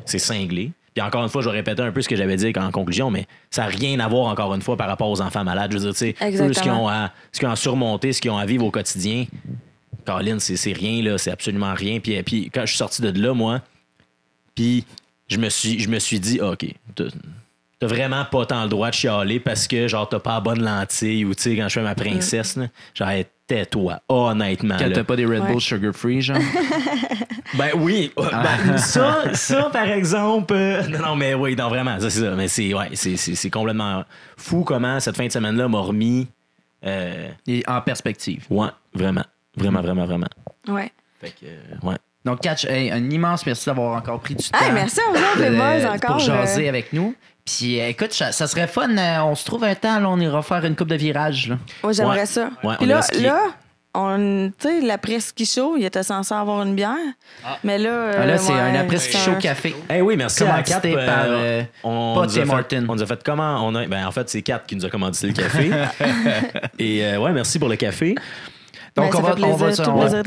[0.04, 0.72] c'est cinglé.
[0.94, 3.10] Puis encore une fois, je vais répéter un peu ce que j'avais dit en conclusion,
[3.10, 5.72] mais ça n'a rien à voir, encore une fois, par rapport aux enfants malades.
[5.72, 8.20] Je veux dire, tu sais, eux, ce qu'ils ont à, ce ont à surmonter, ce
[8.20, 9.26] qu'ils ont à vivre au quotidien,
[10.04, 11.98] Colin, c'est, c'est rien, là, c'est absolument rien.
[11.98, 13.60] Puis, puis quand je suis sorti de là, moi,
[14.54, 14.84] puis
[15.26, 16.66] je me suis, je me suis dit, ah, OK,
[17.88, 20.62] t'as, vraiment pas tant le droit de chialer parce que, genre, t'as pas la bonne
[20.62, 23.08] lentille ou, tu sais, quand je fais ma princesse, là, genre,
[23.46, 24.76] tais-toi, honnêtement.
[24.78, 25.52] Quand t'as pas des Red Ouais.
[25.52, 26.38] Bull Sugar Free, genre?
[27.56, 30.54] Ben oui, euh, ben, ça, ça par exemple.
[30.54, 32.30] euh, non, non, mais oui, non, vraiment, ça, c'est ça.
[32.34, 34.02] Mais c'est ouais, c'est, c'est, c'est complètement
[34.36, 36.26] fou comment cette fin de semaine-là m'a remis.
[36.84, 38.44] euh, Et en perspective.
[38.50, 39.24] ouais, vraiment,
[39.56, 40.26] vraiment, vraiment, vraiment.
[40.66, 40.90] Ouais.
[41.20, 41.96] Fait que, euh, ouais.
[42.24, 44.58] Donc, Catch, hey, un immense merci d'avoir encore pris du temps.
[44.60, 46.16] Hey, merci à vous autres, les de- boys, encore.
[46.16, 47.14] Pour jaser euh, avec nous.
[47.44, 48.88] Puis, euh, écoute, ça, ça serait fun.
[48.96, 51.48] euh, on se trouve un temps, là, on ira faire une coupe de virage.
[51.48, 51.58] Là.
[51.82, 52.26] Ouais, j'aimerais Ouais.
[52.26, 52.48] ça.
[52.62, 53.40] Ouais, Puis on là, là,
[53.96, 56.96] on, tu sais, l'après-ski show, il était censé avoir une bière.
[57.62, 57.90] Mais là.
[57.90, 59.76] euh, Ah, là, c'est ouais, un après-ski café.
[59.90, 60.80] Eh oui, merci à Kat.
[60.84, 62.86] Euh, par, euh, on, pas nous a Tim fait- Hortons.
[62.88, 63.66] on nous a fait comment?
[63.66, 65.70] On a, ben, en fait, c'est Kat qui nous a commandité le café.
[66.78, 68.14] Et euh, ouais, merci pour le café.
[68.96, 69.66] Donc, Ben, on ça va, on va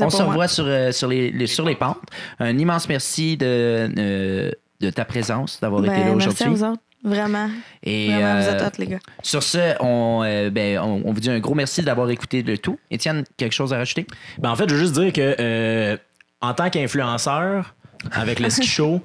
[0.00, 1.98] on, on se revoit sur, euh, sur, les, les- sur les pentes.
[2.38, 4.50] Un immense merci de, euh,
[4.80, 6.54] de ta présence, d'avoir Ben, été là merci à aujourd'hui.
[6.54, 6.82] vous autres.
[7.04, 7.48] Vraiment.
[7.84, 8.98] Et Vraiment, vous euh, êtes hot, les gars.
[9.22, 12.58] sur ce, on, euh, ben, on, on vous dit un gros merci d'avoir écouté le
[12.58, 12.78] tout.
[12.90, 14.06] Étienne, quelque chose à rajouter?
[14.38, 15.96] Ben, en fait, je veux juste dire que euh,
[16.40, 17.74] en tant qu'influenceur,
[18.12, 19.00] avec le ski show,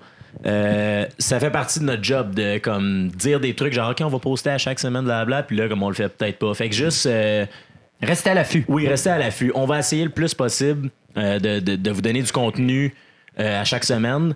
[0.48, 4.08] euh, ça fait partie de notre job de comme dire des trucs genre OK, on
[4.10, 6.54] va poster à chaque semaine, blabla, puis là, comme on le fait peut-être pas.
[6.56, 7.46] Fait que juste, euh,
[8.02, 8.66] Restez à l'affût.
[8.68, 9.52] oui, restez à l'affût.
[9.56, 12.94] On va essayer le plus possible euh, de, de- de vous donner du contenu
[13.40, 14.34] euh, à chaque semaine.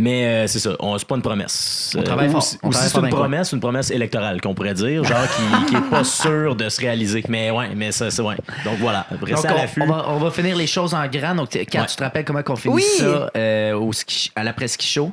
[0.00, 1.92] Mais euh, c'est ça, on- c'est pas une promesse.
[1.98, 2.44] On travaille ou fort.
[2.62, 5.74] On ou si c'est une promesse, une promesse électorale qu'on pourrait dire, genre qui, qui
[5.74, 7.24] est pas sûr de se réaliser.
[7.28, 8.36] Mais ouais, mais ça, c'est ouais.
[8.64, 9.82] Donc voilà, Donc, restez à on, l'affût.
[9.82, 11.34] on va, on va finir les choses en grand.
[11.34, 11.66] Donc, Ouais.
[11.66, 12.84] tu te rappelles comment on finit Oui.
[12.98, 15.12] ça euh, au ski, à l'après-ski show?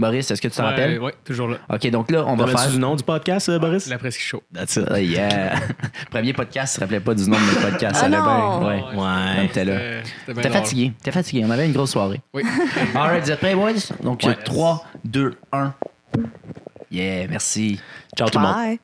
[0.00, 0.98] Boris, est-ce que tu te rappelles?
[0.98, 1.58] Ouais, ouais, toujours là.
[1.68, 2.70] OK, donc là, on va faire...
[2.70, 3.86] le nom du podcast, euh, Boris?
[3.88, 4.42] La presque chaud.
[4.52, 4.84] That's it.
[4.90, 5.60] Ah, yeah.
[6.10, 7.94] Premier podcast, tu te rappelais pas du nom de notre podcast.
[7.96, 8.60] Ah ça allait non.
[8.60, 8.68] bien.
[8.68, 9.38] Ouais.
[9.40, 9.48] Ouais.
[9.52, 10.02] T'es là.
[10.26, 10.92] T'es fatigué.
[11.02, 11.44] T'es fatigué.
[11.46, 12.20] On avait une grosse soirée.
[12.34, 12.42] Oui.
[12.94, 13.72] All right, vous êtes prêts, boys?
[14.02, 14.36] Donc, Ouais.
[14.44, 15.74] 3, 2, 1.
[16.90, 17.80] Yeah, merci.
[18.16, 18.54] Ciao tout le monde.
[18.54, 18.80] Bye.